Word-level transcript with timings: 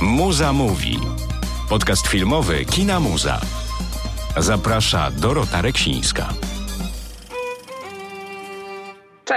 Muza 0.00 0.52
mówi. 0.52 0.98
Podcast 1.68 2.08
filmowy 2.08 2.64
Kina 2.64 3.00
Muza. 3.00 3.40
Zaprasza 4.36 5.10
Dorota 5.10 5.62
Reksińska. 5.62 6.28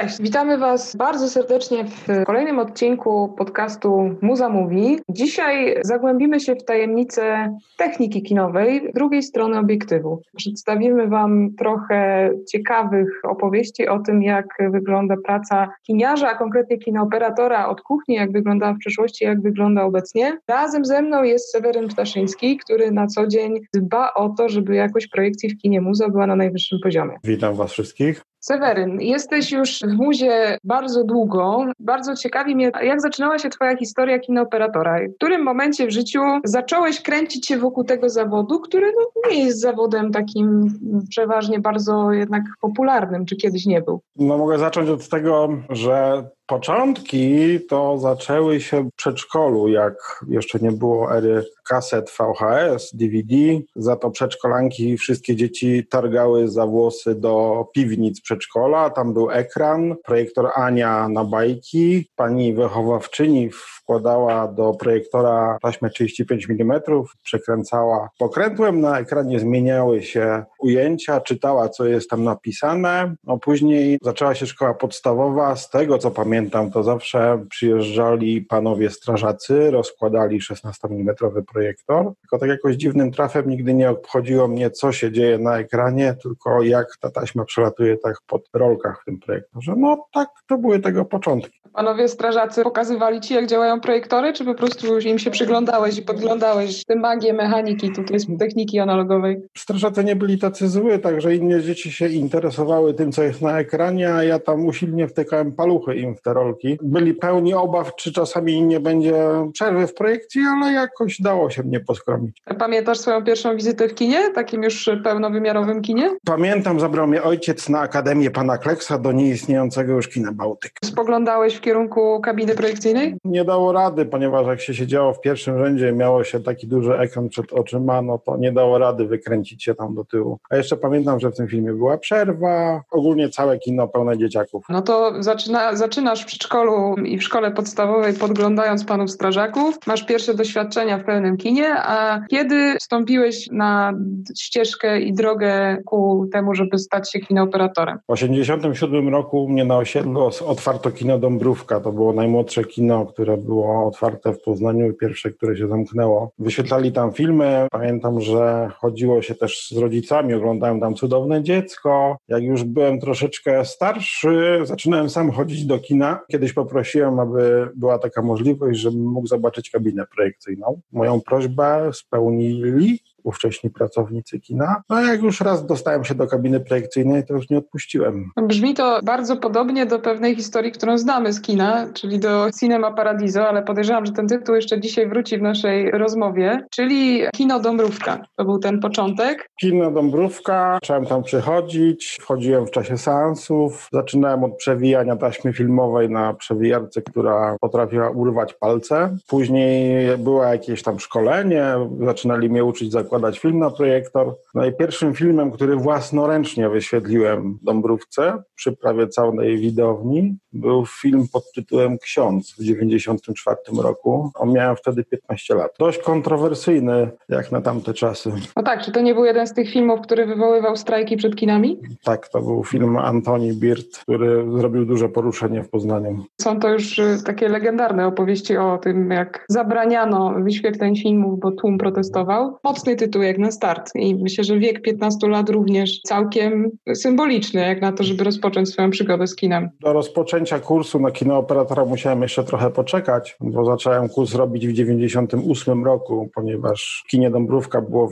Cześć, 0.02 0.22
witamy 0.22 0.58
Was 0.58 0.96
bardzo 0.96 1.30
serdecznie 1.30 1.86
w 1.86 2.24
kolejnym 2.26 2.60
odcinku 2.60 3.34
podcastu 3.38 4.16
Muza 4.22 4.50
Mówi. 4.50 5.00
Dzisiaj 5.10 5.78
zagłębimy 5.82 6.40
się 6.40 6.56
w 6.56 6.64
tajemnicę 6.64 7.58
techniki 7.78 8.24
kinowej 8.24 8.92
drugiej 8.96 9.24
strony 9.24 9.60
obiektywu. 9.60 10.22
Przedstawimy 10.38 11.08
Wam 11.08 11.50
trochę 11.58 12.30
ciekawych 12.52 13.22
opowieści 13.24 13.88
o 13.88 14.00
tym, 14.00 14.24
jak 14.24 14.46
wygląda 14.72 15.16
praca 15.26 15.70
kiniarza, 15.84 16.30
a 16.30 16.38
konkretnie 16.38 16.78
kinooperatora 16.78 17.68
od 17.68 17.82
kuchni, 17.82 18.16
jak 18.16 18.32
wyglądała 18.32 18.74
w 18.74 18.78
przeszłości, 18.78 19.26
jak 19.26 19.42
wygląda 19.42 19.84
obecnie. 19.84 20.38
Razem 20.48 20.86
ze 20.86 21.02
mną 21.02 21.24
jest 21.24 21.52
Seweryn 21.52 21.88
Ptaszyński, 21.88 22.58
który 22.58 22.92
na 22.92 23.08
co 23.08 23.28
dzień 23.28 23.60
dba 23.74 24.14
o 24.14 24.30
to, 24.30 24.50
żeby 24.50 24.76
jakość 24.76 25.08
projekcji 25.08 25.50
w 25.50 25.58
kinie 25.58 25.82
Muza 25.82 26.10
była 26.10 26.28
na 26.28 26.36
najwyższym 26.36 26.80
poziomie. 26.84 27.18
Witam 27.24 27.56
Was 27.56 27.72
wszystkich. 27.72 28.22
Seweryn, 28.46 29.02
jesteś 29.02 29.52
już 29.52 29.80
w 29.80 29.94
muzie 29.94 30.58
bardzo 30.64 31.04
długo. 31.04 31.66
Bardzo 31.80 32.16
ciekawi 32.16 32.56
mnie, 32.56 32.72
jak 32.84 33.02
zaczynała 33.02 33.40
się 33.40 33.50
Twoja 33.50 33.78
historia 33.78 34.20
kinooperatora. 34.20 35.00
W 35.08 35.16
którym 35.16 35.44
momencie 35.44 35.88
w 35.88 35.92
życiu 35.92 36.20
zacząłeś 36.44 37.02
kręcić 37.02 37.48
się 37.48 37.58
wokół 37.58 37.84
tego 37.84 38.10
zawodu, 38.10 38.60
który 38.60 38.92
no, 38.92 39.32
nie 39.32 39.46
jest 39.46 39.62
zawodem 39.62 40.12
takim 40.12 40.74
przeważnie 41.10 41.60
bardzo 41.60 42.12
jednak 42.12 42.44
popularnym, 42.62 43.26
czy 43.26 43.36
kiedyś 43.36 43.66
nie 43.66 43.82
był? 43.82 44.02
No 44.16 44.38
mogę 44.38 44.58
zacząć 44.58 44.90
od 44.90 45.10
tego, 45.10 45.50
że 45.70 46.24
Początki 46.48 47.60
to 47.70 47.98
zaczęły 47.98 48.62
się 48.62 48.84
w 48.84 48.96
przedszkolu, 48.96 49.68
jak 49.68 50.26
jeszcze 50.28 50.60
nie 50.60 50.72
było 50.72 51.18
ery 51.18 51.46
kaset 51.70 52.12
VHS, 52.12 52.96
DVD. 52.96 53.36
Za 53.76 53.96
to 53.96 54.12
przedszkolanki 54.12 54.98
wszystkie 54.98 55.36
dzieci 55.36 55.88
targały 55.90 56.48
za 56.48 56.66
włosy 56.66 57.16
do 57.16 57.66
piwnic 57.74 58.22
przedszkola. 58.22 58.90
Tam 58.90 59.14
był 59.14 59.32
ekran, 59.32 59.96
projektor 60.06 60.50
Ania 60.56 61.10
na 61.10 61.24
bajki. 61.24 62.10
Pani 62.16 62.54
wychowawczyni 62.54 63.50
wkładała 63.86 64.48
do 64.48 64.74
projektora 64.74 65.58
taśmę 65.62 65.90
35 65.90 66.50
mm, 66.50 66.82
przekręcała 67.24 68.10
pokrętłem, 68.20 68.82
na 68.82 69.00
ekranie 69.00 69.40
zmieniały 69.40 70.04
się 70.04 70.44
ujęcia, 70.60 71.22
czytała, 71.22 71.70
co 71.70 71.86
jest 71.86 72.10
tam 72.10 72.24
napisane. 72.24 73.16
No 73.24 73.38
później 73.38 73.98
zaczęła 74.02 74.36
się 74.36 74.46
szkoła 74.46 74.74
podstawowa. 74.74 75.56
Z 75.56 75.70
tego, 75.70 75.98
co 75.98 76.12
pamiętam, 76.12 76.72
to 76.72 76.84
zawsze 76.84 77.46
przyjeżdżali 77.50 78.42
panowie 78.42 78.90
strażacy, 78.90 79.72
rozkładali 79.72 80.42
16 80.42 80.88
mm 80.88 81.16
projektor. 81.54 82.14
Tylko 82.22 82.40
tak 82.40 82.50
jakoś 82.50 82.76
dziwnym 82.76 83.12
trafem 83.12 83.50
nigdy 83.50 83.74
nie 83.74 83.90
obchodziło 83.90 84.48
mnie, 84.48 84.72
co 84.72 84.92
się 84.92 85.12
dzieje 85.12 85.38
na 85.38 85.58
ekranie, 85.58 86.16
tylko 86.24 86.64
jak 86.64 86.88
ta 87.00 87.10
taśma 87.10 87.46
przelatuje 87.46 87.98
tak 87.98 88.16
pod 88.28 88.50
rolkach 88.54 89.02
w 89.02 89.06
tym 89.06 89.20
projektorze. 89.20 89.74
No 89.78 90.06
tak, 90.14 90.30
to 90.48 90.58
były 90.58 90.80
tego 90.80 91.06
początki. 91.06 91.60
Panowie 91.74 92.08
strażacy 92.08 92.64
pokazywali 92.64 93.22
ci, 93.22 93.34
jak 93.34 93.48
działają 93.48 93.75
projektory, 93.82 94.34
czy 94.34 94.46
po 94.46 94.56
prostu 94.56 95.00
im 95.00 95.20
się 95.20 95.32
przyglądałeś 95.32 95.98
i 95.98 96.02
podglądałeś 96.02 96.86
tę 96.86 96.96
magię 96.96 97.34
mechaniki, 97.34 97.92
tutaj 97.92 98.18
techniki 98.40 98.80
analogowej? 98.80 99.42
Strażacy 99.58 100.04
nie 100.04 100.16
byli 100.16 100.40
tacy 100.40 100.70
zły, 100.70 101.00
także 101.00 101.36
inne 101.36 101.62
dzieci 101.62 101.92
się 101.92 102.08
interesowały 102.08 102.94
tym, 102.94 103.12
co 103.12 103.24
jest 103.24 103.42
na 103.42 103.60
ekranie, 103.60 104.14
a 104.14 104.24
ja 104.24 104.40
tam 104.40 104.66
usilnie 104.66 105.08
wtykałem 105.08 105.52
paluchy 105.52 105.96
im 105.96 106.16
w 106.16 106.22
te 106.22 106.34
rolki. 106.34 106.78
Byli 106.82 107.14
pełni 107.14 107.54
obaw, 107.54 107.96
czy 107.96 108.14
czasami 108.14 108.62
nie 108.62 108.80
będzie 108.80 109.14
przerwy 109.54 109.88
w 109.88 109.94
projekcji, 109.94 110.42
ale 110.48 110.74
jakoś 110.74 111.22
dało 111.22 111.50
się 111.50 111.64
mnie 111.64 111.80
poskromić. 111.80 112.42
Pamiętasz 112.60 113.00
swoją 113.00 113.24
pierwszą 113.24 113.56
wizytę 113.56 113.90
w 113.90 113.96
kinie, 113.96 114.20
takim 114.36 114.64
już 114.64 114.90
pełnowymiarowym 115.04 115.82
kinie? 115.82 116.10
Pamiętam, 116.26 116.80
zabrał 116.80 117.08
mnie 117.08 117.24
ojciec 117.24 117.70
na 117.70 117.80
Akademię 117.80 118.32
Pana 118.32 118.58
Kleksa 118.58 118.98
do 118.98 119.12
nieistniejącego 119.12 119.94
już 119.94 120.08
kina 120.08 120.32
Bałtyk. 120.32 120.72
Spoglądałeś 120.86 121.56
w 121.56 121.62
kierunku 121.62 122.22
kabiny 122.22 122.56
projekcyjnej? 122.56 123.16
Nie 123.26 123.46
dało 123.46 123.65
rady, 123.72 124.06
ponieważ 124.06 124.48
jak 124.48 124.62
się 124.62 124.74
siedziało 124.74 125.14
w 125.14 125.22
pierwszym 125.22 125.60
rzędzie, 125.60 125.92
miało 125.92 126.24
się 126.24 126.40
taki 126.40 126.68
duży 126.68 126.98
ekran 126.98 127.30
przed 127.30 127.54
oczyma, 127.54 128.02
no 128.02 128.18
to 128.18 128.38
nie 128.38 128.52
dało 128.52 128.78
rady 128.78 129.06
wykręcić 129.06 129.64
się 129.64 129.76
tam 129.76 129.96
do 129.96 130.06
tyłu. 130.06 130.40
A 130.50 130.56
jeszcze 130.56 130.78
pamiętam, 130.78 131.20
że 131.20 131.32
w 131.32 131.36
tym 131.36 131.48
filmie 131.48 131.74
była 131.74 131.98
przerwa, 131.98 132.82
ogólnie 132.92 133.30
całe 133.30 133.60
kino 133.60 133.88
pełne 133.88 134.18
dzieciaków. 134.18 134.66
No 134.70 134.82
to 134.82 135.24
zaczyna, 135.24 135.76
zaczynasz 135.76 136.24
w 136.24 136.26
przedszkolu 136.26 136.96
i 136.96 137.18
w 137.18 137.24
szkole 137.24 137.52
podstawowej 137.52 138.14
podglądając 138.14 138.86
panów 138.86 139.12
strażaków, 139.12 139.78
masz 139.88 140.06
pierwsze 140.06 140.34
doświadczenia 140.34 140.98
w 140.98 141.04
pełnym 141.04 141.38
kinie, 141.38 141.76
a 141.78 142.22
kiedy 142.30 142.76
wstąpiłeś 142.80 143.48
na 143.52 143.94
ścieżkę 144.40 145.00
i 145.00 145.14
drogę 145.14 145.78
ku 145.86 146.28
temu, 146.32 146.56
żeby 146.56 146.78
stać 146.78 147.12
się 147.12 147.20
kinooperatorem? 147.20 147.98
W 147.98 148.14
1987 148.14 149.10
roku 149.10 149.44
u 149.44 149.50
mnie 149.50 149.66
na 149.66 149.78
osiedlu 149.78 150.30
otwarto 150.48 150.92
kino 150.92 151.20
Dąbrówka. 151.20 151.80
To 151.80 151.92
było 151.92 152.14
najmłodsze 152.14 152.64
kino, 152.64 153.06
które 153.06 153.38
było 153.38 153.55
otwarte 153.64 154.34
w 154.34 154.42
Poznaniu 154.42 154.90
i 154.90 154.94
pierwsze, 154.94 155.32
które 155.32 155.58
się 155.58 155.68
zamknęło. 155.68 156.32
Wyświetlali 156.40 156.92
tam 156.92 157.14
filmy. 157.14 157.68
Pamiętam, 157.72 158.22
że 158.22 158.70
chodziło 158.78 159.22
się 159.22 159.36
też 159.36 159.70
z 159.72 159.78
rodzicami, 159.78 160.34
oglądałem 160.34 160.80
tam 160.80 160.96
Cudowne 160.96 161.44
Dziecko. 161.44 162.18
Jak 162.28 162.44
już 162.44 162.64
byłem 162.64 163.00
troszeczkę 163.00 163.66
starszy, 163.66 164.60
zaczynałem 164.64 165.10
sam 165.10 165.32
chodzić 165.32 165.66
do 165.66 165.80
kina. 165.80 166.20
Kiedyś 166.32 166.54
poprosiłem, 166.54 167.20
aby 167.20 167.70
była 167.76 168.00
taka 168.00 168.22
możliwość, 168.22 168.80
żebym 168.80 169.06
mógł 169.06 169.28
zobaczyć 169.28 169.70
kabinę 169.70 170.06
projekcyjną. 170.16 170.82
Moją 170.92 171.22
prośbę 171.22 171.90
spełnili 171.94 173.00
ówcześni 173.26 173.70
pracownicy 173.70 174.40
kina. 174.40 174.82
No 174.90 175.02
jak 175.02 175.22
już 175.22 175.42
raz 175.42 175.66
dostałem 175.66 176.04
się 176.04 176.16
do 176.16 176.28
kabiny 176.28 176.60
projekcyjnej, 176.60 177.26
to 177.26 177.34
już 177.34 177.50
nie 177.50 177.58
odpuściłem. 177.58 178.32
Brzmi 178.42 178.74
to 178.74 179.00
bardzo 179.04 179.38
podobnie 179.38 179.86
do 179.86 180.00
pewnej 180.00 180.36
historii, 180.36 180.72
którą 180.72 180.98
znamy 180.98 181.34
z 181.34 181.42
kina, 181.42 181.88
czyli 181.94 182.20
do 182.20 182.48
Cinema 182.60 182.92
Paradiso, 182.92 183.48
ale 183.48 183.64
podejrzewam, 183.64 184.06
że 184.06 184.12
ten 184.12 184.28
tytuł 184.28 184.56
jeszcze 184.56 184.80
dzisiaj 184.80 185.08
wróci 185.08 185.38
w 185.38 185.42
naszej 185.42 185.92
rozmowie, 185.92 186.66
czyli 186.72 187.22
Kino 187.36 187.60
Dąbrówka. 187.60 188.26
To 188.36 188.46
był 188.46 188.60
ten 188.60 188.80
początek. 188.80 189.50
Kino 189.60 189.92
Dąbrówka, 189.92 190.78
zacząłem 190.82 191.06
tam 191.06 191.24
przychodzić, 191.24 192.18
wchodziłem 192.22 192.68
w 192.68 192.72
czasie 192.72 192.98
seansów, 192.98 193.90
zaczynałem 193.94 194.44
od 194.44 194.58
przewijania 194.58 195.16
taśmy 195.16 195.54
filmowej 195.54 196.10
na 196.10 196.34
przewijarce, 196.34 197.02
która 197.02 197.56
potrafiła 197.62 198.10
urwać 198.10 198.54
palce. 198.54 199.18
Później 199.28 200.08
było 200.18 200.44
jakieś 200.44 200.84
tam 200.84 201.00
szkolenie, 201.00 201.66
zaczynali 202.06 202.50
mnie 202.50 202.64
uczyć 202.64 202.92
zakładu 202.92 203.15
zakładać 203.16 203.40
film 203.40 203.60
na 203.60 203.70
projektor. 203.70 204.36
No 204.54 204.66
i 204.66 204.74
pierwszym 204.74 205.14
filmem, 205.14 205.52
który 205.52 205.76
własnoręcznie 205.76 206.70
wyświetliłem 206.70 207.58
w 207.62 207.64
Dąbrówce 207.64 208.44
przy 208.56 208.72
prawie 208.72 209.08
całej 209.08 209.58
widowni, 209.58 210.38
był 210.54 210.86
film 210.86 211.28
pod 211.34 211.52
tytułem 211.56 211.98
Ksiądz 211.98 212.52
w 212.52 212.58
1994 212.58 213.58
roku. 213.84 214.32
On 214.36 214.54
miałem 214.54 214.76
wtedy 214.76 215.04
15 215.04 215.56
lat. 215.56 215.72
Dość 215.80 216.00
kontrowersyjny 216.00 217.10
jak 217.30 217.52
na 217.52 217.62
tamte 217.62 217.94
czasy. 217.94 218.32
No 218.56 218.64
tak, 218.64 218.82
czy 218.82 218.92
to 218.92 219.02
nie 219.02 219.14
był 219.14 219.26
jeden 219.26 219.48
z 219.48 219.54
tych 219.54 219.72
filmów, 219.72 220.02
który 220.02 220.26
wywoływał 220.26 220.76
strajki 220.76 221.18
przed 221.18 221.36
kinami? 221.36 221.80
Tak, 222.04 222.28
to 222.28 222.42
był 222.42 222.64
film 222.64 222.98
Antoni 222.98 223.54
Birt, 223.54 223.98
który 223.98 224.46
zrobił 224.58 224.86
duże 224.86 225.10
poruszenie 225.10 225.64
w 225.64 225.70
Poznaniu. 225.70 226.26
Są 226.42 226.60
to 226.60 226.70
już 226.70 227.00
y, 227.00 227.24
takie 227.26 227.50
legendarne 227.50 228.08
opowieści 228.08 228.58
o 228.58 228.78
tym, 228.78 229.12
jak 229.12 229.46
zabraniano 229.50 230.34
wyświetleń 230.44 230.98
filmów, 230.98 231.40
bo 231.40 231.52
tłum 231.52 231.78
protestował. 231.78 232.58
Mocny 232.64 232.96
tytuł 232.96 233.05
jak 233.22 233.38
na 233.38 233.52
start 233.52 233.92
i 233.96 234.16
myślę, 234.16 234.44
że 234.44 234.60
wiek 234.60 234.82
15 234.82 235.28
lat 235.28 235.50
również 235.50 236.02
całkiem 236.02 236.72
symboliczny 236.94 237.62
jak 237.62 237.82
na 237.82 237.92
to, 237.92 238.04
żeby 238.04 238.24
rozpocząć 238.24 238.70
swoją 238.70 238.90
przygodę 238.90 239.28
z 239.28 239.36
kinem. 239.36 239.70
Do 239.80 239.94
rozpoczęcia 239.94 240.60
kursu 240.60 241.00
na 241.00 241.12
kinooperatora 241.12 241.86
musiałem 241.86 242.22
jeszcze 242.22 242.44
trochę 242.44 242.70
poczekać, 242.70 243.38
bo 243.42 243.66
zacząłem 243.66 244.10
kurs 244.10 244.36
robić 244.36 244.68
w 244.68 244.74
98 244.74 245.86
roku, 245.86 246.30
ponieważ 246.36 247.04
w 247.08 247.10
kinie 247.10 247.32
Dąbrówka 247.32 247.82
było 247.82 248.10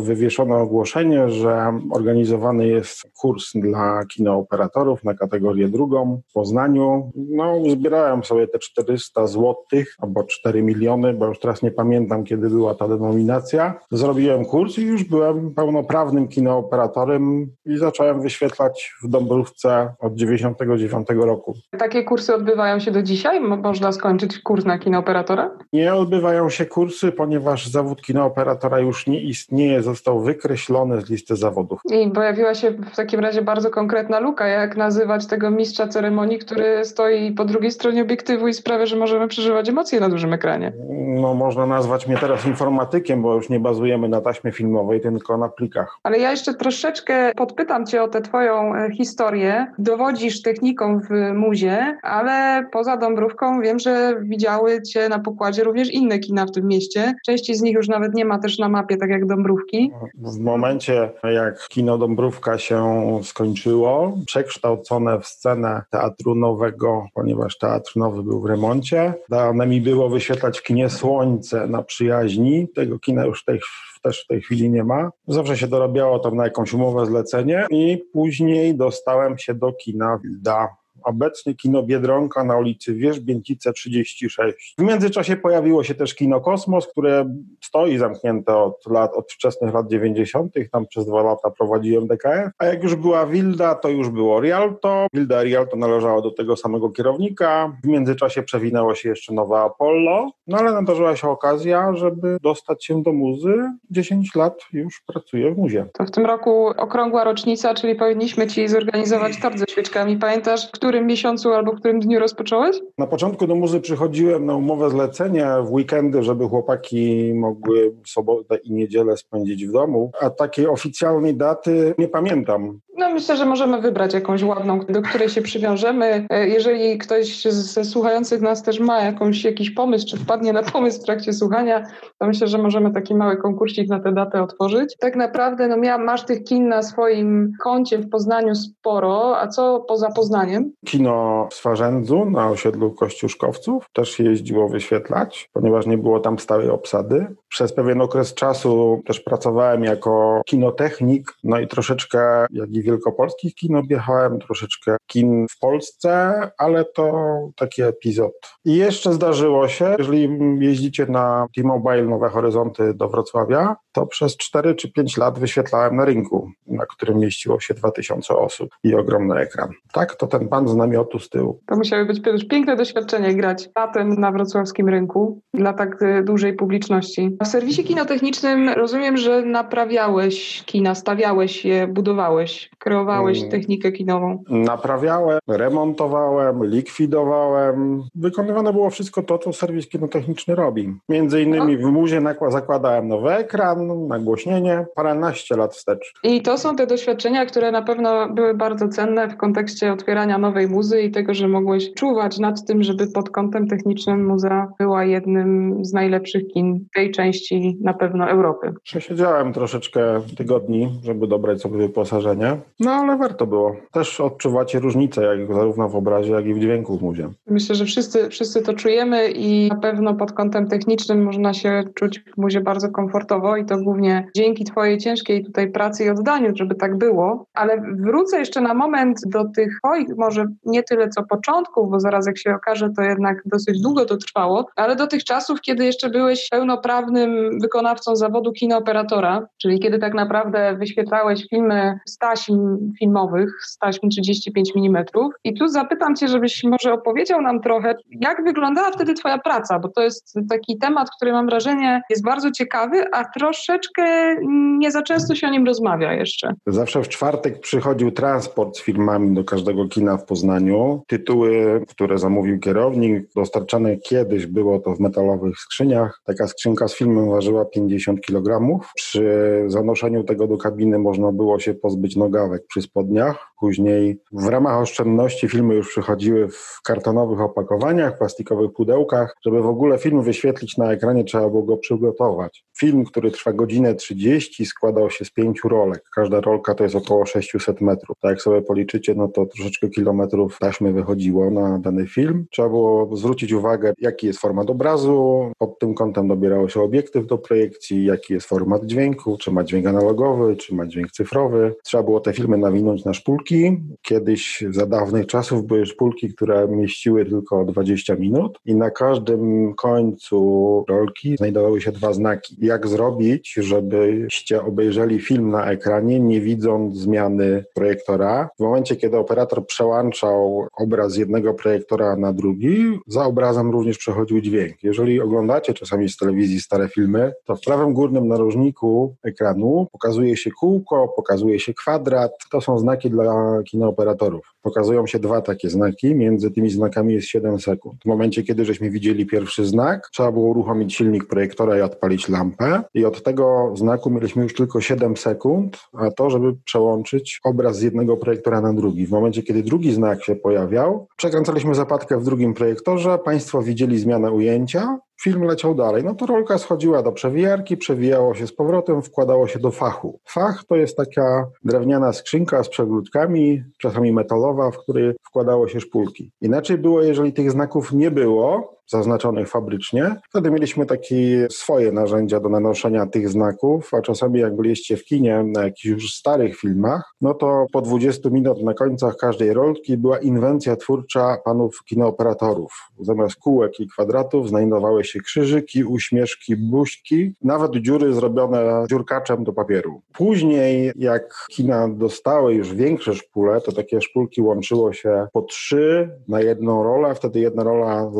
wywieszone 0.00 0.56
ogłoszenie, 0.56 1.28
że 1.28 1.78
organizowany 1.90 2.66
jest 2.66 3.02
kurs 3.20 3.52
dla 3.54 4.00
kinooperatorów 4.14 5.04
na 5.04 5.14
kategorię 5.14 5.68
drugą 5.68 6.20
w 6.30 6.32
Poznaniu. 6.32 7.12
No, 7.14 7.54
zbierałem 7.70 8.24
sobie 8.24 8.48
te 8.48 8.58
400 8.58 9.26
złotych 9.26 9.96
albo 9.98 10.24
4 10.24 10.62
miliony, 10.62 11.14
bo 11.14 11.26
już 11.26 11.38
teraz 11.38 11.62
nie 11.62 11.70
pamiętam, 11.70 12.24
kiedy 12.24 12.50
była 12.50 12.74
ta 12.74 12.88
denominacja. 12.88 13.80
Zrobiłem 13.90 14.33
skończyłem 14.34 14.44
kurs 14.44 14.78
i 14.78 14.82
już 14.82 15.04
byłem 15.04 15.54
pełnoprawnym 15.54 16.28
kinooperatorem 16.28 17.52
i 17.66 17.76
zacząłem 17.76 18.20
wyświetlać 18.20 18.94
w 19.02 19.08
Dąbrówce 19.08 19.94
od 20.00 20.14
99 20.14 21.08
roku. 21.16 21.54
Takie 21.78 22.04
kursy 22.04 22.34
odbywają 22.34 22.78
się 22.78 22.90
do 22.90 23.02
dzisiaj? 23.02 23.40
Można 23.40 23.92
skończyć 23.92 24.38
kurs 24.38 24.64
na 24.64 24.78
kinooperatora? 24.78 25.50
Nie 25.72 25.94
odbywają 25.94 26.50
się 26.50 26.66
kursy, 26.66 27.12
ponieważ 27.12 27.66
zawód 27.66 28.02
kinooperatora 28.02 28.78
już 28.78 29.06
nie 29.06 29.20
istnieje, 29.20 29.82
został 29.82 30.20
wykreślony 30.20 31.00
z 31.00 31.10
listy 31.10 31.36
zawodów. 31.36 31.80
I 31.90 32.10
pojawiła 32.10 32.54
się 32.54 32.70
w 32.70 32.96
takim 32.96 33.20
razie 33.20 33.42
bardzo 33.42 33.70
konkretna 33.70 34.20
luka, 34.20 34.46
jak 34.46 34.76
nazywać 34.76 35.26
tego 35.26 35.50
mistrza 35.50 35.88
ceremonii, 35.88 36.38
który 36.38 36.84
stoi 36.84 37.32
po 37.32 37.44
drugiej 37.44 37.70
stronie 37.70 38.02
obiektywu 38.02 38.48
i 38.48 38.54
sprawia, 38.54 38.86
że 38.86 38.96
możemy 38.96 39.28
przeżywać 39.28 39.68
emocje 39.68 40.00
na 40.00 40.08
dużym 40.08 40.32
ekranie. 40.32 40.72
No 41.04 41.34
można 41.34 41.66
nazwać 41.66 42.06
mnie 42.06 42.16
teraz 42.16 42.46
informatykiem, 42.46 43.22
bo 43.22 43.34
już 43.34 43.48
nie 43.48 43.60
bazujemy 43.60 44.08
na 44.08 44.13
taśmie 44.20 44.52
filmowej, 44.52 45.00
tylko 45.00 45.38
na 45.38 45.48
plikach. 45.48 45.98
Ale 46.02 46.18
ja 46.18 46.30
jeszcze 46.30 46.54
troszeczkę 46.54 47.32
podpytam 47.36 47.86
Cię 47.86 48.02
o 48.02 48.08
tę 48.08 48.22
Twoją 48.22 48.74
e, 48.74 48.90
historię. 48.90 49.66
Dowodzisz 49.78 50.42
techniką 50.42 51.00
w 51.00 51.34
muzie, 51.34 51.98
ale 52.02 52.66
poza 52.72 52.96
Dąbrówką 52.96 53.60
wiem, 53.60 53.78
że 53.78 54.16
widziały 54.22 54.82
Cię 54.82 55.08
na 55.08 55.18
pokładzie 55.18 55.64
również 55.64 55.90
inne 55.90 56.18
kina 56.18 56.46
w 56.46 56.50
tym 56.50 56.66
mieście. 56.66 57.14
Części 57.26 57.54
z 57.54 57.62
nich 57.62 57.74
już 57.74 57.88
nawet 57.88 58.14
nie 58.14 58.24
ma 58.24 58.38
też 58.38 58.58
na 58.58 58.68
mapie, 58.68 58.96
tak 58.96 59.10
jak 59.10 59.26
Dąbrówki. 59.26 59.90
W 60.14 60.38
momencie, 60.38 61.10
jak 61.34 61.68
kino 61.68 61.98
Dąbrówka 61.98 62.58
się 62.58 63.04
skończyło, 63.22 64.18
przekształcone 64.26 65.20
w 65.20 65.26
scenę 65.26 65.82
teatru 65.90 66.34
nowego, 66.34 67.06
ponieważ 67.14 67.58
teatr 67.58 67.92
nowy 67.96 68.22
był 68.22 68.40
w 68.40 68.46
remoncie, 68.46 69.14
dane 69.28 69.66
mi 69.66 69.80
było 69.80 70.08
wyświetlać 70.08 70.58
w 70.58 70.62
kinie 70.62 70.90
Słońce 70.90 71.66
na 71.66 71.82
przyjaźni. 71.82 72.68
Tego 72.74 72.98
kina 72.98 73.24
już 73.24 73.44
tej 73.44 73.60
też 74.04 74.24
w 74.24 74.26
tej 74.26 74.40
chwili 74.40 74.70
nie 74.70 74.84
ma. 74.84 75.10
Zawsze 75.28 75.56
się 75.56 75.66
dorabiało 75.66 76.18
tam 76.18 76.36
na 76.36 76.44
jakąś 76.44 76.72
umowę 76.72 77.06
zlecenie 77.06 77.66
i 77.70 78.04
później 78.12 78.76
dostałem 78.76 79.38
się 79.38 79.54
do 79.54 79.72
kina 79.72 80.18
Wilda 80.22 80.76
obecnie 81.04 81.54
kino 81.54 81.82
Biedronka 81.82 82.44
na 82.44 82.58
ulicy 82.58 82.94
Wierzbięcice 82.94 83.72
36. 83.72 84.74
W 84.78 84.82
międzyczasie 84.82 85.36
pojawiło 85.36 85.84
się 85.84 85.94
też 85.94 86.14
kino 86.14 86.40
Kosmos, 86.40 86.86
które 86.86 87.36
stoi 87.64 87.98
zamknięte 87.98 88.56
od 88.56 88.86
lat, 88.86 89.14
od 89.14 89.32
wczesnych 89.32 89.74
lat 89.74 89.88
90. 89.88 90.54
Tam 90.72 90.86
przez 90.86 91.06
dwa 91.06 91.22
lata 91.22 91.50
prowadziłem 91.50 92.06
DKF. 92.06 92.50
A 92.58 92.64
jak 92.64 92.82
już 92.82 92.94
była 92.94 93.26
Wilda, 93.26 93.74
to 93.74 93.88
już 93.88 94.08
było 94.08 94.40
Rialto. 94.40 95.06
Wilda 95.14 95.42
Rialto 95.42 95.76
należało 95.76 96.22
do 96.22 96.30
tego 96.30 96.56
samego 96.56 96.90
kierownika. 96.90 97.72
W 97.84 97.86
międzyczasie 97.86 98.42
przewinęło 98.42 98.94
się 98.94 99.08
jeszcze 99.08 99.34
nowe 99.34 99.58
Apollo. 99.58 100.30
No 100.46 100.58
ale 100.58 100.72
nadarzyła 100.72 101.16
się 101.16 101.28
okazja, 101.28 101.94
żeby 101.94 102.36
dostać 102.42 102.84
się 102.84 103.02
do 103.02 103.12
muzy. 103.12 103.54
10 103.90 104.34
lat 104.34 104.60
już 104.72 105.02
pracuję 105.06 105.54
w 105.54 105.58
muzie. 105.58 105.86
To 105.92 106.04
w 106.04 106.10
tym 106.10 106.26
roku 106.26 106.66
okrągła 106.66 107.24
rocznica, 107.24 107.74
czyli 107.74 107.94
powinniśmy 107.94 108.46
Ci 108.46 108.68
zorganizować 108.68 109.40
tort 109.40 109.58
ze 109.58 109.64
świeczkami. 109.70 110.16
Pamiętasz, 110.16 110.70
który 110.70 110.93
którym 110.94 111.06
miesiącu 111.06 111.52
albo 111.52 111.72
w 111.72 111.76
którym 111.76 112.00
dniu 112.00 112.18
rozpocząłeś? 112.18 112.76
Na 112.98 113.06
początku 113.06 113.46
do 113.46 113.54
muzy 113.54 113.80
przychodziłem 113.80 114.46
na 114.46 114.56
umowę 114.56 114.90
zlecenia 114.90 115.62
w 115.62 115.72
weekendy, 115.72 116.22
żeby 116.22 116.48
chłopaki 116.48 117.32
mogły 117.34 117.94
sobotę 118.06 118.56
i 118.56 118.72
niedzielę 118.72 119.16
spędzić 119.16 119.66
w 119.66 119.72
domu, 119.72 120.10
a 120.20 120.30
takiej 120.30 120.66
oficjalnej 120.66 121.36
daty 121.36 121.94
nie 121.98 122.08
pamiętam. 122.08 122.80
No 122.96 123.10
myślę, 123.10 123.36
że 123.36 123.46
możemy 123.46 123.80
wybrać 123.80 124.14
jakąś 124.14 124.42
ładną, 124.42 124.80
do 124.80 125.02
której 125.02 125.28
się 125.28 125.42
przywiążemy. 125.42 126.26
E, 126.30 126.48
jeżeli 126.48 126.98
ktoś 126.98 127.44
ze 127.44 127.84
słuchających 127.84 128.40
nas 128.40 128.62
też 128.62 128.80
ma 128.80 129.00
jakąś, 129.00 129.44
jakiś 129.44 129.70
pomysł, 129.70 130.06
czy 130.06 130.16
wpadnie 130.16 130.52
na 130.52 130.62
pomysł 130.62 131.00
w 131.00 131.04
trakcie 131.04 131.32
słuchania, 131.32 131.86
to 132.18 132.26
myślę, 132.26 132.48
że 132.48 132.58
możemy 132.58 132.90
taki 132.90 133.14
mały 133.14 133.36
konkursik 133.36 133.88
na 133.88 134.00
tę 134.00 134.12
datę 134.12 134.42
otworzyć. 134.42 134.96
Tak 135.00 135.16
naprawdę 135.16 135.68
no, 135.68 135.98
masz 135.98 136.24
tych 136.24 136.44
kin 136.44 136.68
na 136.68 136.82
swoim 136.82 137.52
koncie 137.62 137.98
w 137.98 138.08
Poznaniu 138.08 138.54
sporo, 138.54 139.38
a 139.40 139.48
co 139.48 139.84
poza 139.88 140.10
Poznaniem? 140.10 140.72
Kino 140.86 141.48
w 141.50 141.54
Swarzędzu 141.54 142.24
na 142.24 142.48
osiedlu 142.48 142.90
Kościuszkowców 142.90 143.90
też 143.92 144.18
jeździło 144.18 144.68
wyświetlać, 144.68 145.50
ponieważ 145.52 145.86
nie 145.86 145.98
było 145.98 146.20
tam 146.20 146.38
stałej 146.38 146.70
obsady. 146.70 147.26
Przez 147.48 147.72
pewien 147.72 148.00
okres 148.00 148.34
czasu 148.34 149.02
też 149.06 149.20
pracowałem 149.20 149.84
jako 149.84 150.42
kinotechnik, 150.46 151.32
no 151.44 151.60
i 151.60 151.68
troszeczkę, 151.68 152.46
jak 152.50 152.70
i 152.70 152.83
wielkopolskich 152.84 153.54
kin 153.54 153.76
objechałem, 153.76 154.38
troszeczkę 154.38 154.96
kin 155.06 155.46
w 155.50 155.58
Polsce, 155.58 156.40
ale 156.58 156.84
to 156.84 157.38
taki 157.56 157.82
epizod. 157.82 158.32
I 158.64 158.76
jeszcze 158.76 159.12
zdarzyło 159.12 159.68
się, 159.68 159.94
jeżeli 159.98 160.28
jeździcie 160.60 161.06
na 161.06 161.46
T-Mobile 161.56 162.04
Nowe 162.04 162.28
Horyzonty 162.28 162.94
do 162.94 163.08
Wrocławia, 163.08 163.76
to 163.94 164.06
przez 164.06 164.36
4 164.36 164.74
czy 164.74 164.92
5 164.92 165.16
lat 165.16 165.38
wyświetlałem 165.38 165.96
na 165.96 166.04
rynku, 166.04 166.50
na 166.66 166.86
którym 166.86 167.18
mieściło 167.18 167.60
się 167.60 167.74
2000 167.74 168.36
osób 168.36 168.70
i 168.84 168.94
ogromny 168.94 169.34
ekran. 169.34 169.70
Tak, 169.92 170.16
to 170.16 170.26
ten 170.26 170.48
pan 170.48 170.68
z 170.68 170.76
namiotu 170.76 171.18
z 171.18 171.28
tyłu. 171.28 171.60
To 171.66 171.76
musiały 171.76 172.04
być 172.04 172.20
piękne 172.48 172.76
doświadczenie 172.76 173.34
grać 173.34 173.68
latem 173.76 174.20
na 174.20 174.32
wrocławskim 174.32 174.88
rynku 174.88 175.40
dla 175.54 175.72
tak 175.72 176.02
e, 176.02 176.22
dużej 176.22 176.52
publiczności. 176.52 177.36
W 177.44 177.46
serwisie 177.46 177.84
kinotechnicznym 177.84 178.68
rozumiem, 178.68 179.16
że 179.16 179.42
naprawiałeś 179.42 180.62
kina, 180.66 180.94
stawiałeś 180.94 181.64
je, 181.64 181.86
budowałeś, 181.86 182.70
kreowałeś 182.78 183.38
hmm. 183.38 183.50
technikę 183.50 183.92
kinową. 183.92 184.44
Naprawiałem, 184.48 185.38
remontowałem, 185.48 186.64
likwidowałem. 186.64 188.02
Wykonywane 188.14 188.72
było 188.72 188.90
wszystko 188.90 189.22
to, 189.22 189.38
co 189.38 189.52
serwis 189.52 189.88
kinotechniczny 189.88 190.54
robi. 190.54 190.94
Między 191.08 191.42
innymi 191.42 191.76
w 191.76 191.84
muzie 191.84 192.22
zakładałem 192.48 193.08
nowy 193.08 193.30
ekran, 193.30 193.83
nagłośnienie, 194.08 194.86
paręnaście 194.94 195.56
lat 195.56 195.74
wstecz. 195.74 196.14
I 196.22 196.42
to 196.42 196.58
są 196.58 196.76
te 196.76 196.86
doświadczenia, 196.86 197.46
które 197.46 197.72
na 197.72 197.82
pewno 197.82 198.28
były 198.28 198.54
bardzo 198.54 198.88
cenne 198.88 199.28
w 199.28 199.36
kontekście 199.36 199.92
otwierania 199.92 200.38
nowej 200.38 200.68
muzy 200.68 201.00
i 201.00 201.10
tego, 201.10 201.34
że 201.34 201.48
mogłeś 201.48 201.94
czuwać 201.94 202.38
nad 202.38 202.66
tym, 202.66 202.82
żeby 202.82 203.06
pod 203.06 203.30
kątem 203.30 203.68
technicznym 203.68 204.26
muza 204.26 204.68
była 204.78 205.04
jednym 205.04 205.78
z 205.84 205.92
najlepszych 205.92 206.48
kin 206.48 206.86
tej 206.94 207.10
części 207.10 207.78
na 207.80 207.94
pewno 207.94 208.28
Europy. 208.30 208.72
Przesiedziałem 208.82 209.52
troszeczkę 209.52 210.20
tygodni, 210.36 211.00
żeby 211.02 211.26
dobrać 211.26 211.60
sobie 211.60 211.78
wyposażenie, 211.78 212.56
no 212.80 212.90
ale 212.90 213.16
warto 213.16 213.46
było. 213.46 213.76
Też 213.92 214.20
odczuwacie 214.20 214.80
różnicę, 214.80 215.24
jak 215.24 215.54
zarówno 215.54 215.88
w 215.88 215.96
obrazie, 215.96 216.32
jak 216.32 216.46
i 216.46 216.54
w 216.54 216.58
dźwięku 216.58 216.98
w 216.98 217.02
muzie. 217.02 217.28
Myślę, 217.46 217.74
że 217.74 217.84
wszyscy, 217.84 218.28
wszyscy 218.28 218.62
to 218.62 218.74
czujemy 218.74 219.30
i 219.30 219.68
na 219.68 219.76
pewno 219.76 220.14
pod 220.14 220.32
kątem 220.32 220.68
technicznym 220.68 221.22
można 221.22 221.54
się 221.54 221.82
czuć 221.94 222.20
w 222.34 222.36
muzie 222.36 222.60
bardzo 222.60 222.88
komfortowo 222.88 223.56
i 223.56 223.64
to 223.64 223.73
głównie 223.78 224.28
dzięki 224.36 224.64
Twojej 224.64 224.98
ciężkiej 224.98 225.44
tutaj 225.44 225.70
pracy 225.70 226.04
i 226.04 226.10
oddaniu, 226.10 226.52
żeby 226.54 226.74
tak 226.74 226.98
było. 226.98 227.46
Ale 227.54 227.82
wrócę 227.98 228.38
jeszcze 228.38 228.60
na 228.60 228.74
moment 228.74 229.20
do 229.26 229.44
tych 229.56 229.78
Twoich 229.78 230.08
może 230.16 230.46
nie 230.64 230.82
tyle 230.82 231.08
co 231.08 231.22
początków, 231.22 231.90
bo 231.90 232.00
zaraz 232.00 232.26
jak 232.26 232.38
się 232.38 232.54
okaże, 232.54 232.90
to 232.96 233.02
jednak 233.02 233.42
dosyć 233.44 233.80
długo 233.80 234.04
to 234.04 234.16
trwało, 234.16 234.66
ale 234.76 234.96
do 234.96 235.06
tych 235.06 235.24
czasów, 235.24 235.60
kiedy 235.60 235.84
jeszcze 235.84 236.10
byłeś 236.10 236.48
pełnoprawnym 236.48 237.60
wykonawcą 237.60 238.16
zawodu 238.16 238.52
kinooperatora, 238.52 239.46
czyli 239.58 239.80
kiedy 239.80 239.98
tak 239.98 240.14
naprawdę 240.14 240.76
wyświetlałeś 240.76 241.46
filmy 241.50 241.98
z 242.06 242.18
taśm 242.18 242.78
filmowych, 242.98 243.50
z 243.66 243.78
taśm 243.78 244.08
35 244.08 244.72
mm. 244.76 245.04
I 245.44 245.54
tu 245.54 245.68
zapytam 245.68 246.16
Cię, 246.16 246.28
żebyś 246.28 246.64
może 246.64 246.92
opowiedział 246.92 247.40
nam 247.40 247.60
trochę, 247.60 247.94
jak 248.20 248.44
wyglądała 248.44 248.90
wtedy 248.90 249.14
Twoja 249.14 249.38
praca, 249.38 249.78
bo 249.78 249.88
to 249.88 250.02
jest 250.02 250.34
taki 250.50 250.78
temat, 250.78 251.08
który 251.16 251.32
mam 251.32 251.46
wrażenie 251.46 252.02
jest 252.10 252.24
bardzo 252.24 252.50
ciekawy, 252.50 253.04
a 253.12 253.24
troszeczkę 253.66 254.36
nie 254.78 254.90
za 254.90 255.02
często 255.02 255.34
się 255.34 255.46
o 255.46 255.50
nim 255.50 255.66
rozmawia 255.66 256.12
jeszcze. 256.12 256.52
Zawsze 256.66 257.02
w 257.02 257.08
czwartek 257.08 257.60
przychodził 257.60 258.10
transport 258.10 258.76
z 258.76 258.82
filmami 258.82 259.34
do 259.34 259.44
każdego 259.44 259.88
kina 259.88 260.16
w 260.16 260.24
Poznaniu. 260.24 261.02
Tytuły, 261.06 261.84
które 261.88 262.18
zamówił 262.18 262.58
kierownik, 262.58 263.26
dostarczane 263.36 263.96
kiedyś 263.96 264.46
było 264.46 264.78
to 264.78 264.94
w 264.94 265.00
metalowych 265.00 265.58
skrzyniach. 265.58 266.20
Taka 266.24 266.46
skrzynka 266.46 266.88
z 266.88 266.94
filmem 266.94 267.30
ważyła 267.30 267.64
50 267.64 268.20
kg. 268.20 268.78
Przy 268.96 269.64
zanoszeniu 269.66 270.24
tego 270.24 270.46
do 270.46 270.56
kabiny 270.56 270.98
można 270.98 271.32
było 271.32 271.58
się 271.58 271.74
pozbyć 271.74 272.16
nogawek 272.16 272.62
przy 272.68 272.82
spodniach. 272.82 273.46
Później 273.60 274.18
w 274.32 274.46
ramach 274.46 274.80
oszczędności 274.80 275.48
filmy 275.48 275.74
już 275.74 275.88
przychodziły 275.88 276.48
w 276.48 276.80
kartonowych 276.84 277.40
opakowaniach, 277.40 278.18
plastikowych 278.18 278.72
pudełkach. 278.72 279.34
Żeby 279.44 279.62
w 279.62 279.66
ogóle 279.66 279.98
film 279.98 280.22
wyświetlić 280.22 280.76
na 280.76 280.92
ekranie, 280.92 281.24
trzeba 281.24 281.48
było 281.48 281.62
go 281.62 281.76
przygotować. 281.76 282.64
Film, 282.78 283.04
który 283.04 283.30
trwa 283.30 283.53
godzinę 283.54 283.94
30, 283.94 284.66
składał 284.66 285.10
się 285.10 285.24
z 285.24 285.30
pięciu 285.30 285.68
rolek. 285.68 286.04
Każda 286.14 286.40
rolka 286.40 286.74
to 286.74 286.84
jest 286.84 286.96
około 286.96 287.26
600 287.26 287.80
metrów. 287.80 288.16
Tak 288.20 288.30
jak 288.30 288.42
sobie 288.42 288.62
policzycie, 288.62 289.14
no 289.14 289.28
to 289.28 289.46
troszeczkę 289.46 289.88
kilometrów 289.88 290.58
taśmy 290.58 290.92
wychodziło 290.92 291.50
na 291.50 291.78
dany 291.78 292.06
film. 292.06 292.46
Trzeba 292.50 292.68
było 292.68 293.16
zwrócić 293.16 293.52
uwagę, 293.52 293.92
jaki 294.00 294.26
jest 294.26 294.38
format 294.38 294.70
obrazu, 294.70 295.52
pod 295.58 295.78
tym 295.78 295.94
kątem 295.94 296.28
dobierało 296.28 296.68
się 296.68 296.80
obiektyw 296.80 297.26
do 297.26 297.38
projekcji, 297.38 298.04
jaki 298.04 298.32
jest 298.32 298.46
format 298.46 298.86
dźwięku, 298.86 299.36
czy 299.40 299.50
ma 299.50 299.64
dźwięk 299.64 299.86
analogowy, 299.86 300.56
czy 300.56 300.74
ma 300.74 300.86
dźwięk 300.86 301.10
cyfrowy. 301.10 301.74
Trzeba 301.84 302.02
było 302.02 302.20
te 302.20 302.32
filmy 302.32 302.58
nawinąć 302.58 303.04
na 303.04 303.14
szpulki. 303.14 303.76
Kiedyś 304.02 304.64
za 304.70 304.86
dawnych 304.86 305.26
czasów 305.26 305.66
były 305.66 305.86
szpulki, 305.86 306.34
które 306.34 306.68
mieściły 306.68 307.24
tylko 307.24 307.64
20 307.64 308.14
minut 308.16 308.58
i 308.64 308.74
na 308.74 308.90
każdym 308.90 309.74
końcu 309.74 310.84
rolki 310.88 311.36
znajdowały 311.36 311.80
się 311.80 311.92
dwa 311.92 312.12
znaki. 312.12 312.56
Jak 312.58 312.86
zrobić, 312.86 313.43
sprawić, 313.44 313.68
żebyście 313.68 314.62
obejrzeli 314.62 315.20
film 315.20 315.50
na 315.50 315.70
ekranie, 315.70 316.20
nie 316.20 316.40
widząc 316.40 316.96
zmiany 316.96 317.64
projektora. 317.74 318.48
W 318.58 318.62
momencie, 318.62 318.96
kiedy 318.96 319.18
operator 319.18 319.66
przełączał 319.66 320.66
obraz 320.78 321.16
jednego 321.16 321.54
projektora 321.54 322.16
na 322.16 322.32
drugi, 322.32 322.98
za 323.06 323.24
obrazem 323.24 323.70
również 323.70 323.98
przechodził 323.98 324.40
dźwięk. 324.40 324.82
Jeżeli 324.82 325.20
oglądacie 325.20 325.74
czasami 325.74 326.08
z 326.08 326.16
telewizji 326.16 326.60
stare 326.60 326.88
filmy, 326.88 327.32
to 327.44 327.56
w 327.56 327.60
prawym 327.60 327.92
górnym 327.92 328.28
narożniku 328.28 329.16
ekranu 329.24 329.86
pokazuje 329.92 330.36
się 330.36 330.50
kółko, 330.50 331.12
pokazuje 331.16 331.60
się 331.60 331.74
kwadrat. 331.74 332.32
To 332.50 332.60
są 332.60 332.78
znaki 332.78 333.10
dla 333.10 333.62
kinooperatorów. 333.64 334.53
Pokazują 334.64 335.06
się 335.06 335.18
dwa 335.18 335.40
takie 335.40 335.70
znaki, 335.70 336.14
między 336.14 336.50
tymi 336.50 336.70
znakami 336.70 337.14
jest 337.14 337.26
7 337.26 337.58
sekund. 337.58 338.02
W 338.02 338.06
momencie, 338.06 338.42
kiedy 338.42 338.64
żeśmy 338.64 338.90
widzieli 338.90 339.26
pierwszy 339.26 339.64
znak, 339.66 340.08
trzeba 340.12 340.32
było 340.32 340.48
uruchomić 340.48 340.94
silnik 340.94 341.26
projektora 341.26 341.78
i 341.78 341.80
odpalić 341.80 342.28
lampę 342.28 342.82
i 342.94 343.04
od 343.04 343.22
tego 343.22 343.72
znaku 343.76 344.10
mieliśmy 344.10 344.42
już 344.42 344.54
tylko 344.54 344.80
7 344.80 345.16
sekund, 345.16 345.78
a 345.92 346.10
to, 346.10 346.30
żeby 346.30 346.54
przełączyć 346.64 347.40
obraz 347.44 347.76
z 347.76 347.82
jednego 347.82 348.16
projektora 348.16 348.60
na 348.60 348.72
drugi. 348.72 349.06
W 349.06 349.10
momencie, 349.10 349.42
kiedy 349.42 349.62
drugi 349.62 349.92
znak 349.92 350.24
się 350.24 350.36
pojawiał, 350.36 351.06
przekręcaliśmy 351.16 351.74
zapadkę 351.74 352.18
w 352.18 352.24
drugim 352.24 352.54
projektorze, 352.54 353.18
Państwo 353.18 353.62
widzieli 353.62 353.98
zmianę 353.98 354.30
ujęcia, 354.30 354.98
film 355.22 355.42
leciał 355.42 355.74
dalej. 355.74 356.04
No 356.04 356.14
to 356.14 356.26
rolka 356.26 356.58
schodziła 356.58 357.02
do 357.02 357.12
przewijarki, 357.12 357.76
przewijało 357.76 358.34
się 358.34 358.46
z 358.46 358.52
powrotem, 358.52 359.02
wkładało 359.02 359.48
się 359.48 359.58
do 359.58 359.70
fachu. 359.70 360.20
Fach 360.28 360.64
to 360.64 360.76
jest 360.76 360.96
taka 360.96 361.46
drewniana 361.64 362.12
skrzynka 362.12 362.64
z 362.64 362.68
przegródkami, 362.68 363.62
czasami 363.78 364.12
metalowa, 364.12 364.70
w 364.70 364.78
której 364.78 365.12
wkładało 365.26 365.68
się 365.68 365.80
szpulki. 365.80 366.30
Inaczej 366.40 366.78
było, 366.78 367.02
jeżeli 367.02 367.32
tych 367.32 367.50
znaków 367.50 367.92
nie 367.92 368.10
było, 368.10 368.74
zaznaczonych 368.86 369.48
fabrycznie. 369.48 370.16
Wtedy 370.28 370.50
mieliśmy 370.50 370.86
takie 370.86 371.46
swoje 371.50 371.92
narzędzia 371.92 372.40
do 372.40 372.48
nanoszenia 372.48 373.06
tych 373.06 373.28
znaków, 373.28 373.94
a 373.94 374.02
czasami 374.02 374.40
jak 374.40 374.56
byliście 374.56 374.96
w 374.96 375.04
kinie 375.04 375.44
na 375.46 375.64
jakichś 375.64 375.84
już 375.84 376.14
starych 376.14 376.56
filmach, 376.56 377.14
no 377.20 377.34
to 377.34 377.66
po 377.72 377.80
20 377.80 378.30
minut 378.30 378.62
na 378.62 378.74
końcach 378.74 379.16
każdej 379.16 379.52
rolki 379.52 379.96
była 379.96 380.18
inwencja 380.18 380.76
twórcza 380.76 381.36
panów 381.44 381.84
kinooperatorów. 381.84 382.72
Zamiast 383.00 383.36
kółek 383.36 383.80
i 383.80 383.88
kwadratów 383.88 384.48
znajdowały 384.48 385.04
się 385.04 385.20
krzyżyki, 385.20 385.84
uśmieszki, 385.84 386.56
buźki, 386.56 387.34
nawet 387.42 387.72
dziury 387.76 388.14
zrobione 388.14 388.84
dziurkaczem 388.88 389.44
do 389.44 389.52
papieru. 389.52 390.02
Później 390.12 390.92
jak 390.96 391.46
kina 391.50 391.88
dostały 391.88 392.54
już 392.54 392.74
większe 392.74 393.14
szpule, 393.14 393.60
to 393.60 393.72
takie 393.72 394.00
szpulki 394.00 394.42
łączyło 394.42 394.92
się 394.92 395.26
po 395.32 395.42
trzy 395.42 396.10
na 396.28 396.40
jedną 396.40 396.82
rolę, 396.82 397.14
wtedy 397.14 397.40
jedna 397.40 397.64
rola 397.64 398.10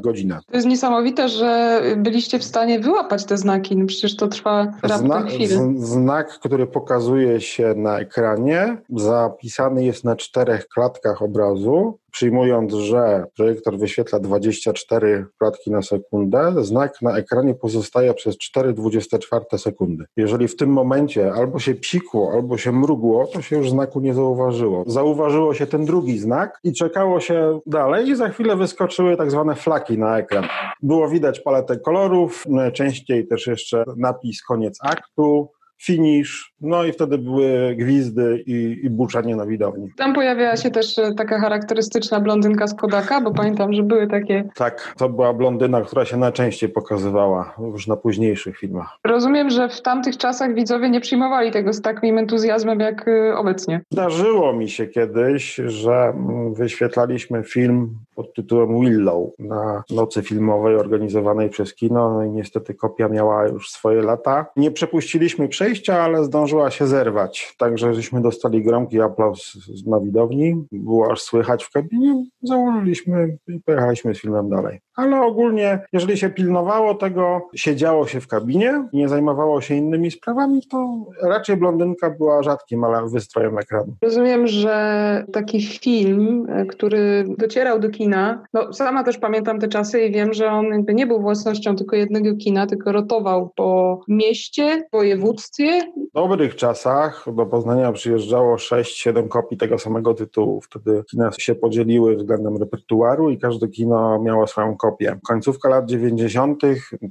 godzinę. 0.00 0.38
To 0.46 0.56
jest 0.56 0.68
niesamowite, 0.68 1.28
że 1.28 1.82
byliście 1.96 2.38
w 2.38 2.44
stanie 2.44 2.80
wyłapać 2.80 3.24
te 3.24 3.36
znaki. 3.36 3.76
No 3.76 3.86
przecież 3.86 4.16
to 4.16 4.28
trwa 4.28 4.72
raptem 4.82 5.06
Zna, 5.06 5.22
chwilę. 5.22 5.72
Znak, 5.76 6.28
który 6.28 6.66
pokazuje 6.66 7.40
się 7.40 7.74
na 7.76 7.98
ekranie, 7.98 8.76
zapisany 8.90 9.84
jest 9.84 10.04
na 10.04 10.16
czterech 10.16 10.68
klatkach 10.68 11.22
obrazu 11.22 11.98
przyjmując, 12.14 12.74
że 12.74 13.24
projektor 13.36 13.78
wyświetla 13.78 14.20
24 14.20 15.26
klatki 15.38 15.70
na 15.70 15.82
sekundę, 15.82 16.54
znak 16.58 17.02
na 17.02 17.16
ekranie 17.16 17.54
pozostaje 17.54 18.14
przez 18.14 18.36
4,24 18.56 19.58
sekundy. 19.58 20.04
Jeżeli 20.16 20.48
w 20.48 20.56
tym 20.56 20.70
momencie 20.70 21.32
albo 21.32 21.58
się 21.58 21.74
psikło, 21.74 22.32
albo 22.34 22.58
się 22.58 22.72
mrugło, 22.72 23.26
to 23.26 23.42
się 23.42 23.56
już 23.56 23.70
znaku 23.70 24.00
nie 24.00 24.14
zauważyło. 24.14 24.84
Zauważyło 24.86 25.54
się 25.54 25.66
ten 25.66 25.84
drugi 25.84 26.18
znak 26.18 26.58
i 26.64 26.72
czekało 26.72 27.20
się 27.20 27.60
dalej 27.66 28.08
i 28.08 28.16
za 28.16 28.28
chwilę 28.28 28.56
wyskoczyły 28.56 29.16
tak 29.16 29.30
zwane 29.30 29.54
flaki 29.54 29.98
na 29.98 30.18
ekran. 30.18 30.44
Było 30.82 31.08
widać 31.08 31.40
paletę 31.40 31.76
kolorów, 31.76 32.44
najczęściej 32.48 33.26
też 33.26 33.46
jeszcze 33.46 33.84
napis 33.96 34.42
koniec 34.42 34.78
aktu, 34.82 35.48
finish, 35.82 36.53
no 36.64 36.84
i 36.84 36.92
wtedy 36.92 37.18
były 37.18 37.74
gwizdy 37.78 38.42
i, 38.46 38.80
i 38.82 38.90
buczenie 38.90 39.36
na 39.36 39.46
widowni. 39.46 39.88
Tam 39.96 40.14
pojawiała 40.14 40.56
się 40.56 40.70
też 40.70 40.98
e, 40.98 41.14
taka 41.14 41.40
charakterystyczna 41.40 42.20
blondynka 42.20 42.66
z 42.66 42.74
Kodaka, 42.74 43.20
bo 43.20 43.30
pamiętam, 43.30 43.72
że 43.72 43.82
były 43.82 44.06
takie... 44.06 44.48
Tak, 44.54 44.94
to 44.98 45.08
była 45.08 45.32
blondyna, 45.32 45.80
która 45.80 46.04
się 46.04 46.16
najczęściej 46.16 46.68
pokazywała 46.68 47.54
już 47.58 47.86
na 47.86 47.96
późniejszych 47.96 48.58
filmach. 48.58 48.98
Rozumiem, 49.04 49.50
że 49.50 49.68
w 49.68 49.82
tamtych 49.82 50.16
czasach 50.16 50.54
widzowie 50.54 50.90
nie 50.90 51.00
przyjmowali 51.00 51.50
tego 51.50 51.72
z 51.72 51.82
takim 51.82 52.18
entuzjazmem 52.18 52.80
jak 52.80 53.08
e, 53.08 53.36
obecnie. 53.36 53.80
Zdarzyło 53.90 54.52
mi 54.52 54.68
się 54.68 54.86
kiedyś, 54.86 55.54
że 55.54 55.92
mm, 55.92 56.54
wyświetlaliśmy 56.54 57.42
film 57.42 57.98
pod 58.14 58.34
tytułem 58.34 58.80
Willow 58.80 59.30
na 59.38 59.82
nocy 59.90 60.22
filmowej 60.22 60.76
organizowanej 60.76 61.50
przez 61.50 61.74
kino 61.74 62.14
no 62.14 62.24
i 62.24 62.30
niestety 62.30 62.74
kopia 62.74 63.08
miała 63.08 63.46
już 63.46 63.70
swoje 63.70 64.02
lata. 64.02 64.46
Nie 64.56 64.70
przepuściliśmy 64.70 65.48
przejścia, 65.48 66.00
ale 66.02 66.24
zdążyła 66.54 66.70
się 66.70 66.86
zerwać, 66.86 67.54
także 67.58 67.94
żeśmy 67.94 68.20
dostali 68.20 68.64
gromki 68.64 69.00
aplauz 69.00 69.52
na 69.86 70.00
widowni, 70.00 70.64
było 70.72 71.12
aż 71.12 71.20
słychać 71.20 71.64
w 71.64 71.70
kabinie, 71.70 72.24
założyliśmy 72.42 73.36
i 73.48 73.60
pojechaliśmy 73.60 74.14
z 74.14 74.20
filmem 74.20 74.48
dalej. 74.48 74.80
Ale 74.96 75.20
ogólnie, 75.20 75.78
jeżeli 75.92 76.18
się 76.18 76.30
pilnowało 76.30 76.94
tego, 76.94 77.48
siedziało 77.54 78.06
się 78.06 78.20
w 78.20 78.28
kabinie, 78.28 78.88
nie 78.92 79.08
zajmowało 79.08 79.60
się 79.60 79.74
innymi 79.74 80.10
sprawami, 80.10 80.62
to 80.70 80.98
raczej 81.22 81.56
blondynka 81.56 82.10
była 82.10 82.42
rzadkim, 82.42 82.84
ale 82.84 83.08
wystrojem 83.08 83.58
ekranu. 83.58 83.94
Rozumiem, 84.02 84.46
że 84.46 85.24
taki 85.32 85.62
film, 85.62 86.46
który 86.68 87.24
docierał 87.38 87.80
do 87.80 87.90
kina, 87.90 88.04
kina. 88.04 88.44
No, 88.52 88.72
sama 88.72 89.04
też 89.04 89.18
pamiętam 89.18 89.60
te 89.60 89.68
czasy 89.68 90.00
i 90.00 90.12
wiem, 90.12 90.32
że 90.32 90.50
on 90.50 90.64
jakby 90.64 90.94
nie 90.94 91.06
był 91.06 91.20
własnością 91.20 91.76
tylko 91.76 91.96
jednego 91.96 92.36
kina, 92.36 92.66
tylko 92.66 92.92
rotował 92.92 93.50
po 93.56 94.00
mieście, 94.08 94.82
województwie. 94.92 95.80
W 96.10 96.14
dobrych 96.14 96.56
czasach 96.56 97.24
do 97.36 97.46
Poznania 97.46 97.92
przyjeżdżało 97.92 98.56
6-7 98.56 99.28
kopii 99.28 99.58
tego 99.58 99.78
samego 99.78 100.14
tytułu. 100.14 100.60
Wtedy 100.60 101.04
kina 101.10 101.30
się 101.38 101.54
podzieliły 101.54 102.16
względem 102.16 102.56
repertuaru 102.56 103.30
i 103.30 103.38
każde 103.38 103.68
kino 103.68 104.22
miało 104.22 104.46
swoją 104.46 104.76
kopię. 104.84 105.18
Końcówka 105.26 105.68
lat 105.68 105.86
90. 105.86 106.62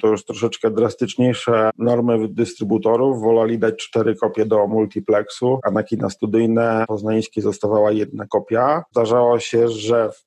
to 0.01 0.07
już 0.07 0.25
troszeczkę 0.25 0.71
drastyczniejsze 0.71 1.69
normy 1.77 2.27
dystrybutorów. 2.27 3.21
Wolali 3.21 3.59
dać 3.59 3.75
cztery 3.77 4.15
kopie 4.15 4.45
do 4.45 4.67
multiplexu, 4.67 5.59
a 5.63 5.71
na 5.71 5.83
kina 5.83 6.09
studyjne 6.09 6.85
poznańskie 6.87 7.41
zostawała 7.41 7.91
jedna 7.91 8.25
kopia. 8.27 8.83
Zdarzało 8.91 9.39
się, 9.39 9.67
że 9.67 10.09
w 10.09 10.23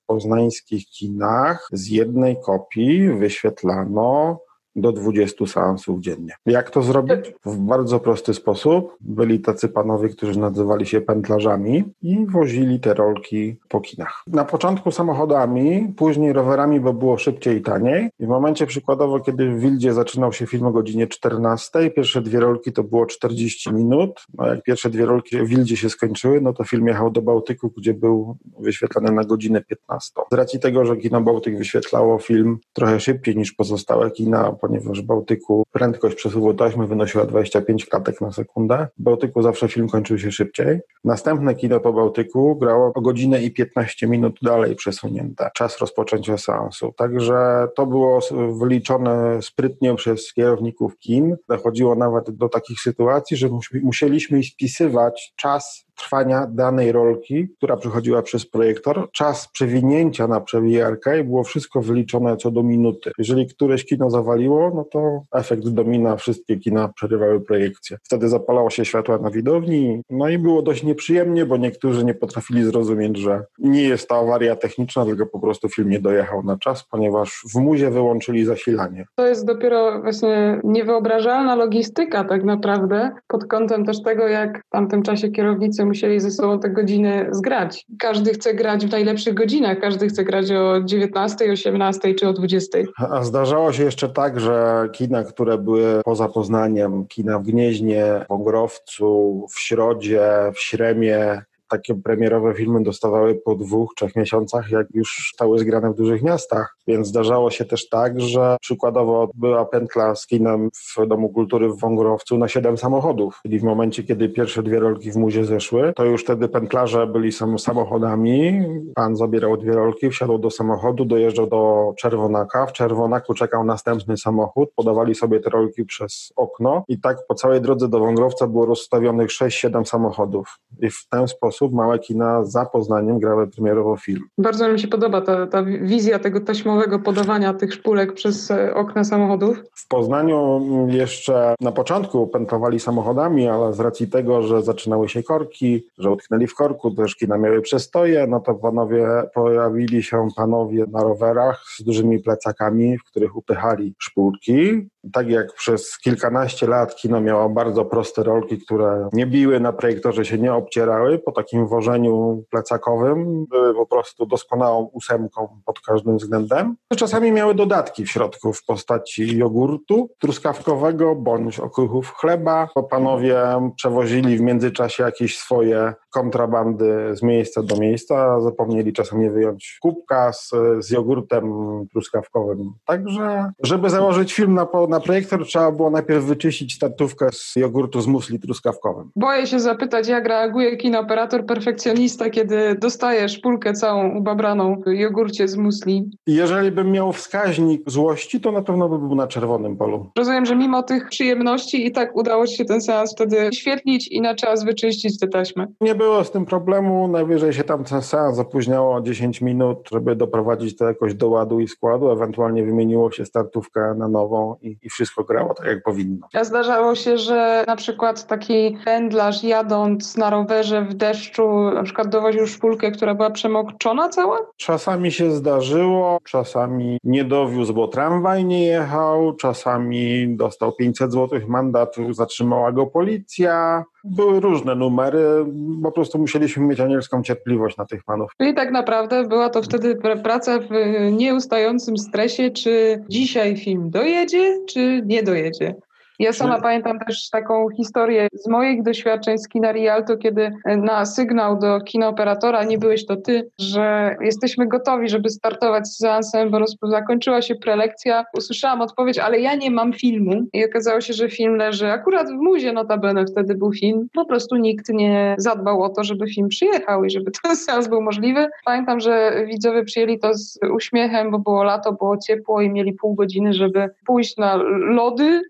amerykańskich 0.47 0.87
kinach 0.87 1.69
z 1.73 1.89
jednej 1.89 2.37
kopii 2.41 3.13
wyświetlano 3.13 4.41
do 4.77 4.93
20 4.93 5.47
seansów 5.47 6.01
dziennie. 6.01 6.33
Jak 6.47 6.71
to 6.71 6.83
zrobić? 6.83 7.33
W 7.45 7.57
bardzo 7.57 8.01
prosty 8.01 8.35
sposób. 8.35 8.97
Byli 9.01 9.41
tacy 9.41 9.69
panowie, 9.69 10.09
którzy 10.09 10.39
nazywali 10.39 10.87
się 10.87 11.01
pętlarzami 11.01 11.85
i 12.03 12.27
wozili 12.27 12.81
te 12.81 12.95
rolki 12.95 13.57
po 13.69 13.81
kinach. 13.81 14.23
Na 14.27 14.45
początku 14.45 14.91
samochodami, 14.91 15.95
później 15.97 16.33
rowerami, 16.33 16.81
bo 16.81 16.93
było 16.93 17.19
szybciej 17.19 17.57
i 17.57 17.63
taniej. 17.63 18.11
I 18.19 18.27
w 18.27 18.29
momencie 18.29 18.67
przykładowo, 18.67 19.21
kiedy 19.21 19.51
w 19.51 19.61
Wildzie 19.61 19.93
zaczynał 19.93 20.33
się 20.33 20.47
film 20.47 20.67
o 20.67 20.73
godzinie 20.73 21.07
14, 21.07 21.91
pierwsze 21.91 22.23
dwie 22.23 22.41
rolki 22.41 22.73
to 22.73 22.85
było 22.85 23.07
40 23.07 23.73
minut. 23.73 24.27
No 24.35 24.47
jak 24.47 24.63
pierwsze 24.63 24.91
dwie 24.91 25.07
rolki 25.07 25.37
w 25.39 25.49
Wildzie 25.49 25.77
się 25.77 25.91
skończyły, 25.91 26.41
no 26.41 26.53
to 26.53 26.65
film 26.65 26.87
jechał 26.87 27.11
do 27.11 27.23
Bałtyku, 27.23 27.73
gdzie 27.77 27.95
był 27.95 28.37
wyświetlany 28.59 29.13
na 29.13 29.25
godzinę 29.25 29.63
15. 29.63 30.23
Z 30.33 30.35
racji 30.35 30.61
tego, 30.61 30.85
że 30.85 30.97
kino 30.97 31.21
Bałtyk 31.21 31.59
wyświetlało 31.59 32.19
film 32.19 32.59
trochę 32.73 33.01
szybciej 33.01 33.37
niż 33.37 33.53
pozostałe 33.53 34.11
kina, 34.11 34.53
ponieważ 34.69 35.03
w 35.03 35.07
Bałtyku 35.07 35.65
prędkość 35.73 36.17
przesuwu 36.17 36.55
taśmy 36.55 36.87
wynosiła 36.87 37.25
25 37.25 37.87
klatek 37.87 38.21
na 38.21 38.33
sekundę. 38.33 38.89
W 38.99 39.03
Bałtyku 39.03 39.43
zawsze 39.43 39.69
film 39.69 39.89
kończył 39.89 40.19
się 40.19 40.33
szybciej. 40.33 40.81
Następne 41.05 41.55
kino 41.55 41.81
po 41.81 41.93
Bałtyku 41.93 42.57
grało 42.57 42.93
o 42.95 43.01
godzinę 43.01 43.43
i 43.43 43.51
15 43.51 44.07
minut 44.07 44.39
dalej 44.43 44.77
przesunięte. 44.77 45.51
Czas 45.55 45.79
rozpoczęcia 45.79 46.39
seansu. 46.39 46.93
Także 46.97 47.69
to 47.77 47.87
było 47.87 48.21
wyliczone 48.61 49.43
sprytnie 49.43 49.95
przez 49.95 50.33
kierowników 50.33 50.99
kin. 50.99 51.37
Dochodziło 51.49 51.95
nawet 51.95 52.31
do 52.31 52.49
takich 52.49 52.81
sytuacji, 52.81 53.37
że 53.37 53.49
musieliśmy 53.83 54.43
spisywać 54.43 55.33
czas 55.37 55.86
trwania 55.97 56.47
danej 56.51 56.93
rolki, 56.93 57.49
która 57.57 57.77
przechodziła 57.77 58.23
przez 58.23 58.47
projektor, 58.47 59.09
czas 59.13 59.49
przewinięcia 59.53 60.29
na 60.29 60.41
przewijarkę 60.41 61.21
i 61.21 61.25
było 61.25 61.45
wszystko 61.45 61.83
wyliczone 61.83 62.37
co 62.37 62.51
do 62.51 62.63
minuty. 62.63 63.11
Jeżeli 63.19 63.47
któreś 63.47 63.87
kino 63.87 64.11
zawaliło, 64.11 64.73
no 64.75 64.85
to 64.85 65.23
efekt 65.33 65.69
domina, 65.69 66.17
wszystkie 66.17 66.57
kina 66.57 66.89
przerywały 66.89 67.41
projekcję. 67.41 67.99
Wtedy 68.03 68.29
zapalało 68.29 68.71
się 68.71 68.85
światła 68.85 69.19
na 69.19 69.31
widowni, 69.31 70.03
no 70.11 70.29
i 70.29 70.39
było 70.39 70.63
dość 70.63 70.83
nieprzyjemnie, 70.83 71.47
bo 71.47 71.57
niektórzy 71.57 72.05
nie 72.05 72.15
potrafili 72.15 72.65
zrozumieć, 72.65 73.17
że 73.17 73.45
nie 73.59 73.83
jest 73.83 74.09
to 74.09 74.19
awaria 74.19 74.57
techniczna, 74.57 75.05
tylko 75.05 75.27
po 75.27 75.41
prostu 75.41 75.69
film 75.69 75.91
nie 75.91 76.01
dojechał 76.01 76.43
na 76.43 76.59
czas, 76.59 76.85
ponieważ 76.91 77.43
w 77.55 77.59
muzie 77.59 77.91
wyłączyli 77.91 78.45
zasilanie. 78.45 79.07
To 79.15 79.27
jest 79.27 79.47
dopiero 79.47 80.03
właśnie 80.03 80.61
niewyobrażalna 80.65 81.55
logistyka 81.55 82.25
tak 82.25 82.45
naprawdę, 82.45 83.11
pod 83.29 83.45
kątem 83.45 83.85
też 83.85 84.03
tego, 84.03 84.29
jak 84.29 84.63
w 84.67 84.71
tamtym 84.71 85.03
czasie 85.03 85.29
kierownicy 85.29 85.86
musieli 85.87 86.21
ze 86.21 86.31
sobą 86.31 86.61
te 86.61 86.71
godziny 86.71 87.29
zgrać. 87.31 87.87
Każdy 87.99 88.33
chce 88.33 88.55
grać 88.55 88.87
w 88.87 88.91
najlepszych 88.91 89.35
godzinach, 89.35 89.81
każdy 89.81 90.09
chce 90.09 90.25
grać 90.25 90.51
o 90.51 90.81
19, 90.81 91.53
18 91.53 92.15
czy 92.15 92.29
o 92.29 92.33
20. 92.33 92.79
A 92.99 93.23
zdarzało 93.23 93.73
się 93.73 93.85
jeszcze 93.85 94.09
tak, 94.09 94.41
że 94.41 94.89
kina, 94.93 95.25
które 95.25 95.59
były 95.59 96.01
poza 96.05 96.29
Poznaniem, 96.29 97.07
kina 97.07 97.39
w 97.39 97.43
Gnieźnie, 97.43 98.25
w 98.29 98.33
Ogrowcu, 98.33 99.47
w 99.51 99.61
Środzie, 99.61 100.31
w 100.55 100.61
Śremie, 100.61 101.43
takie 101.69 101.95
premierowe 101.95 102.55
filmy 102.55 102.83
dostawały 102.83 103.35
po 103.35 103.55
dwóch, 103.55 103.95
trzech 103.97 104.17
miesiącach, 104.17 104.71
jak 104.71 104.87
już 104.95 105.31
stały 105.35 105.59
zgrane 105.59 105.93
w 105.93 105.97
dużych 105.97 106.23
miastach. 106.23 106.76
Więc 106.87 107.09
zdarzało 107.09 107.51
się 107.51 107.65
też 107.65 107.89
tak, 107.89 108.21
że 108.21 108.57
przykładowo 108.61 109.31
była 109.35 109.65
pętla 109.65 110.15
z 110.15 110.27
kinem 110.27 110.71
w 110.73 111.07
Domu 111.07 111.29
Kultury 111.29 111.69
w 111.69 111.79
Wągrowcu 111.79 112.39
na 112.39 112.49
siedem 112.49 112.77
samochodów. 112.77 113.41
Czyli 113.43 113.59
w 113.59 113.65
momencie, 113.65 114.03
kiedy 114.03 114.29
pierwsze 114.29 114.63
dwie 114.63 114.81
rolki 114.81 115.13
w 115.13 115.17
muzie 115.17 115.45
zeszły, 115.45 115.93
to 115.97 116.05
już 116.05 116.23
wtedy 116.23 116.49
pętlarze 116.49 117.07
byli 117.07 117.33
sam 117.33 117.59
samochodami. 117.59 118.63
Pan 118.95 119.17
zabierał 119.17 119.57
dwie 119.57 119.73
rolki, 119.73 120.11
wsiadł 120.11 120.39
do 120.39 120.51
samochodu, 120.51 121.05
dojeżdżał 121.05 121.47
do 121.47 121.93
Czerwonaka. 121.99 122.67
W 122.67 122.73
Czerwonaku 122.73 123.35
czekał 123.35 123.65
następny 123.65 124.17
samochód, 124.17 124.71
podawali 124.77 125.15
sobie 125.15 125.41
te 125.41 125.51
rolki 125.51 125.85
przez 125.85 126.33
okno 126.37 126.85
i 126.89 127.01
tak 127.01 127.17
po 127.29 127.35
całej 127.35 127.61
drodze 127.61 127.89
do 127.89 127.99
Wągrowca 127.99 128.47
było 128.47 128.67
rozstawionych 128.67 129.29
6-7 129.29 129.85
samochodów. 129.85 130.59
I 130.83 130.91
w 130.91 131.07
ten 131.11 131.29
sposób 131.29 131.73
małe 131.73 131.99
kina 131.99 132.45
za 132.45 132.67
Poznaniem 132.67 133.19
grały 133.19 133.47
premierowo 133.47 133.97
film. 133.97 134.23
Bardzo 134.39 134.69
mi 134.69 134.81
się 134.81 134.89
podoba 134.89 135.21
ta, 135.21 135.47
ta 135.47 135.63
wizja 135.63 136.19
tego 136.19 136.41
taśmowego 136.77 136.99
podawania 136.99 137.55
tych 137.55 137.75
szpulek 137.75 138.13
przez 138.13 138.51
e, 138.51 138.75
okna 138.75 139.05
samochodów. 139.05 139.63
W 139.75 139.89
Poznaniu 139.89 140.61
jeszcze 140.91 141.55
na 141.61 141.73
początku 141.73 142.27
pętlowali 142.27 142.81
samochodami, 142.81 143.49
ale 143.49 143.73
z 143.73 143.81
racji 143.81 144.09
tego, 144.09 144.43
że 144.43 144.63
zaczynały 144.63 145.09
się 145.09 145.23
korki, 145.23 145.87
że 145.99 146.11
utknęli 146.11 146.47
w 146.47 146.55
korku, 146.55 146.91
też 146.91 147.17
kina 147.17 147.39
miały 147.39 147.63
przestoje, 147.63 148.27
no 148.27 148.41
to 148.41 148.55
panowie, 148.55 149.07
pojawili 149.35 150.03
się 150.03 150.29
panowie 150.37 150.85
na 150.93 151.03
rowerach 151.03 151.65
z 151.79 151.83
dużymi 151.83 152.19
plecakami, 152.19 152.99
w 152.99 153.05
których 153.05 153.37
upychali 153.37 153.95
szpulki. 153.99 154.89
Tak 155.13 155.29
jak 155.29 155.55
przez 155.55 155.99
kilkanaście 155.99 156.67
lat 156.67 156.97
kino 156.97 157.21
miało 157.21 157.49
bardzo 157.49 157.85
proste 157.85 158.23
rolki, 158.23 158.59
które 158.59 159.09
nie 159.13 159.27
biły 159.27 159.61
na 159.61 159.73
projektorze, 159.73 160.25
się 160.25 160.39
nie 160.39 160.55
obcierały, 160.55 161.19
po 161.19 161.33
takim 161.33 161.67
wożeniu 161.67 162.45
plecakowym 162.51 163.47
były 163.51 163.75
po 163.75 163.87
prostu 163.87 164.27
doskonałą 164.27 164.91
ósemką 164.93 165.49
pod 165.65 165.81
każdym 165.81 166.17
względem. 166.17 166.77
Czasami 166.97 167.33
miały 167.33 167.55
dodatki 167.55 168.05
w 168.05 168.11
środku 168.11 168.53
w 168.53 168.65
postaci 168.65 169.39
jogurtu 169.39 170.11
truskawkowego 170.19 171.15
bądź 171.15 171.61
okruchów 171.61 172.15
chleba. 172.17 172.69
Bo 172.75 172.83
panowie 172.83 173.43
przewozili 173.77 174.37
w 174.37 174.41
międzyczasie 174.41 175.03
jakieś 175.03 175.39
swoje 175.39 175.95
kontrabandy 176.11 177.17
z 177.17 177.23
miejsca 177.23 177.63
do 177.63 177.77
miejsca, 177.77 178.41
zapomnieli 178.41 178.93
czasami 178.93 179.31
wyjąć 179.31 179.79
kubka 179.83 180.33
z, 180.33 180.51
z 180.79 180.91
jogurtem 180.91 181.53
truskawkowym. 181.93 182.73
Także, 182.85 183.53
żeby 183.63 183.91
założyć 183.91 184.35
film 184.35 184.55
na, 184.55 184.67
na 184.89 184.96
projektor, 185.01 185.47
trzeba 185.47 185.73
było 185.73 185.91
najpierw 185.91 186.25
wyczyścić 186.25 186.75
statówkę 186.75 187.29
z 187.33 187.57
jogurtu 187.57 188.01
z 188.01 188.07
musli 188.07 188.41
truskawkowym. 188.41 189.11
Boję 189.17 189.47
się 189.47 189.61
zapytać, 189.61 190.09
jak 190.09 190.27
reaguje 190.29 190.77
kinooperator 190.77 191.47
perfekcjonista, 191.47 192.31
kiedy 192.31 192.75
dostaje 192.75 193.29
szpulkę 193.29 193.73
całą 193.73 194.17
ubabraną 194.19 194.83
w 194.87 194.91
jogurcie 194.91 195.49
z 195.49 195.57
musli. 195.57 196.11
Jeżeli 196.27 196.71
bym 196.71 196.91
miał 196.93 197.13
wskaźnik 197.13 197.91
złości, 197.91 198.41
to 198.41 198.53
na 198.53 198.63
pewno 198.63 198.89
by 198.89 198.99
był 198.99 199.15
na 199.15 199.27
czerwonym 199.27 199.77
polu. 199.77 200.11
Rozumiem, 200.19 200.47
że 200.47 200.57
mimo 200.57 200.83
tych 200.83 201.09
przyjemności 201.09 201.87
i 201.87 201.93
tak 201.93 202.17
udało 202.17 202.47
ci 202.47 202.57
się 202.57 202.65
ten 202.65 202.81
seans 202.81 203.13
wtedy 203.13 203.49
świetlić 203.53 204.09
i 204.09 204.21
na 204.21 204.35
czas 204.35 204.65
wyczyścić 204.65 205.19
te 205.19 205.29
taśmy. 205.29 205.67
Nie 205.81 205.95
było 205.95 206.25
z 206.25 206.31
tym 206.31 206.47
problemu, 206.47 207.09
najwyżej 207.09 207.53
się 207.53 207.65
tam 207.65 207.85
ten 207.85 208.03
seans 208.03 208.37
zapóźniało 208.37 209.01
10 209.01 209.41
minut, 209.41 209.89
żeby 209.93 210.17
doprowadzić 210.17 210.77
to 210.77 210.85
jakoś 210.85 211.15
do 211.15 211.29
ładu 211.29 211.61
i 211.61 211.69
składu, 211.69 212.11
ewentualnie 212.11 212.65
wymieniło 212.65 213.11
się 213.11 213.25
startówkę 213.25 213.95
na 213.99 214.09
nową 214.09 214.57
i, 214.63 214.77
i 214.87 214.91
wszystko 214.91 215.25
grało 215.25 215.55
tak 215.55 215.67
jak 215.67 215.83
powinno. 215.83 216.29
A 216.35 216.45
zdarzało 216.45 216.95
się, 216.95 217.19
że 217.19 217.65
na 217.67 217.77
przykład 217.77 218.27
taki 218.27 218.79
pędlarz 218.85 219.45
jadąc 219.45 220.17
na 220.17 220.31
rowerze 220.31 220.83
w 220.83 220.95
deszczu 220.95 221.71
na 221.75 221.83
przykład 221.83 222.09
dowoził 222.09 222.47
szpulkę, 222.47 222.91
która 222.91 223.15
była 223.15 223.31
przemokczona 223.31 224.09
cała? 224.09 224.39
Czasami 224.57 225.13
się 225.13 225.31
zdarzyło, 225.31 226.19
czasami 226.25 226.99
nie 227.05 227.25
dowiózł, 227.25 227.75
bo 227.75 227.89
tramwaj 227.89 228.45
nie 228.45 228.67
jechał, 228.67 229.37
czasami 229.37 230.37
dostał 230.37 230.73
500 230.73 231.13
zł 231.13 231.41
mandatu, 231.49 232.13
zatrzymała 232.13 232.73
go 232.73 232.87
policja. 232.87 233.85
Były 234.07 234.41
różne 234.41 234.75
numery, 234.75 235.47
po 235.83 235.93
prostu 235.93 236.19
musieliśmy 236.19 236.65
mieć 236.67 236.81
anielską 236.81 237.23
cierpliwość 237.23 237.77
na 237.77 237.87
tych 237.87 238.05
panów. 238.05 238.31
Czyli 238.41 238.55
tak 238.55 238.71
naprawdę 238.71 239.29
była 239.29 239.51
to 239.51 239.63
wtedy 239.63 239.99
praca 240.23 240.59
w 240.59 240.71
nieustającym 241.13 241.99
stresie, 241.99 242.51
czy 242.51 243.05
dzisiaj 243.09 243.57
film 243.57 243.91
dojedzie, 243.91 244.59
czy 244.69 245.03
nie 245.07 245.23
dojedzie. 245.23 245.75
Ja 246.19 246.33
sama 246.33 246.61
pamiętam 246.61 246.99
też 246.99 247.31
taką 247.31 247.69
historię 247.77 248.29
z 248.33 248.49
moich 248.49 248.83
doświadczeń 248.83 249.39
z 249.39 249.49
kina 249.49 249.73
Rialto, 249.73 250.17
kiedy 250.17 250.53
na 250.65 251.07
sygnał 251.07 251.59
do 251.59 251.81
kinooperatora, 251.81 252.65
nie 252.65 252.79
byłeś 252.79 253.07
to 253.07 253.17
ty, 253.17 253.51
że 253.59 254.17
jesteśmy 254.21 254.69
gotowi, 254.69 255.09
żeby 255.09 255.29
startować 255.29 255.89
z 255.89 255.99
seansem, 255.99 256.51
bo 256.51 256.89
zakończyła 256.89 257.43
się 257.43 257.55
prelekcja. 257.55 258.25
Usłyszałam 258.39 258.81
odpowiedź, 258.81 259.19
ale 259.19 259.41
ja 259.41 259.55
nie 259.55 259.71
mam 259.71 259.93
filmu. 259.93 260.43
I 260.53 260.65
okazało 260.65 261.01
się, 261.01 261.13
że 261.13 261.31
film 261.31 261.57
leży 261.57 261.91
akurat 261.91 262.29
w 262.29 262.35
muzie, 262.35 262.73
notabene 262.73 263.27
wtedy 263.27 263.55
był 263.55 263.73
film. 263.73 264.09
Po 264.15 264.25
prostu 264.25 264.57
nikt 264.57 264.89
nie 264.89 265.35
zadbał 265.39 265.83
o 265.83 265.89
to, 265.89 266.05
żeby 266.05 266.29
film 266.29 266.49
przyjechał 266.49 267.05
i 267.05 267.11
żeby 267.11 267.31
ten 267.43 267.57
seans 267.57 267.89
był 267.89 268.03
możliwy. 268.03 268.47
Pamiętam, 268.65 269.01
że 269.01 269.45
widzowie 269.47 269.85
przyjęli 269.85 270.19
to 270.19 270.35
z 270.35 270.59
uśmiechem, 270.75 271.31
bo 271.31 271.39
było 271.39 271.65
lato, 271.65 271.93
było 271.93 272.17
ciepło 272.17 272.61
i 272.61 272.71
mieli 272.71 272.93
pół 272.93 273.15
godziny, 273.15 273.53
żeby 273.53 273.89
pójść 274.07 274.37
na 274.37 274.57
lody, 274.91 275.43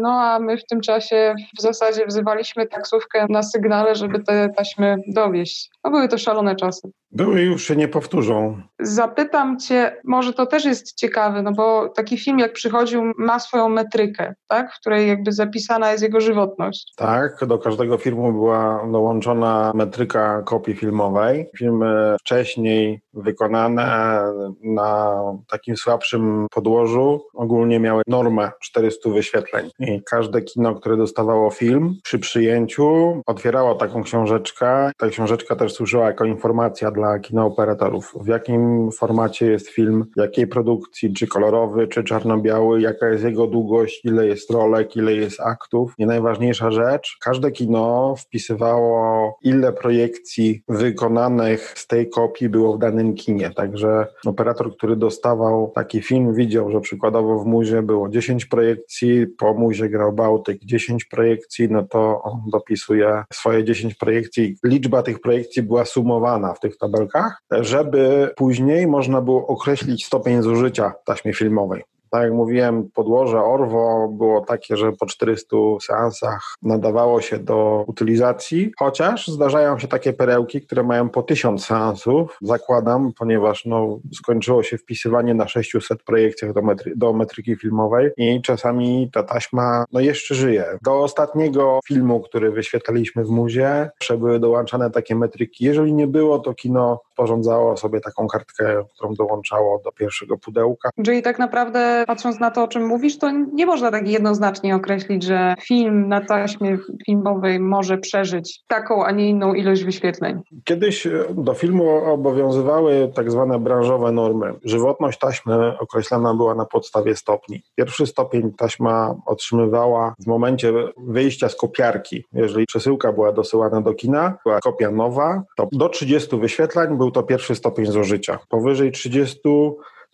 no 0.00 0.20
a 0.20 0.38
my 0.38 0.56
w 0.56 0.66
tym 0.66 0.80
czasie 0.80 1.34
w 1.58 1.62
zasadzie 1.62 2.06
wzywaliśmy 2.06 2.66
taksówkę 2.66 3.26
na 3.28 3.42
sygnale, 3.42 3.94
żeby 3.94 4.22
te 4.22 4.48
taśmy 4.56 4.96
dowieść. 5.06 5.70
No 5.84 5.90
były 5.90 6.08
to 6.08 6.18
szalone 6.18 6.56
czasy. 6.56 6.90
Były 7.14 7.42
już 7.42 7.64
się 7.64 7.76
nie 7.76 7.88
powtórzą. 7.88 8.60
Zapytam 8.80 9.58
cię, 9.58 9.96
może 10.04 10.32
to 10.32 10.46
też 10.46 10.64
jest 10.64 10.94
ciekawe, 10.94 11.42
no 11.42 11.52
bo 11.52 11.88
taki 11.88 12.18
film 12.18 12.38
jak 12.38 12.52
przychodził 12.52 13.02
ma 13.18 13.38
swoją 13.38 13.68
metrykę, 13.68 14.34
tak? 14.48 14.72
w 14.72 14.80
której 14.80 15.08
jakby 15.08 15.32
zapisana 15.32 15.90
jest 15.90 16.02
jego 16.02 16.20
żywotność. 16.20 16.92
Tak, 16.96 17.44
do 17.46 17.58
każdego 17.58 17.98
filmu 17.98 18.32
była 18.32 18.86
dołączona 18.92 19.72
metryka 19.74 20.42
kopii 20.42 20.74
filmowej. 20.74 21.50
Filmy 21.58 22.16
wcześniej 22.20 23.00
wykonane 23.14 24.20
na 24.64 25.20
takim 25.50 25.76
słabszym 25.76 26.46
podłożu 26.50 27.20
ogólnie 27.34 27.80
miały 27.80 28.02
normę 28.06 28.50
400 28.60 29.10
wyświetleń. 29.10 29.70
I 29.78 30.02
każde 30.02 30.42
kino, 30.42 30.74
które 30.74 30.96
dostawało 30.96 31.50
film 31.50 31.96
przy 32.04 32.18
przyjęciu 32.18 33.22
otwierało 33.26 33.74
taką 33.74 34.02
książeczkę. 34.02 34.90
Ta 34.98 35.08
książeczka 35.08 35.56
też 35.56 35.72
służyła 35.72 36.06
jako 36.06 36.24
informacja 36.24 36.90
dla 36.90 37.03
dla 37.04 37.18
kinooperatorów. 37.18 38.14
W 38.20 38.26
jakim 38.26 38.92
formacie 38.92 39.46
jest 39.46 39.68
film, 39.68 40.04
jakiej 40.16 40.46
produkcji, 40.46 41.12
czy 41.12 41.26
kolorowy, 41.26 41.88
czy 41.88 42.04
czarno-biały, 42.04 42.80
jaka 42.80 43.08
jest 43.08 43.24
jego 43.24 43.46
długość, 43.46 44.04
ile 44.04 44.26
jest 44.26 44.50
rolek, 44.50 44.96
ile 44.96 45.12
jest 45.12 45.40
aktów. 45.40 45.94
I 45.98 46.06
najważniejsza 46.06 46.70
rzecz, 46.70 47.16
każde 47.20 47.50
kino 47.50 48.14
wpisywało, 48.18 49.38
ile 49.42 49.72
projekcji 49.72 50.62
wykonanych 50.68 51.74
z 51.76 51.86
tej 51.86 52.10
kopii 52.10 52.48
było 52.48 52.76
w 52.76 52.78
danym 52.78 53.14
kinie. 53.14 53.50
Także 53.50 54.06
operator, 54.26 54.76
który 54.76 54.96
dostawał 54.96 55.72
taki 55.74 56.02
film, 56.02 56.34
widział, 56.34 56.70
że 56.70 56.80
przykładowo 56.80 57.38
w 57.38 57.46
muzie 57.46 57.82
było 57.82 58.08
10 58.08 58.46
projekcji, 58.46 59.26
po 59.26 59.54
muzie 59.54 59.88
grał 59.88 60.12
Bałtyk 60.12 60.58
10 60.64 61.04
projekcji, 61.04 61.68
no 61.70 61.82
to 61.82 62.22
on 62.22 62.40
dopisuje 62.52 63.24
swoje 63.32 63.64
10 63.64 63.94
projekcji. 63.94 64.56
Liczba 64.64 65.02
tych 65.02 65.20
projekcji 65.20 65.62
była 65.62 65.84
sumowana 65.84 66.54
w 66.54 66.60
tych 66.60 66.76
tabelach 66.76 66.93
tabelkach, 66.94 67.42
żeby 67.50 68.30
później 68.36 68.86
można 68.86 69.20
było 69.20 69.46
określić 69.46 70.06
stopień 70.06 70.42
zużycia 70.42 70.92
taśmy 71.04 71.34
filmowej. 71.34 71.82
Tak 72.14 72.22
jak 72.22 72.32
mówiłem, 72.32 72.90
podłoże 72.94 73.42
Orwo 73.42 74.08
było 74.08 74.40
takie, 74.40 74.76
że 74.76 74.92
po 74.92 75.06
400 75.06 75.56
seansach 75.82 76.54
nadawało 76.62 77.20
się 77.20 77.38
do 77.38 77.84
utylizacji, 77.86 78.72
chociaż 78.78 79.28
zdarzają 79.28 79.78
się 79.78 79.88
takie 79.88 80.12
perełki, 80.12 80.60
które 80.60 80.82
mają 80.82 81.08
po 81.08 81.22
1000 81.22 81.64
seansów, 81.64 82.38
zakładam, 82.42 83.12
ponieważ 83.18 83.64
no, 83.64 83.98
skończyło 84.14 84.62
się 84.62 84.78
wpisywanie 84.78 85.34
na 85.34 85.48
600 85.48 86.02
projekcjach 86.02 86.52
do, 86.52 86.62
metry, 86.62 86.92
do 86.96 87.12
metryki 87.12 87.56
filmowej 87.56 88.10
i 88.16 88.42
czasami 88.42 89.10
ta 89.12 89.22
taśma 89.22 89.84
no, 89.92 90.00
jeszcze 90.00 90.34
żyje. 90.34 90.64
Do 90.82 91.02
ostatniego 91.02 91.80
filmu, 91.86 92.20
który 92.20 92.50
wyświetlaliśmy 92.50 93.24
w 93.24 93.28
muzie, 93.28 93.90
były 94.18 94.40
dołączane 94.40 94.90
takie 94.90 95.14
metryki. 95.14 95.64
Jeżeli 95.64 95.94
nie 95.94 96.06
było, 96.06 96.38
to 96.38 96.54
kino 96.54 97.00
sporządzało 97.12 97.76
sobie 97.76 98.00
taką 98.00 98.28
kartkę, 98.28 98.84
którą 98.94 99.14
dołączało 99.14 99.80
do 99.84 99.92
pierwszego 99.92 100.38
pudełka. 100.38 100.90
Czyli 101.04 101.22
tak 101.22 101.38
naprawdę 101.38 102.03
patrząc 102.06 102.40
na 102.40 102.50
to, 102.50 102.62
o 102.62 102.68
czym 102.68 102.86
mówisz, 102.86 103.18
to 103.18 103.30
nie 103.30 103.66
można 103.66 103.90
tak 103.90 104.08
jednoznacznie 104.08 104.76
określić, 104.76 105.22
że 105.22 105.54
film 105.62 106.08
na 106.08 106.20
taśmie 106.20 106.78
filmowej 107.06 107.60
może 107.60 107.98
przeżyć 107.98 108.64
taką, 108.66 109.04
a 109.04 109.10
nie 109.10 109.28
inną 109.28 109.54
ilość 109.54 109.84
wyświetleń. 109.84 110.40
Kiedyś 110.64 111.08
do 111.30 111.54
filmu 111.54 112.04
obowiązywały 112.04 113.12
tak 113.14 113.30
zwane 113.30 113.58
branżowe 113.58 114.12
normy. 114.12 114.54
Żywotność 114.64 115.18
taśmy 115.18 115.78
określana 115.78 116.34
była 116.34 116.54
na 116.54 116.64
podstawie 116.64 117.16
stopni. 117.16 117.62
Pierwszy 117.74 118.06
stopień 118.06 118.52
taśma 118.52 119.14
otrzymywała 119.26 120.14
w 120.24 120.26
momencie 120.26 120.72
wyjścia 120.98 121.48
z 121.48 121.56
kopiarki. 121.56 122.24
Jeżeli 122.32 122.66
przesyłka 122.66 123.12
była 123.12 123.32
dosyłana 123.32 123.80
do 123.80 123.94
kina, 123.94 124.38
była 124.44 124.60
kopia 124.60 124.90
nowa, 124.90 125.42
to 125.56 125.68
do 125.72 125.88
30 125.88 126.38
wyświetleń 126.38 126.96
był 126.96 127.10
to 127.10 127.22
pierwszy 127.22 127.54
stopień 127.54 127.86
zużycia. 127.86 128.38
Powyżej 128.48 128.92
30 128.92 129.40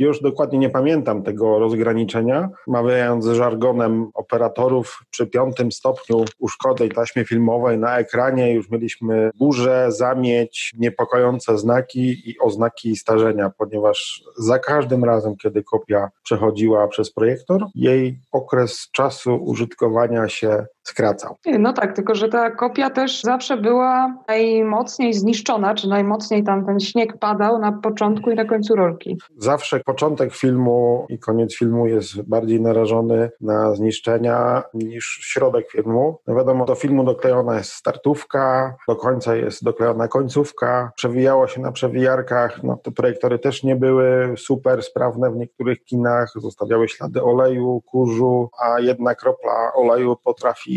już 0.01 0.21
dokładnie 0.21 0.59
nie 0.59 0.71
pamiętam 0.71 1.23
tego 1.23 1.59
rozgraniczenia. 1.59 2.49
Mawiając 2.67 3.27
żargonem 3.27 4.11
operatorów, 4.15 4.99
przy 5.11 5.27
piątym 5.27 5.73
stopniu 5.73 6.25
uszkodzeń 6.39 6.89
taśmy 6.89 7.25
filmowej 7.25 7.79
na 7.79 7.99
ekranie 7.99 8.53
już 8.53 8.71
mieliśmy 8.71 9.31
burzę, 9.39 9.87
zamieć, 9.93 10.73
niepokojące 10.79 11.59
znaki 11.59 12.31
i 12.31 12.39
oznaki 12.39 12.97
starzenia, 12.97 13.51
ponieważ 13.59 14.23
za 14.39 14.59
każdym 14.59 15.05
razem, 15.05 15.37
kiedy 15.37 15.63
kopia 15.63 16.09
przechodziła 16.23 16.89
przez 16.89 17.13
projektor, 17.13 17.65
jej 17.75 18.19
okres 18.33 18.89
czasu 18.93 19.37
użytkowania 19.37 20.29
się 20.29 20.67
skracał. 20.83 21.37
No 21.59 21.73
tak, 21.73 21.97
tylko 21.97 22.15
że 22.15 22.29
ta 22.29 22.51
kopia 22.51 22.91
też 22.91 23.23
zawsze 23.23 23.57
była 23.57 24.15
najmocniej 24.29 25.13
zniszczona, 25.13 25.75
czy 25.75 25.89
najmocniej 25.89 26.45
tam 26.45 26.67
ten 26.67 26.81
śnieg 26.81 27.19
padał 27.19 27.59
na 27.59 27.73
początku 27.73 28.31
i 28.31 28.35
na 28.35 28.45
końcu 28.45 28.77
rolki. 28.77 29.19
Zawsze 29.37 29.81
początek 29.81 30.35
filmu 30.35 31.07
i 31.09 31.19
koniec 31.19 31.57
filmu 31.57 31.87
jest 31.87 32.23
bardziej 32.23 32.61
narażony 32.61 33.31
na 33.41 33.75
zniszczenia 33.75 34.63
niż 34.75 35.19
środek 35.23 35.71
filmu. 35.71 36.19
No 36.27 36.35
wiadomo, 36.35 36.65
do 36.65 36.75
filmu 36.75 37.05
doklejona 37.05 37.57
jest 37.57 37.73
startówka, 37.73 38.75
do 38.89 38.97
końca 38.97 39.37
jest 39.37 39.65
doklejona 39.65 40.09
końcówka, 40.09 40.93
przewijało 40.97 41.47
się 41.47 41.61
na 41.61 41.73
przewijarkach, 41.73 42.63
no 42.63 42.77
te 42.77 42.91
projektory 42.91 43.39
też 43.39 43.63
nie 43.63 43.77
były 43.77 44.35
super 44.37 44.83
sprawne 44.83 45.31
w 45.31 45.37
niektórych 45.37 45.85
kinach, 45.85 46.33
zostawiały 46.37 46.89
ślady 46.89 47.23
oleju, 47.23 47.81
kurzu, 47.87 48.51
a 48.63 48.81
jedna 48.81 49.15
kropla 49.15 49.73
oleju 49.75 50.17
potrafi 50.25 50.70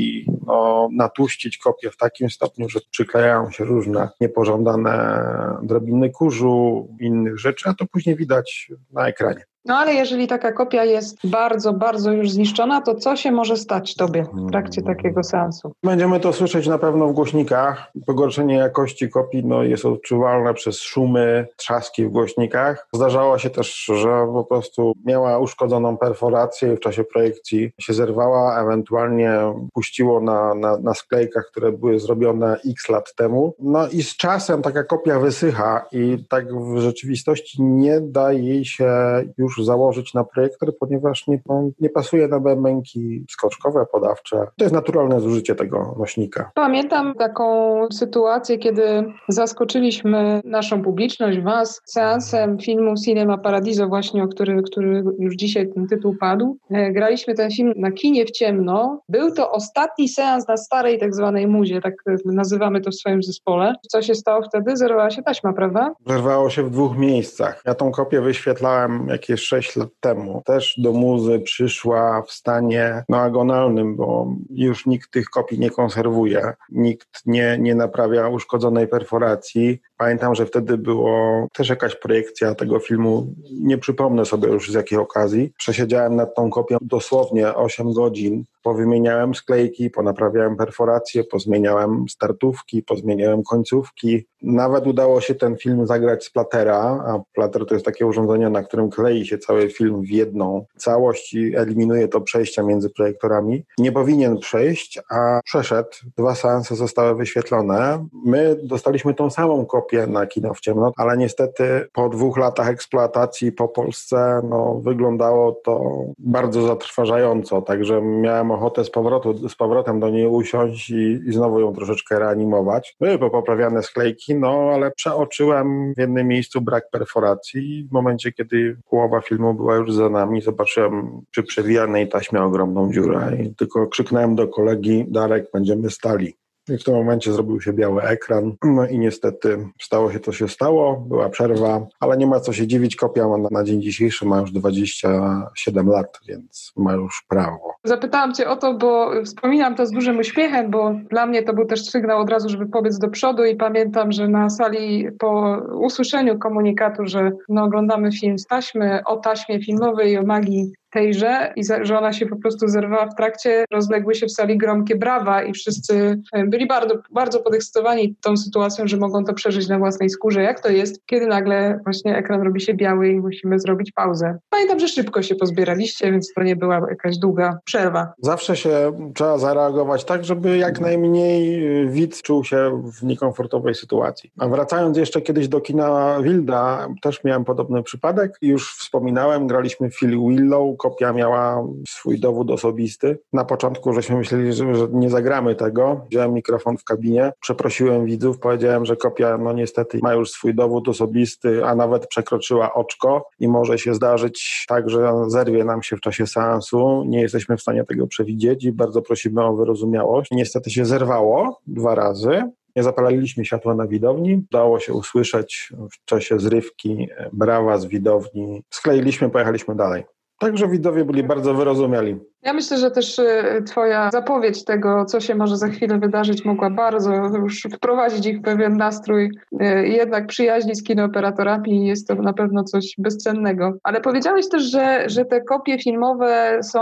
no, 0.47 0.89
natłuścić 0.91 1.57
kopię 1.57 1.91
w 1.91 1.97
takim 1.97 2.29
stopniu, 2.29 2.69
że 2.69 2.79
przyklejają 2.91 3.51
się 3.51 3.63
różne 3.65 4.09
niepożądane 4.21 5.23
drobiny 5.63 6.09
kurzu, 6.09 6.87
innych 6.99 7.39
rzeczy, 7.39 7.69
a 7.69 7.73
to 7.73 7.85
później 7.85 8.15
widać 8.15 8.71
na 8.91 9.07
ekranie. 9.07 9.45
No 9.65 9.77
ale 9.77 9.93
jeżeli 9.93 10.27
taka 10.27 10.51
kopia 10.51 10.83
jest 10.83 11.17
bardzo, 11.23 11.73
bardzo 11.73 12.11
już 12.11 12.31
zniszczona, 12.31 12.81
to 12.81 12.95
co 12.95 13.15
się 13.15 13.31
może 13.31 13.57
stać 13.57 13.95
tobie 13.95 14.25
w 14.33 14.51
trakcie 14.51 14.81
takiego 14.81 15.23
seansu? 15.23 15.73
Będziemy 15.83 16.19
to 16.19 16.33
słyszeć 16.33 16.67
na 16.67 16.77
pewno 16.77 17.07
w 17.07 17.13
głośnikach. 17.13 17.91
Pogorszenie 18.05 18.55
jakości 18.55 19.09
kopii 19.09 19.45
no, 19.45 19.63
jest 19.63 19.85
odczuwalne 19.85 20.53
przez 20.53 20.79
szumy, 20.79 21.47
trzaski 21.55 22.05
w 22.05 22.09
głośnikach. 22.09 22.87
Zdarzało 22.93 23.37
się 23.37 23.49
też, 23.49 23.85
że 23.85 24.27
po 24.33 24.43
prostu 24.43 24.93
miała 25.05 25.39
uszkodzoną 25.39 25.97
perforację 25.97 26.73
i 26.73 26.75
w 26.75 26.79
czasie 26.79 27.03
projekcji 27.03 27.71
się 27.79 27.93
zerwała, 27.93 28.61
ewentualnie 28.61 29.39
puściło 29.73 30.21
na, 30.21 30.55
na, 30.55 30.77
na 30.77 30.93
sklejkach, 30.93 31.45
które 31.51 31.71
były 31.71 31.99
zrobione 31.99 32.57
x 32.65 32.89
lat 32.89 33.15
temu. 33.15 33.55
No 33.59 33.87
i 33.87 34.03
z 34.03 34.17
czasem 34.17 34.61
taka 34.61 34.83
kopia 34.83 35.19
wysycha 35.19 35.85
i 35.91 36.25
tak 36.29 36.55
w 36.55 36.77
rzeczywistości 36.77 37.63
nie 37.63 38.01
da 38.01 38.33
jej 38.33 38.65
się 38.65 38.93
już 39.37 39.52
już 39.57 39.65
założyć 39.65 40.13
na 40.13 40.23
projektor, 40.23 40.77
ponieważ 40.79 41.27
nie, 41.27 41.41
nie 41.79 41.89
pasuje 41.89 42.27
na 42.27 42.39
bębenki 42.39 43.25
skoczkowe, 43.29 43.85
podawcze. 43.91 44.47
To 44.57 44.65
jest 44.65 44.73
naturalne 44.73 45.19
zużycie 45.19 45.55
tego 45.55 45.95
nośnika. 45.99 46.51
Pamiętam 46.53 47.13
taką 47.15 47.43
sytuację, 47.91 48.57
kiedy 48.57 48.83
zaskoczyliśmy 49.29 50.41
naszą 50.45 50.83
publiczność, 50.83 51.39
Was, 51.39 51.81
seansem 51.85 52.59
filmu 52.59 52.95
Cinema 53.05 53.37
Paradiso 53.37 53.87
właśnie, 53.87 54.23
o 54.23 54.27
który, 54.27 54.63
który 54.63 55.03
już 55.19 55.35
dzisiaj 55.35 55.73
ten 55.73 55.87
tytuł 55.87 56.15
padł. 56.19 56.57
E, 56.71 56.91
graliśmy 56.91 57.33
ten 57.33 57.51
film 57.51 57.73
na 57.75 57.91
kinie 57.91 58.25
w 58.25 58.31
ciemno. 58.31 59.01
Był 59.09 59.31
to 59.31 59.51
ostatni 59.51 60.09
seans 60.09 60.47
na 60.47 60.57
starej 60.57 60.99
tak 60.99 61.15
zwanej 61.15 61.47
muzie, 61.47 61.81
tak 61.81 61.93
nazywamy 62.25 62.81
to 62.81 62.91
w 62.91 62.95
swoim 62.95 63.23
zespole. 63.23 63.73
Co 63.89 64.01
się 64.01 64.15
stało 64.15 64.41
wtedy? 64.41 64.77
Zerwała 64.77 65.09
się 65.09 65.23
taśma, 65.23 65.53
prawda? 65.53 65.93
Zerwało 66.05 66.49
się 66.49 66.63
w 66.63 66.69
dwóch 66.69 66.97
miejscach. 66.97 67.61
Ja 67.65 67.75
tą 67.75 67.91
kopię 67.91 68.21
wyświetlałem 68.21 69.07
jakieś 69.07 69.42
6 69.45 69.75
lat 69.75 69.89
temu. 69.99 70.41
Też 70.45 70.73
do 70.77 70.91
muzy 70.91 71.39
przyszła 71.39 72.21
w 72.21 72.31
stanie 72.31 73.03
no, 73.09 73.17
agonalnym, 73.17 73.95
bo 73.95 74.27
już 74.49 74.85
nikt 74.85 75.11
tych 75.11 75.29
kopii 75.29 75.59
nie 75.59 75.69
konserwuje, 75.69 76.53
nikt 76.69 77.21
nie, 77.25 77.57
nie 77.59 77.75
naprawia 77.75 78.27
uszkodzonej 78.27 78.87
perforacji. 78.87 79.79
Pamiętam, 80.03 80.35
że 80.35 80.45
wtedy 80.45 80.77
było 80.77 81.47
też 81.53 81.69
jakaś 81.69 81.95
projekcja 81.95 82.55
tego 82.55 82.79
filmu, 82.79 83.27
nie 83.51 83.77
przypomnę 83.77 84.25
sobie 84.25 84.47
już 84.47 84.71
z 84.71 84.73
jakiej 84.73 84.99
okazji. 84.99 85.53
Przesiedziałem 85.57 86.15
nad 86.15 86.35
tą 86.35 86.49
kopią 86.49 86.77
dosłownie 86.81 87.55
8 87.55 87.93
godzin 87.93 88.43
powymieniałem 88.63 89.35
sklejki, 89.35 89.89
ponaprawiałem 89.89 90.57
perforacje, 90.57 91.23
pozmieniałem 91.23 92.05
startówki, 92.09 92.83
pozmieniałem 92.83 93.43
końcówki. 93.43 94.25
Nawet 94.41 94.87
udało 94.87 95.21
się 95.21 95.35
ten 95.35 95.57
film 95.57 95.87
zagrać 95.87 96.25
z 96.25 96.31
platera, 96.31 97.03
a 97.07 97.19
plater 97.33 97.65
to 97.65 97.75
jest 97.75 97.85
takie 97.85 98.05
urządzenie, 98.05 98.49
na 98.49 98.63
którym 98.63 98.89
klei 98.89 99.25
się 99.25 99.37
cały 99.37 99.69
film 99.69 100.01
w 100.01 100.09
jedną 100.09 100.65
całość 100.77 101.33
i 101.33 101.55
eliminuje 101.55 102.07
to 102.07 102.21
przejścia 102.21 102.63
między 102.63 102.89
projektorami. 102.89 103.63
Nie 103.77 103.91
powinien 103.91 104.37
przejść, 104.37 104.99
a 105.09 105.39
przeszedł. 105.43 105.89
Dwa 106.17 106.35
seanse 106.35 106.75
zostały 106.75 107.15
wyświetlone. 107.15 108.07
My 108.25 108.55
dostaliśmy 108.63 109.13
tą 109.13 109.29
samą 109.29 109.65
kopię 109.65 109.92
na 110.07 110.25
kino 110.25 110.53
w 110.53 110.59
ciemno, 110.59 110.91
ale 110.97 111.17
niestety 111.17 111.87
po 111.93 112.09
dwóch 112.09 112.37
latach 112.37 112.69
eksploatacji 112.69 113.51
po 113.51 113.67
Polsce 113.67 114.41
no, 114.49 114.81
wyglądało 114.83 115.51
to 115.51 116.03
bardzo 116.19 116.67
zatrważająco, 116.67 117.61
także 117.61 118.01
miałem 118.01 118.51
ochotę 118.51 118.83
z, 118.83 118.89
powrotu, 118.89 119.49
z 119.49 119.55
powrotem 119.55 119.99
do 119.99 120.09
niej 120.09 120.27
usiąść 120.27 120.89
i, 120.89 121.19
i 121.27 121.33
znowu 121.33 121.59
ją 121.59 121.73
troszeczkę 121.73 122.19
reanimować. 122.19 122.95
Były 122.99 123.29
poprawiane 123.29 123.83
sklejki, 123.83 124.35
no 124.35 124.71
ale 124.73 124.91
przeoczyłem 124.91 125.93
w 125.93 125.99
jednym 125.99 126.27
miejscu 126.27 126.61
brak 126.61 126.89
perforacji. 126.89 127.87
W 127.89 127.91
momencie, 127.91 128.31
kiedy 128.31 128.77
połowa 128.89 129.21
filmu 129.21 129.53
była 129.53 129.75
już 129.75 129.93
za 129.93 130.09
nami, 130.09 130.41
zobaczyłem 130.41 131.21
przy 131.31 131.43
przewijanej 131.43 132.09
taśmie 132.09 132.41
ogromną 132.41 132.93
dziurę 132.93 133.37
i 133.43 133.55
tylko 133.55 133.87
krzyknąłem 133.87 134.35
do 134.35 134.47
kolegi, 134.47 135.05
Darek, 135.07 135.45
będziemy 135.53 135.89
stali. 135.89 136.33
I 136.69 136.77
w 136.77 136.83
tym 136.83 136.93
momencie 136.93 137.33
zrobił 137.33 137.61
się 137.61 137.73
biały 137.73 138.01
ekran. 138.01 138.55
No 138.63 138.87
i 138.87 138.99
niestety 138.99 139.67
stało 139.81 140.11
się, 140.11 140.19
co 140.19 140.31
się 140.31 140.47
stało. 140.47 141.05
Była 141.07 141.29
przerwa, 141.29 141.87
ale 141.99 142.17
nie 142.17 142.27
ma 142.27 142.39
co 142.39 142.53
się 142.53 142.67
dziwić. 142.67 142.95
Kopia 142.95 143.27
ma 143.27 143.37
na 143.51 143.63
dzień 143.63 143.81
dzisiejszy 143.81 144.25
ma 144.25 144.39
już 144.39 144.51
27 144.51 145.87
lat, 145.87 146.19
więc 146.27 146.73
ma 146.75 146.93
już 146.93 147.25
prawo. 147.27 147.73
Zapytałam 147.83 148.33
Cię 148.33 148.49
o 148.49 148.55
to, 148.55 148.73
bo 148.73 149.11
wspominam 149.25 149.75
to 149.75 149.85
z 149.85 149.91
dużym 149.91 150.19
uśmiechem, 150.19 150.71
bo 150.71 150.95
dla 151.09 151.25
mnie 151.25 151.43
to 151.43 151.53
był 151.53 151.65
też 151.65 151.85
sygnał 151.85 152.21
od 152.21 152.29
razu, 152.29 152.49
żeby 152.49 152.65
pobiec 152.65 152.97
do 152.97 153.09
przodu 153.09 153.45
i 153.45 153.55
pamiętam, 153.55 154.11
że 154.11 154.27
na 154.27 154.49
sali 154.49 155.07
po 155.19 155.57
usłyszeniu 155.79 156.39
komunikatu, 156.39 157.05
że 157.05 157.31
no, 157.49 157.63
oglądamy 157.63 158.11
film 158.11 158.39
z 158.39 158.45
taśmy, 158.45 159.01
o 159.05 159.17
taśmie 159.17 159.63
filmowej 159.63 160.17
o 160.17 160.23
magii 160.23 160.73
tejże 160.93 161.53
i 161.55 161.63
że 161.81 161.97
ona 161.97 162.13
się 162.13 162.25
po 162.25 162.35
prostu 162.35 162.67
zerwała 162.67 163.05
w 163.05 163.15
trakcie, 163.15 163.65
rozległy 163.71 164.15
się 164.15 164.25
w 164.25 164.31
sali 164.31 164.57
gromkie 164.57 164.95
brawa 164.95 165.43
i 165.43 165.53
wszyscy 165.53 166.21
e, 166.33 166.45
byli 166.45 166.67
bardzo, 166.67 166.95
bardzo 167.11 167.39
podekscytowani 167.39 168.15
tą 168.21 168.37
sytuacją, 168.37 168.87
że 168.87 168.97
mogą 168.97 169.25
to 169.25 169.33
przeżyć 169.33 169.67
na 169.67 169.79
własnej 169.79 170.09
skórze. 170.09 170.43
Jak 170.43 170.59
to 170.59 170.69
jest, 170.69 171.05
kiedy 171.05 171.27
nagle 171.27 171.79
właśnie 171.83 172.17
ekran 172.17 172.41
robi 172.41 172.61
się 172.61 172.73
biały 172.73 173.09
i 173.09 173.19
musimy 173.19 173.59
zrobić 173.59 173.91
pauzę. 173.91 174.37
Pamiętam, 174.49 174.79
że 174.79 174.87
szybko 174.87 175.21
się 175.21 175.35
pozbieraliście, 175.35 176.11
więc 176.11 176.33
to 176.33 176.43
nie 176.43 176.55
była 176.55 176.81
jakaś 176.89 177.17
długa 177.17 177.57
przerwa. 177.65 178.13
Zawsze 178.21 178.55
się 178.55 178.91
trzeba 179.15 179.37
zareagować 179.37 180.05
tak, 180.05 180.25
żeby 180.25 180.57
jak 180.57 180.79
najmniej 180.79 181.65
e, 181.83 181.85
widz 181.85 182.21
czuł 182.21 182.43
się 182.43 182.83
w 182.99 183.03
niekomfortowej 183.03 183.75
sytuacji. 183.75 184.31
A 184.39 184.47
wracając 184.47 184.97
jeszcze 184.97 185.21
kiedyś 185.21 185.47
do 185.47 185.61
kina 185.61 186.17
Wilda, 186.21 186.87
też 187.01 187.23
miałem 187.23 187.45
podobny 187.45 187.83
przypadek. 187.83 188.37
Już 188.41 188.75
wspominałem, 188.75 189.47
graliśmy 189.47 189.89
Phil 189.89 190.19
Willow, 190.19 190.77
kopia 190.83 191.13
miała 191.13 191.67
swój 191.87 192.19
dowód 192.19 192.51
osobisty. 192.51 193.19
Na 193.33 193.45
początku 193.45 193.93
żeśmy 193.93 194.15
myśleli, 194.15 194.53
że, 194.53 194.75
że 194.75 194.87
nie 194.91 195.09
zagramy 195.09 195.55
tego. 195.55 196.05
Wziąłem 196.09 196.33
mikrofon 196.33 196.77
w 196.77 196.83
kabinie, 196.83 197.31
przeprosiłem 197.39 198.05
widzów, 198.05 198.39
powiedziałem, 198.39 198.85
że 198.85 198.95
kopia 198.95 199.37
no 199.37 199.53
niestety 199.53 199.99
ma 200.01 200.13
już 200.13 200.31
swój 200.31 200.55
dowód 200.55 200.89
osobisty, 200.89 201.65
a 201.65 201.75
nawet 201.75 202.07
przekroczyła 202.07 202.73
oczko 202.73 203.29
i 203.39 203.47
może 203.47 203.77
się 203.77 203.93
zdarzyć 203.93 204.65
tak, 204.67 204.89
że 204.89 205.13
zerwie 205.27 205.63
nam 205.63 205.83
się 205.83 205.97
w 205.97 206.01
czasie 206.01 206.27
seansu. 206.27 207.03
Nie 207.07 207.21
jesteśmy 207.21 207.57
w 207.57 207.61
stanie 207.61 207.83
tego 207.83 208.07
przewidzieć 208.07 208.63
i 208.63 208.71
bardzo 208.71 209.01
prosimy 209.01 209.43
o 209.43 209.55
wyrozumiałość. 209.55 210.31
Niestety 210.31 210.71
się 210.71 210.85
zerwało 210.85 211.61
dwa 211.67 211.95
razy. 211.95 212.43
Nie 212.75 212.83
zapalaliśmy 212.83 213.45
światła 213.45 213.75
na 213.75 213.87
widowni. 213.87 214.35
Udało 214.51 214.79
się 214.79 214.93
usłyszeć 214.93 215.73
w 215.91 216.05
czasie 216.05 216.39
zrywki 216.39 217.07
brawa 217.33 217.77
z 217.77 217.85
widowni. 217.85 218.63
Skleiliśmy, 218.69 219.29
pojechaliśmy 219.29 219.75
dalej. 219.75 220.03
Także 220.39 220.67
widzowie 220.67 221.05
byli 221.05 221.23
bardzo 221.23 221.53
wyrozumiali. 221.53 222.19
Ja 222.45 222.53
myślę, 222.53 222.77
że 222.77 222.91
też 222.91 223.19
y, 223.19 223.63
Twoja 223.65 224.09
zapowiedź 224.11 224.63
tego, 224.65 225.05
co 225.05 225.19
się 225.19 225.35
może 225.35 225.57
za 225.57 225.67
chwilę 225.67 225.99
wydarzyć, 225.99 226.45
mogła 226.45 226.69
bardzo 226.69 227.13
już 227.13 227.67
wprowadzić 227.75 228.25
ich 228.25 228.39
w 228.39 228.41
pewien 228.41 228.77
nastrój 228.77 229.31
y, 229.61 229.87
jednak 229.87 230.27
przyjaźni 230.27 230.75
z 230.75 230.83
kinooperatorami. 230.83 231.87
Jest 231.87 232.07
to 232.07 232.15
na 232.15 232.33
pewno 232.33 232.63
coś 232.63 232.95
bezcennego. 232.97 233.73
Ale 233.83 234.01
powiedziałeś 234.01 234.49
też, 234.49 234.63
że, 234.63 235.09
że 235.09 235.25
te 235.25 235.41
kopie 235.41 235.79
filmowe 235.79 236.59
są 236.63 236.79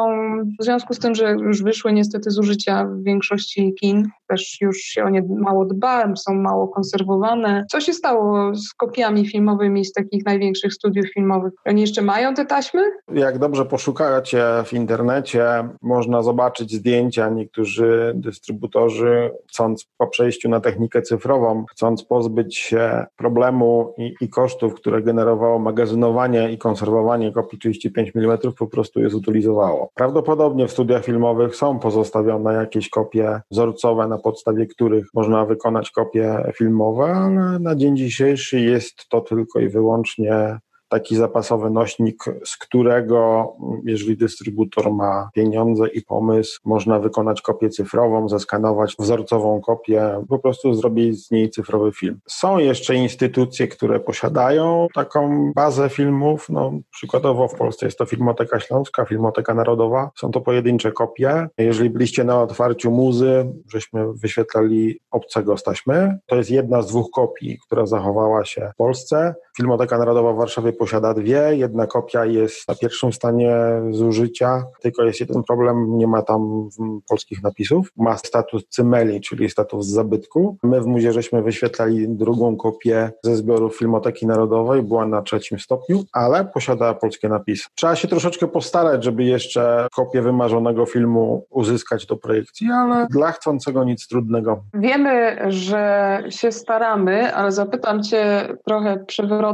w 0.60 0.64
związku 0.64 0.94
z 0.94 1.00
tym, 1.00 1.16
że 1.16 1.32
już 1.32 1.64
wyszły 1.64 1.94
niestety 1.94 2.32
z 2.32 2.40
użycia 2.40 2.86
w 2.86 3.04
większości 3.04 3.74
kin, 3.80 4.10
też 4.28 4.62
już 4.62 4.78
się 4.78 5.04
o 5.04 5.10
nie 5.10 5.24
mało 5.30 5.66
dba, 5.66 6.16
są 6.16 6.34
mało 6.34 6.68
konserwowane. 6.68 7.66
Co 7.72 7.82
się 7.82 7.94
stało 7.94 8.56
z 8.56 8.74
kopiami 8.74 9.28
filmowymi 9.28 9.86
z 9.86 9.94
takich 9.94 10.26
największych 10.26 10.74
studiów 10.74 11.06
filmowych? 11.14 11.54
Oni 11.66 11.82
jeszcze 11.82 12.02
mają 12.02 12.34
te 12.34 12.46
taśmy? 12.46 12.82
Jak 13.14 13.40
dobrze 13.40 13.66
poszukacie 13.66 14.44
w 14.66 14.74
internecie, 14.74 15.51
można 15.82 16.24
zobaczyć 16.24 16.72
zdjęcia. 16.72 17.30
Niektórzy 17.30 18.14
dystrybutorzy, 18.16 19.32
chcąc 19.50 19.86
po 19.98 20.08
przejściu 20.08 20.50
na 20.50 20.60
technikę 20.60 21.02
cyfrową, 21.02 21.66
chcąc 21.72 22.04
pozbyć 22.04 22.58
się 22.58 23.06
problemu 23.16 23.94
i, 23.98 24.14
i 24.22 24.30
kosztów, 24.30 24.74
które 24.74 25.02
generowało 25.02 25.60
magazynowanie 25.60 26.52
i 26.52 26.58
konserwowanie 26.58 27.32
kopii 27.32 27.60
35 27.60 28.12
mm, 28.16 28.38
po 28.60 28.68
prostu 28.68 29.00
je 29.00 29.10
zutylizowało. 29.10 29.90
Prawdopodobnie 29.96 30.68
w 30.68 30.72
studiach 30.72 31.06
filmowych 31.06 31.56
są 31.56 31.80
pozostawione 31.80 32.54
jakieś 32.54 32.90
kopie 32.90 33.42
wzorcowe, 33.52 34.08
na 34.08 34.18
podstawie 34.18 34.66
których 34.66 35.06
można 35.14 35.46
wykonać 35.46 35.92
kopie 35.92 36.52
filmowe, 36.56 37.06
ale 37.06 37.60
na 37.60 37.76
dzień 37.76 37.98
dzisiejszy 37.98 38.60
jest 38.60 39.10
to 39.10 39.22
tylko 39.22 39.60
i 39.60 39.70
wyłącznie 39.70 40.60
taki 40.92 41.16
zapasowy 41.16 41.70
nośnik, 41.70 42.24
z 42.46 42.58
którego, 42.58 43.48
jeżeli 43.86 44.18
dystrybutor 44.18 44.92
ma 44.92 45.30
pieniądze 45.34 45.88
i 45.88 46.02
pomysł, 46.02 46.60
można 46.66 47.00
wykonać 47.00 47.42
kopię 47.42 47.70
cyfrową, 47.70 48.30
zeskanować 48.30 48.96
wzorcową 49.00 49.62
kopię, 49.62 50.24
po 50.30 50.40
prostu 50.40 50.74
zrobić 50.74 51.26
z 51.26 51.32
niej 51.32 51.50
cyfrowy 51.50 51.92
film. 51.92 52.20
Są 52.28 52.58
jeszcze 52.58 52.96
instytucje, 52.96 53.68
które 53.68 54.00
posiadają 54.00 54.88
taką 54.94 55.52
bazę 55.56 55.90
filmów, 55.90 56.50
no 56.50 56.72
przykładowo 56.92 57.48
w 57.48 57.56
Polsce 57.56 57.86
jest 57.86 57.98
to 57.98 58.06
Filmoteka 58.06 58.60
Śląska, 58.60 59.06
Filmoteka 59.06 59.54
Narodowa, 59.54 60.12
są 60.20 60.32
to 60.32 60.42
pojedyncze 60.42 60.92
kopie. 60.92 61.48
Jeżeli 61.58 61.90
byliście 61.90 62.24
na 62.24 62.42
otwarciu 62.42 62.92
muzy, 62.92 63.54
żeśmy 63.68 64.14
wyświetlali 64.14 65.00
obcego 65.12 65.58
z 65.58 65.64
taśmy, 65.64 66.18
to 66.26 66.36
jest 66.36 66.52
jedna 66.52 66.82
z 66.82 66.88
dwóch 66.88 67.12
kopii, 67.12 67.60
która 67.66 67.86
zachowała 67.86 68.46
się 68.46 68.72
w 68.74 68.78
Polsce. 68.78 69.36
Filmoteka 69.62 69.98
Narodowa 69.98 70.34
w 70.34 70.38
Warszawie 70.38 70.74
posiada 70.74 71.14
dwie. 71.14 71.56
Jedna 71.56 71.88
kopia 71.88 72.26
jest 72.26 72.68
na 72.68 72.76
pierwszym 72.76 73.14
stanie 73.14 73.58
zużycia, 73.92 74.64
tylko 74.82 75.04
jest 75.04 75.20
jeden 75.20 75.44
problem, 75.44 75.98
nie 75.98 76.08
ma 76.08 76.22
tam 76.22 76.70
polskich 77.10 77.44
napisów. 77.44 77.92
Ma 77.98 78.18
status 78.18 78.64
cymeli, 78.70 79.22
czyli 79.22 79.50
status 79.50 79.88
zabytku. 79.88 80.58
My 80.64 80.82
w 80.82 80.86
muzie 80.86 81.14
żeśmy 81.14 81.42
wyświetlali 81.42 82.10
drugą 82.10 82.58
kopię 82.58 83.12
ze 83.24 83.36
zbioru 83.36 83.70
Filmoteki 83.70 84.28
Narodowej, 84.28 84.82
była 84.82 85.06
na 85.06 85.22
trzecim 85.22 85.60
stopniu, 85.60 86.04
ale 86.14 86.46
posiada 86.46 86.94
polskie 86.94 87.30
napisy. 87.30 87.66
Trzeba 87.76 87.96
się 87.96 88.08
troszeczkę 88.08 88.48
postarać, 88.48 89.04
żeby 89.04 89.24
jeszcze 89.24 89.88
kopię 89.96 90.22
wymarzonego 90.22 90.86
filmu 90.86 91.46
uzyskać 91.50 92.06
do 92.06 92.18
projekcji, 92.18 92.68
ale 92.72 93.08
dla 93.12 93.32
chcącego 93.32 93.84
nic 93.84 94.08
trudnego. 94.08 94.64
Wiemy, 94.74 95.38
że 95.48 96.24
się 96.30 96.52
staramy, 96.52 97.36
ale 97.36 97.52
zapytam 97.52 98.04
Cię 98.04 98.48
trochę 98.66 99.06
przewrotnie. 99.06 99.51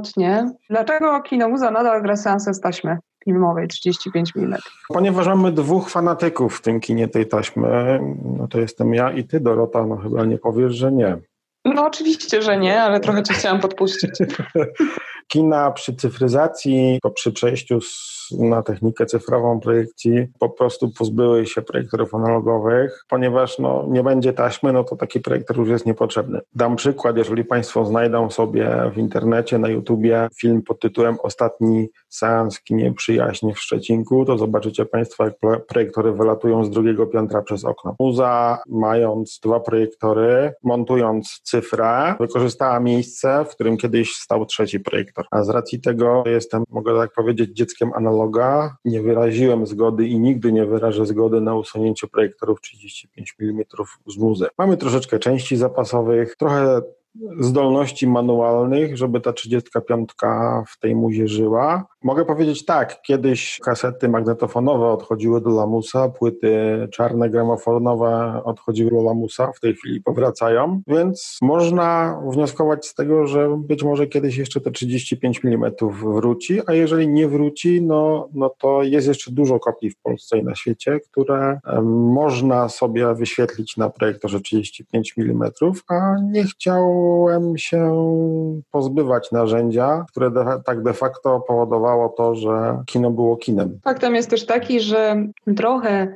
Dlaczego 0.70 1.22
Kinomuza 1.22 1.72
nadal 1.72 2.02
gra 2.02 2.16
seansy 2.16 2.54
z 2.54 2.62
taśmy 2.62 2.98
filmowej 3.26 3.68
35 3.68 4.34
mm. 4.36 4.60
Ponieważ 4.88 5.28
mamy 5.28 5.52
dwóch 5.52 5.90
fanatyków 5.90 6.58
w 6.58 6.62
tym 6.62 6.80
kinie 6.80 7.08
tej 7.08 7.28
taśmy, 7.28 8.00
no 8.38 8.48
to 8.48 8.60
jestem 8.60 8.94
ja 8.94 9.12
i 9.12 9.24
ty, 9.24 9.40
Dorota, 9.40 9.86
no 9.86 9.98
chyba 9.98 10.26
nie 10.26 10.38
powiesz, 10.38 10.76
że 10.76 10.92
nie. 10.92 11.18
No 11.66 11.86
oczywiście, 11.86 12.42
że 12.42 12.58
nie, 12.58 12.82
ale 12.82 13.00
trochę 13.00 13.24
cię 13.24 13.34
chciałam 13.34 13.60
podpuścić. 13.60 14.12
Kina 15.28 15.72
przy 15.72 15.96
cyfryzacji, 15.96 17.00
po 17.02 17.12
przy 17.12 17.32
przejściu 17.32 17.82
z 17.82 18.18
na 18.32 18.62
technikę 18.62 19.06
cyfrową 19.06 19.60
projekcji 19.60 20.28
po 20.40 20.50
prostu 20.50 20.92
pozbyły 20.92 21.46
się 21.46 21.62
projektorów 21.62 22.16
analogowych, 22.16 23.06
ponieważ 23.10 23.60
no, 23.60 23.86
nie 23.90 24.04
będzie 24.04 24.34
taśmy, 24.34 24.74
no 24.74 24.84
to 24.84 24.96
taki 24.96 25.20
projektor 25.20 25.58
już 25.58 25.70
jest 25.70 25.86
niepotrzebny. 25.86 26.40
Dam 26.56 26.76
przykład, 26.76 27.18
jeżeli 27.18 27.46
Państwo 27.46 27.86
znajdą 27.86 28.30
sobie 28.30 28.92
w 28.94 28.98
internecie, 28.98 29.58
na 29.58 29.70
YouTubie 29.70 30.28
film 30.40 30.62
pod 30.62 30.80
tytułem 30.80 31.18
Ostatni 31.24 31.88
seans 32.10 32.60
kinie 32.60 32.94
przyjaźni 32.94 33.54
w 33.54 33.60
Szczecinku, 33.60 34.26
to 34.26 34.38
zobaczycie 34.38 34.86
Państwo, 34.86 35.24
jak 35.24 35.34
projektory 35.68 36.12
wylatują 36.12 36.66
z 36.66 36.70
drugiego 36.70 37.08
piętra 37.08 37.42
przez 37.42 37.66
okno. 37.66 37.96
Muza, 38.00 38.60
mając 38.68 39.40
dwa 39.44 39.60
projektory, 39.60 40.54
montując 40.64 41.40
cyfrę, 41.44 42.16
wykorzystała 42.20 42.80
miejsce, 42.80 43.46
w 43.46 43.50
którym 43.50 43.78
kiedyś 43.78 44.16
stał 44.16 44.46
trzeci 44.46 44.80
projektor. 44.80 45.17
A 45.32 45.44
z 45.44 45.50
racji 45.50 45.82
tego 45.82 46.24
jestem, 46.26 46.64
mogę 46.70 46.98
tak 46.98 47.14
powiedzieć, 47.14 47.58
dzieckiem 47.58 47.92
analoga. 47.94 48.78
Nie 48.86 49.02
wyraziłem 49.02 49.68
zgody 49.68 50.08
i 50.08 50.20
nigdy 50.20 50.52
nie 50.52 50.66
wyrażę 50.66 51.06
zgody 51.06 51.42
na 51.42 51.56
usunięcie 51.56 52.08
projektorów 52.08 52.62
35 52.62 53.36
mm 53.40 53.64
z 54.08 54.18
muzy. 54.18 54.48
Mamy 54.58 54.78
troszeczkę 54.78 55.20
części 55.20 55.58
zapasowych, 55.58 56.36
trochę 56.36 56.82
zdolności 57.40 58.08
manualnych, 58.08 58.98
żeby 58.98 59.22
ta 59.22 59.34
35 59.34 60.10
w 60.68 60.80
tej 60.80 60.96
muzie 60.96 61.28
żyła. 61.28 61.86
Mogę 62.08 62.26
powiedzieć 62.26 62.66
tak, 62.66 63.02
kiedyś 63.02 63.60
kasety 63.64 64.10
magnetofonowe 64.10 64.88
odchodziły 64.88 65.42
do 65.42 65.50
lamusa, 65.50 66.10
płyty 66.10 66.88
czarne 66.92 67.30
gramofonowe 67.30 68.42
odchodziły 68.44 68.92
do 68.92 69.02
lamusa, 69.02 69.52
w 69.52 69.60
tej 69.60 69.76
chwili 69.76 70.02
powracają, 70.02 70.82
więc 70.88 71.38
można 71.42 72.20
wnioskować 72.32 72.88
z 72.88 72.94
tego, 72.94 73.28
że 73.28 73.58
być 73.58 73.84
może 73.84 74.08
kiedyś 74.08 74.38
jeszcze 74.38 74.62
te 74.62 74.72
35 74.72 75.42
mm 75.46 75.72
wróci, 75.92 76.62
a 76.68 76.74
jeżeli 76.74 77.08
nie 77.08 77.28
wróci, 77.28 77.82
no, 77.82 78.30
no 78.34 78.50
to 78.50 78.84
jest 78.84 79.08
jeszcze 79.08 79.32
dużo 79.32 79.60
kopii 79.60 79.90
w 79.90 80.02
Polsce 80.02 80.38
i 80.38 80.44
na 80.44 80.56
świecie, 80.56 81.00
które 81.12 81.60
można 81.84 82.70
sobie 82.70 83.14
wyświetlić 83.14 83.78
na 83.78 83.90
projektorze 83.90 84.40
35 84.40 85.14
mm, 85.18 85.52
a 85.88 86.16
nie 86.24 86.44
chciałem 86.44 87.58
się 87.58 87.94
pozbywać 88.72 89.32
narzędzia, 89.32 90.06
które 90.10 90.32
de, 90.32 90.62
tak 90.66 90.84
de 90.84 90.94
facto 90.94 91.40
powodowało 91.40 91.97
to, 92.18 92.36
że 92.36 92.84
kino 92.86 93.12
było 93.12 93.38
kinem. 93.38 93.80
Faktem 93.84 94.16
jest 94.16 94.30
też 94.30 94.46
taki, 94.46 94.80
że 94.80 95.16
trochę 95.56 96.16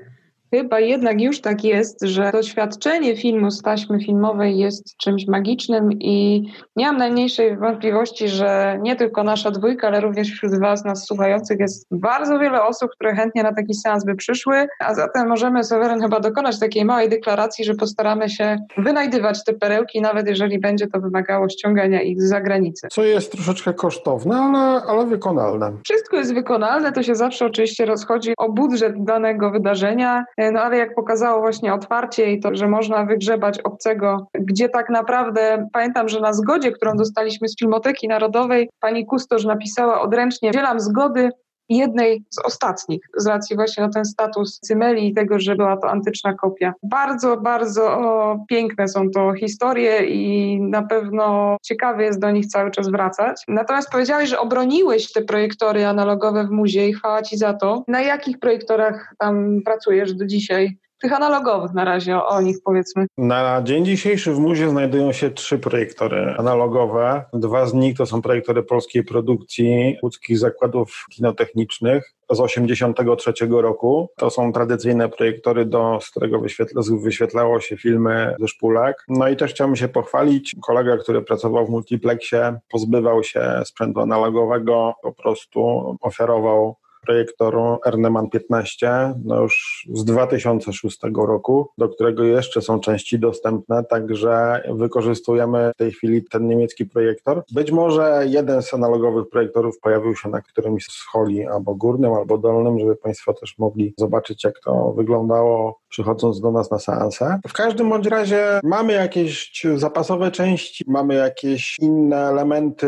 Chyba 0.54 0.80
jednak 0.80 1.22
już 1.22 1.42
tak 1.42 1.64
jest, 1.64 2.02
że 2.02 2.32
doświadczenie 2.32 3.18
filmu 3.18 3.52
z 3.52 3.62
taśmy 3.62 4.00
filmowej 4.00 4.58
jest 4.58 4.98
czymś 4.98 5.28
magicznym 5.28 5.90
i 5.94 6.46
nie 6.76 6.86
mam 6.86 6.98
najmniejszej 6.98 7.58
wątpliwości, 7.58 8.28
że 8.28 8.80
nie 8.82 8.96
tylko 8.96 9.24
nasza 9.24 9.52
dwójka, 9.52 9.88
ale 9.88 10.02
również 10.02 10.32
wśród 10.32 10.60
Was, 10.60 10.86
nas 10.86 11.06
słuchających, 11.06 11.60
jest 11.60 11.88
bardzo 11.92 12.40
wiele 12.40 12.64
osób, 12.64 12.92
które 12.92 13.16
chętnie 13.16 13.44
na 13.44 13.54
taki 13.54 13.74
seans 13.74 14.06
by 14.06 14.16
przyszły, 14.16 14.68
a 14.80 14.94
zatem 14.94 15.28
możemy, 15.28 15.64
Seweren, 15.64 16.02
chyba 16.02 16.20
dokonać 16.20 16.60
takiej 16.60 16.86
małej 16.86 17.10
deklaracji, 17.10 17.66
że 17.66 17.76
postaramy 17.76 18.30
się 18.30 18.58
wynajdywać 18.78 19.44
te 19.44 19.54
perełki, 19.54 20.02
nawet 20.02 20.28
jeżeli 20.28 20.60
będzie 20.60 20.88
to 20.88 21.00
wymagało 21.00 21.50
ściągania 21.50 22.02
ich 22.02 22.22
z 22.22 22.30
zagranicy. 22.30 22.88
Co 22.92 23.04
jest 23.04 23.32
troszeczkę 23.32 23.74
kosztowne, 23.74 24.36
ale, 24.36 24.82
ale 24.88 25.06
wykonalne. 25.06 25.72
Wszystko 25.84 26.18
jest 26.18 26.34
wykonalne, 26.34 26.92
to 26.92 27.04
się 27.04 27.16
zawsze 27.16 27.46
oczywiście 27.46 27.86
rozchodzi 27.86 28.34
o 28.38 28.50
budżet 28.50 29.04
danego 29.04 29.52
wydarzenia. 29.52 30.26
No 30.52 30.62
ale 30.62 30.78
jak 30.78 30.96
pokazało 30.96 31.42
właśnie 31.42 31.74
otwarcie 31.74 32.32
i 32.32 32.40
to, 32.40 32.50
że 32.54 32.68
można 32.68 33.06
wygrzebać 33.06 33.62
obcego, 33.62 34.28
gdzie 34.34 34.70
tak 34.70 34.90
naprawdę 34.90 35.68
pamiętam, 35.74 36.10
że 36.10 36.20
na 36.20 36.34
zgodzie, 36.34 36.72
którą 36.72 36.96
dostaliśmy 36.96 37.48
z 37.48 37.58
Filmoteki 37.60 38.08
Narodowej, 38.08 38.70
pani 38.80 39.06
Kustosz 39.06 39.46
napisała 39.46 40.02
odręcznie, 40.02 40.52
dzielam 40.52 40.80
zgody 40.80 41.30
jednej 41.78 42.24
z 42.30 42.40
ostatnich, 42.46 43.02
z 43.18 43.28
racji 43.28 43.56
właśnie 43.56 43.84
na 43.84 43.90
ten 43.90 44.06
status 44.06 44.60
Cymeli 44.60 45.08
i 45.08 45.14
tego, 45.14 45.40
że 45.40 45.56
była 45.56 45.78
to 45.78 45.90
antyczna 45.90 46.34
kopia. 46.34 46.74
Bardzo, 46.84 47.38
bardzo 47.38 47.84
o, 47.84 48.40
piękne 48.50 48.88
są 48.88 49.10
to 49.10 49.34
historie 49.34 50.06
i 50.06 50.62
na 50.62 50.82
pewno 50.82 51.58
ciekawy 51.64 52.04
jest 52.04 52.20
do 52.20 52.32
nich 52.32 52.48
cały 52.48 52.72
czas 52.72 52.90
wracać. 52.90 53.44
Natomiast 53.48 53.90
powiedziałeś, 53.90 54.30
że 54.30 54.40
obroniłeś 54.40 55.12
te 55.12 55.22
projektory 55.22 55.86
analogowe 55.86 56.44
w 56.44 56.52
muzie 56.52 56.88
i 56.88 56.94
chwała 56.94 57.22
Ci 57.22 57.38
za 57.38 57.54
to. 57.54 57.84
Na 57.88 58.02
jakich 58.02 58.40
projektorach 58.40 59.14
tam 59.20 59.62
pracujesz 59.66 60.14
do 60.14 60.26
dzisiaj? 60.26 60.78
Tych 61.02 61.14
analogowych 61.14 61.74
na 61.74 61.86
razie, 61.86 62.24
o, 62.24 62.42
nich 62.42 62.58
powiedzmy. 62.66 63.06
Na 63.18 63.62
dzień 63.64 63.86
dzisiejszy 63.86 64.34
w 64.34 64.40
muzie 64.40 64.70
znajdują 64.70 65.12
się 65.12 65.32
trzy 65.32 65.60
projektory 65.60 66.36
analogowe. 66.38 67.24
Dwa 67.34 67.66
z 67.66 67.74
nich 67.74 67.98
to 67.98 68.06
są 68.06 68.22
projektory 68.22 68.64
polskiej 68.64 69.04
produkcji 69.04 69.98
łódzkich 70.04 70.40
zakładów 70.40 71.06
kinotechnicznych 71.12 72.14
z 72.32 72.38
1983 72.38 73.48
roku. 73.50 74.10
To 74.18 74.30
są 74.30 74.54
tradycyjne 74.54 75.10
projektory, 75.10 75.66
do, 75.66 76.00
z 76.02 76.10
którego 76.10 76.40
wyświetla, 76.40 76.82
wyświetlało 77.04 77.60
się 77.60 77.78
filmy 77.78 78.36
ze 78.40 78.48
szpulek. 78.48 79.06
No 79.08 79.28
i 79.28 79.36
też 79.36 79.52
chciałbym 79.52 79.76
się 79.76 79.88
pochwalić. 79.88 80.56
Kolega, 80.62 80.98
który 80.98 81.22
pracował 81.22 81.66
w 81.66 81.70
multiplexie, 81.70 82.60
pozbywał 82.72 83.24
się 83.24 83.62
sprzętu 83.66 84.00
analogowego, 84.00 84.94
po 85.02 85.12
prostu 85.12 85.62
ofiarował 86.02 86.76
projektor 87.02 87.58
Erneman 87.86 88.30
15, 88.30 89.14
no 89.26 89.42
już 89.42 89.86
z 89.94 90.06
2006 90.06 91.00
roku, 91.16 91.70
do 91.78 91.90
którego 91.90 92.24
jeszcze 92.24 92.62
są 92.62 92.80
części 92.80 93.20
dostępne, 93.20 93.84
także 93.84 94.64
wykorzystujemy 94.70 95.72
w 95.74 95.78
tej 95.78 95.92
chwili 95.92 96.24
ten 96.24 96.48
niemiecki 96.48 96.86
projektor. 96.86 97.44
Być 97.52 97.72
może 97.72 98.24
jeden 98.28 98.62
z 98.62 98.74
analogowych 98.74 99.30
projektorów 99.30 99.80
pojawił 99.80 100.16
się 100.16 100.30
na 100.30 100.42
którymś 100.42 100.86
z 100.86 101.06
holi 101.12 101.46
albo 101.46 101.76
górnym, 101.76 102.14
albo 102.14 102.38
dolnym, 102.38 102.80
żeby 102.80 102.96
Państwo 102.96 103.34
też 103.34 103.58
mogli 103.58 103.94
zobaczyć, 103.98 104.44
jak 104.44 104.60
to 104.60 104.94
wyglądało 104.98 105.80
przychodząc 105.90 106.42
do 106.42 106.52
nas 106.52 106.72
na 106.72 106.80
seansę. 106.80 107.40
W 107.48 107.54
każdym 107.54 107.90
bądź 107.90 108.08
razie 108.08 108.60
mamy 108.64 108.94
jakieś 108.94 109.64
zapasowe 109.76 110.32
części, 110.32 110.84
mamy 110.88 111.14
jakieś 111.16 111.80
inne 111.80 112.18
elementy 112.18 112.88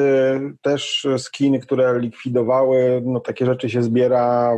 też 0.62 1.08
z 1.18 1.32
kin, 1.32 1.60
które 1.60 2.00
likwidowały. 2.00 3.02
No, 3.06 3.20
takie 3.20 3.46
rzeczy 3.46 3.70
się 3.70 3.84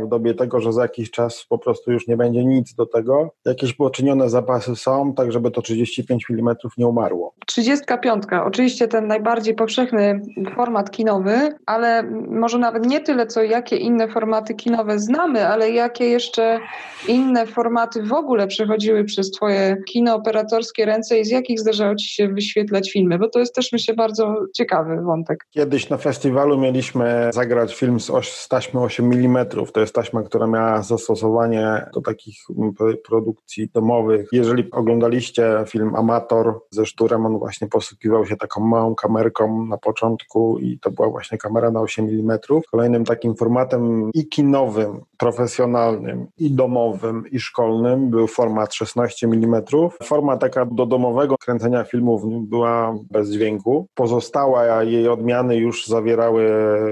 w 0.04 0.08
dobie 0.08 0.34
tego, 0.34 0.60
że 0.60 0.72
za 0.72 0.82
jakiś 0.82 1.10
czas 1.10 1.46
po 1.48 1.58
prostu 1.58 1.92
już 1.92 2.08
nie 2.08 2.16
będzie 2.16 2.44
nic 2.44 2.74
do 2.74 2.86
tego. 2.86 3.30
Jakieś 3.44 3.72
poczynione 3.72 4.30
zapasy 4.30 4.76
są, 4.76 5.14
tak 5.14 5.32
żeby 5.32 5.50
to 5.50 5.62
35 5.62 6.24
mm 6.30 6.56
nie 6.78 6.86
umarło. 6.86 7.34
35. 7.46 8.22
Oczywiście 8.44 8.88
ten 8.88 9.06
najbardziej 9.06 9.54
powszechny 9.54 10.20
format 10.54 10.90
kinowy, 10.90 11.54
ale 11.66 12.02
może 12.28 12.58
nawet 12.58 12.86
nie 12.86 13.00
tyle, 13.00 13.26
co 13.26 13.42
jakie 13.42 13.76
inne 13.76 14.08
formaty 14.08 14.54
kinowe 14.54 14.98
znamy, 14.98 15.48
ale 15.48 15.70
jakie 15.70 16.04
jeszcze 16.04 16.60
inne 17.08 17.46
formaty 17.46 18.02
w 18.02 18.12
ogóle 18.12 18.36
ogóle 18.36 18.46
przechodziły 18.46 19.04
przez 19.04 19.30
Twoje 19.30 19.76
kino 19.86 20.14
operatorskie 20.14 20.84
ręce 20.84 21.18
i 21.18 21.24
z 21.24 21.30
jakich 21.30 21.60
zdarzało 21.60 21.94
Ci 21.94 22.08
się 22.08 22.28
wyświetlać 22.28 22.92
filmy? 22.92 23.18
Bo 23.18 23.28
to 23.28 23.38
jest 23.38 23.54
też, 23.54 23.72
myślę, 23.72 23.94
bardzo 23.94 24.34
ciekawy 24.54 25.02
wątek. 25.02 25.46
Kiedyś 25.50 25.88
na 25.88 25.96
festiwalu 25.96 26.58
mieliśmy 26.58 27.30
zagrać 27.32 27.74
film 27.74 28.00
z, 28.00 28.10
oś, 28.10 28.32
z 28.32 28.48
taśmy 28.48 28.80
8 28.80 29.12
mm. 29.12 29.35
To 29.72 29.80
jest 29.80 29.94
taśma, 29.94 30.22
która 30.22 30.46
miała 30.46 30.82
zastosowanie 30.82 31.86
do 31.94 32.00
takich 32.00 32.36
mm, 32.58 32.74
produkcji 33.04 33.68
domowych. 33.74 34.28
Jeżeli 34.32 34.70
oglądaliście 34.70 35.64
film 35.68 35.94
Amator 35.94 36.60
ze 36.70 36.86
Szturem, 36.86 37.26
on 37.26 37.38
właśnie 37.38 37.68
posługiwał 37.68 38.26
się 38.26 38.36
taką 38.36 38.60
małą 38.60 38.94
kamerką 38.94 39.66
na 39.66 39.78
początku 39.78 40.58
i 40.58 40.78
to 40.78 40.90
była 40.90 41.10
właśnie 41.10 41.38
kamera 41.38 41.70
na 41.70 41.80
8 41.80 42.08
mm. 42.08 42.38
Kolejnym 42.70 43.04
takim 43.04 43.34
formatem 43.34 44.10
i 44.14 44.28
kinowym, 44.28 45.00
profesjonalnym, 45.18 46.26
i 46.38 46.50
domowym, 46.50 47.24
i 47.30 47.40
szkolnym 47.40 48.10
był 48.10 48.26
format 48.26 48.74
16 48.74 49.26
mm. 49.26 49.62
Forma 50.02 50.36
taka 50.36 50.66
do 50.66 50.86
domowego 50.86 51.38
kręcenia 51.38 51.84
filmów 51.84 52.22
była 52.48 52.94
bez 53.10 53.30
dźwięku. 53.30 53.86
Pozostałe 53.94 54.86
jej 54.86 55.08
odmiany 55.08 55.56
już 55.56 55.86
zawierały 55.86 56.46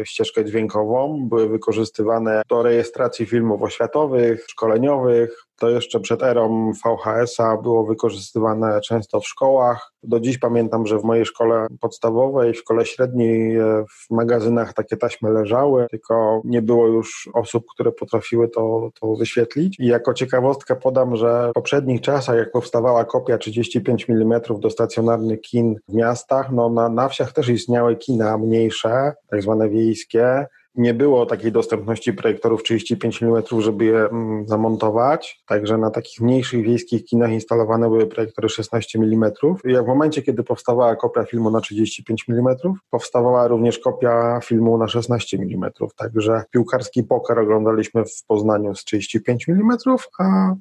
ścieżkę 0.05 0.45
dźwiękową, 0.45 1.29
były 1.29 1.49
wykorzystywane 1.49 2.34
do 2.49 2.63
rejestracji 2.63 3.27
filmów 3.27 3.63
oświatowych, 3.63 4.45
szkoleniowych, 4.49 5.45
to 5.59 5.71
jeszcze 5.71 6.01
przed 6.01 6.23
erą 6.23 6.73
VHS-a 6.73 7.57
było 7.57 7.87
wykorzystywane 7.87 8.81
często 8.81 9.21
w 9.21 9.27
szkołach. 9.27 9.93
Do 10.03 10.21
dziś 10.21 10.39
pamiętam, 10.39 10.87
że 10.87 10.99
w 10.99 11.05
mojej 11.05 11.25
szkole 11.25 11.67
podstawowej, 11.81 12.53
w 12.53 12.59
szkole 12.59 12.87
średniej 12.87 13.57
e, 13.57 13.85
w 13.89 14.11
magazynach 14.11 14.73
takie 14.73 14.97
taśmy 14.97 15.31
leżały, 15.31 15.87
tylko 15.91 16.43
nie 16.45 16.63
było 16.63 16.87
już 16.87 17.29
osób, 17.35 17.65
które 17.75 17.93
potrafiły 17.93 18.49
to, 18.49 18.91
to 19.01 19.15
wyświetlić. 19.15 19.81
I 19.81 19.87
jako 19.87 20.15
ciekawostkę 20.15 20.77
podam, 20.77 21.17
że 21.17 21.51
w 21.51 21.53
poprzednich 21.53 22.01
czasach, 22.01 22.37
jak 22.37 22.53
powstawała 22.53 23.05
kopia 23.05 23.39
35 23.39 24.11
mm 24.11 24.41
do 24.59 24.71
stacjonarnych 24.71 25.41
kin 25.41 25.77
w 25.89 25.95
miastach, 25.95 26.53
no 26.53 26.69
na, 26.69 26.89
na 26.89 27.09
wsiach 27.09 27.33
też 27.33 27.49
istniały 27.49 27.97
kina 27.97 28.39
mniejsze, 28.39 29.13
tak 29.31 29.43
zwane 29.43 29.69
wiejskie, 29.69 30.47
nie 30.75 30.95
było 30.95 31.27
takiej 31.27 31.53
dostępności 31.53 32.13
projektorów 32.13 32.63
35 32.63 33.23
mm, 33.23 33.43
żeby 33.59 33.85
je 33.85 33.99
mm, 33.99 34.49
zamontować, 34.49 35.43
także 35.47 35.79
na 35.79 35.91
takich 35.91 36.21
mniejszych 36.21 36.65
wiejskich 36.65 37.05
kinach 37.05 37.31
instalowane 37.31 37.89
były 37.89 38.07
projektory 38.07 38.49
16 38.49 38.99
mm. 38.99 39.33
I 39.65 39.77
w 39.77 39.87
momencie, 39.87 40.23
kiedy 40.23 40.43
powstawała 40.43 40.97
kopia 40.97 41.25
filmu 41.25 41.51
na 41.51 41.61
35 41.61 42.25
mm, 42.29 42.57
powstawała 42.91 43.49
również 43.49 43.79
kopia 43.79 44.41
filmu 44.45 44.79
na 44.79 44.89
16 44.89 45.37
mm, 45.37 45.71
także 45.97 46.45
piłkarski 46.51 47.03
poker 47.03 47.39
oglądaliśmy 47.39 48.05
w 48.05 48.25
Poznaniu 48.27 48.75
z 48.75 48.85
35 48.85 49.49
mm, 49.49 49.79
a 50.19 50.55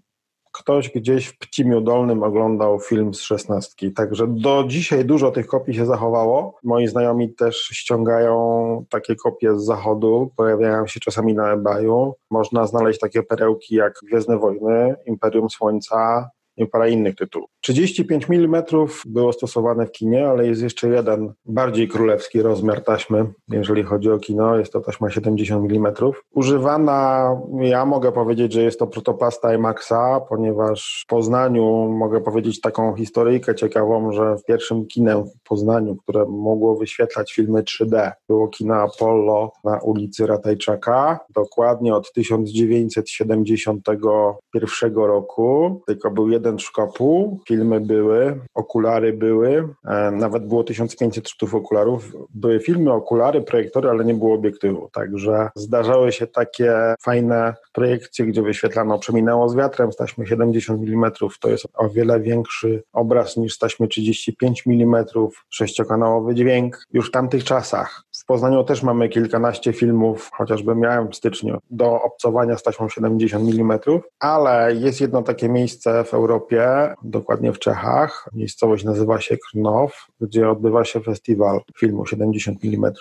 ktoś 0.54 0.90
gdzieś 0.90 1.28
w 1.28 1.38
Pcimiu 1.38 1.82
Dolnym 1.82 2.24
oglądał 2.24 2.80
film 2.80 3.14
z 3.14 3.22
szesnastki. 3.22 3.94
Także 3.94 4.28
do 4.28 4.64
dzisiaj 4.68 5.06
dużo 5.06 5.32
tych 5.32 5.48
kopii 5.48 5.74
się 5.74 5.86
zachowało. 5.86 6.58
Moi 6.64 6.88
znajomi 6.88 7.36
też 7.36 7.58
ściągają 7.58 8.86
takie 8.90 9.16
kopie 9.16 9.60
z 9.60 9.66
zachodu, 9.66 10.32
pojawiają 10.38 10.88
się 10.88 11.00
czasami 11.00 11.34
na 11.34 11.54
eBayu. 11.54 12.14
Można 12.32 12.68
znaleźć 12.68 13.00
takie 13.00 13.24
perełki 13.24 13.76
jak 13.76 13.94
Gwiezdne 14.04 14.38
Wojny, 14.38 14.96
Imperium 15.06 15.50
Słońca, 15.50 16.30
parę 16.72 16.92
innych 16.92 17.16
tytułów. 17.16 17.50
35 17.62 18.26
mm 18.30 18.64
było 19.06 19.34
stosowane 19.34 19.86
w 19.86 19.92
kinie, 19.92 20.28
ale 20.28 20.48
jest 20.48 20.62
jeszcze 20.62 20.88
jeden 20.88 21.34
bardziej 21.46 21.88
królewski 21.88 22.42
rozmiar 22.42 22.84
taśmy, 22.84 23.26
jeżeli 23.52 23.84
chodzi 23.84 24.12
o 24.12 24.20
kino. 24.20 24.58
Jest 24.58 24.74
to 24.74 24.82
taśma 24.82 25.10
70 25.10 25.72
mm. 25.72 25.94
Używana, 26.32 27.30
ja 27.60 27.86
mogę 27.86 28.12
powiedzieć, 28.12 28.54
że 28.54 28.64
jest 28.64 28.80
to 28.80 28.88
protoplasta 28.88 29.54
IMAXa, 29.54 30.22
ponieważ 30.30 31.04
w 31.04 31.08
Poznaniu 31.08 31.90
mogę 31.90 32.22
powiedzieć 32.22 32.62
taką 32.62 32.96
historyjkę 32.96 33.56
ciekawą, 33.56 34.12
że 34.12 34.38
w 34.38 34.44
pierwszym 34.44 34.86
kinem 34.86 35.24
w 35.24 35.44
Poznaniu, 35.50 35.96
które 35.96 36.26
mogło 36.26 36.76
wyświetlać 36.76 37.34
filmy 37.34 37.64
3D, 37.64 38.12
było 38.30 38.48
kino 38.48 38.76
Apollo 38.76 39.52
na 39.64 39.80
ulicy 39.80 40.28
Ratajczaka, 40.28 41.20
dokładnie 41.36 41.96
od 41.96 42.14
1971 42.14 44.96
roku. 44.96 45.82
Tylko 45.88 46.12
był 46.12 46.30
jeden 46.30 46.43
jeden 46.44 46.60
szkopuł, 46.60 47.40
filmy 47.48 47.80
były, 47.80 48.40
okulary 48.54 49.14
były, 49.14 49.70
e, 49.86 50.12
nawet 50.12 50.48
było 50.48 50.64
1500 50.64 51.30
sztuk 51.30 51.54
okularów. 51.54 52.12
Były 52.34 52.60
filmy, 52.60 52.92
okulary, 52.94 53.42
projektory, 53.42 53.90
ale 53.90 54.06
nie 54.06 54.14
było 54.14 54.36
obiektywu, 54.36 54.90
także 54.94 55.50
zdarzały 55.56 56.12
się 56.12 56.28
takie 56.28 56.96
fajne 57.02 57.54
projekcje, 57.74 58.26
gdzie 58.26 58.42
wyświetlano 58.42 59.00
Przeminęło 59.00 59.50
z 59.50 59.56
wiatrem 59.56 59.92
z 59.92 59.96
taśmy 59.96 60.28
70 60.28 60.82
mm, 60.88 61.12
to 61.40 61.50
jest 61.50 61.68
o 61.74 61.90
wiele 61.90 62.20
większy 62.20 62.84
obraz 62.94 63.38
niż 63.38 63.56
z 63.56 63.60
taśmy 63.60 63.88
35 63.88 64.64
mm, 64.68 65.06
sześciokanałowy 65.50 66.36
dźwięk 66.36 66.88
już 66.94 67.08
w 67.08 67.12
tamtych 67.12 67.44
czasach. 67.44 68.04
W 68.24 68.26
Poznaniu 68.26 68.64
też 68.64 68.84
mamy 68.84 69.10
kilkanaście 69.10 69.74
filmów, 69.74 70.30
chociażby 70.34 70.76
miałem 70.76 71.10
w 71.12 71.16
styczniu, 71.16 71.60
do 71.70 72.02
obcowania 72.02 72.58
z 72.58 72.64
taśmą 72.64 72.90
70 72.90 73.54
mm, 73.54 73.80
ale 74.20 74.76
jest 74.76 75.02
jedno 75.02 75.22
takie 75.22 75.50
miejsce 75.50 76.04
w 76.04 76.14
Europie, 76.14 76.94
dokładnie 77.04 77.54
w 77.54 77.60
Czechach. 77.60 78.30
Miejscowość 78.34 78.84
nazywa 78.84 79.20
się 79.22 79.38
Krnow, 79.38 80.08
gdzie 80.22 80.50
odbywa 80.50 80.86
się 80.86 81.02
festiwal 81.02 81.62
filmu 81.78 82.06
70 82.06 82.60
mm, 82.66 82.94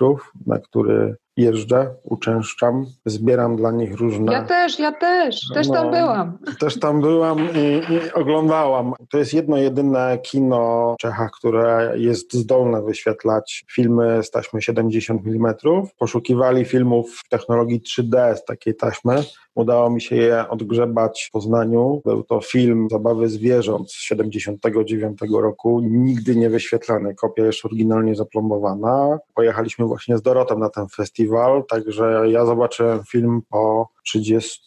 na 0.47 0.59
który 0.59 1.17
jeżdżę, 1.37 1.95
uczęszczam, 2.03 2.87
zbieram 3.07 3.57
dla 3.57 3.71
nich 3.71 3.97
różne... 3.97 4.33
Ja 4.33 4.45
też, 4.45 4.79
ja 4.79 4.93
też, 4.93 5.49
też 5.55 5.69
no, 5.69 5.75
tam 5.75 5.91
byłam. 5.91 6.39
Też 6.61 6.81
tam 6.81 7.01
byłam 7.01 7.39
i, 7.39 7.93
i, 7.95 8.13
oglądałam. 8.13 8.95
To 9.11 9.19
jest 9.19 9.35
jedno 9.35 9.57
jedyne 9.57 10.19
kino 10.23 10.95
w 10.99 11.03
Czechach, 11.03 11.31
które 11.31 11.95
jest 11.97 12.33
zdolne 12.35 12.83
wyświetlać 12.83 13.65
filmy 13.73 14.23
z 14.23 14.31
taśmy 14.31 14.63
70 14.63 15.27
mm. 15.27 15.55
Poszukiwali 15.99 16.65
filmów 16.65 17.23
w 17.25 17.29
technologii 17.29 17.81
3D 17.81 18.37
z 18.37 18.45
takiej 18.45 18.75
taśmy. 18.75 19.25
Udało 19.55 19.91
mi 19.91 20.01
się 20.01 20.17
je 20.17 20.49
odgrzebać 20.49 21.27
w 21.29 21.31
Poznaniu. 21.31 22.03
Był 22.05 22.23
to 22.23 22.41
film 22.41 22.89
Zabawy 22.91 23.29
zwierząt 23.29 23.91
z 23.91 23.95
79 23.95 25.19
roku, 25.33 25.81
nigdy 25.81 26.37
nie 26.37 26.51
wyświetlany. 26.51 27.15
Kopia 27.15 27.45
jest 27.45 27.65
oryginalnie 27.65 28.15
zaplombowana. 28.15 29.19
Pojechaliśmy 29.35 29.87
właśnie 29.87 30.19
z 30.19 30.23
Dorotem 30.23 30.59
na 30.59 30.69
ten 30.69 30.89
festiwal, 30.89 31.22
także 31.69 32.31
ja 32.31 32.45
zobaczyłem 32.45 33.05
film 33.05 33.41
po 33.51 33.89
30 34.05 34.61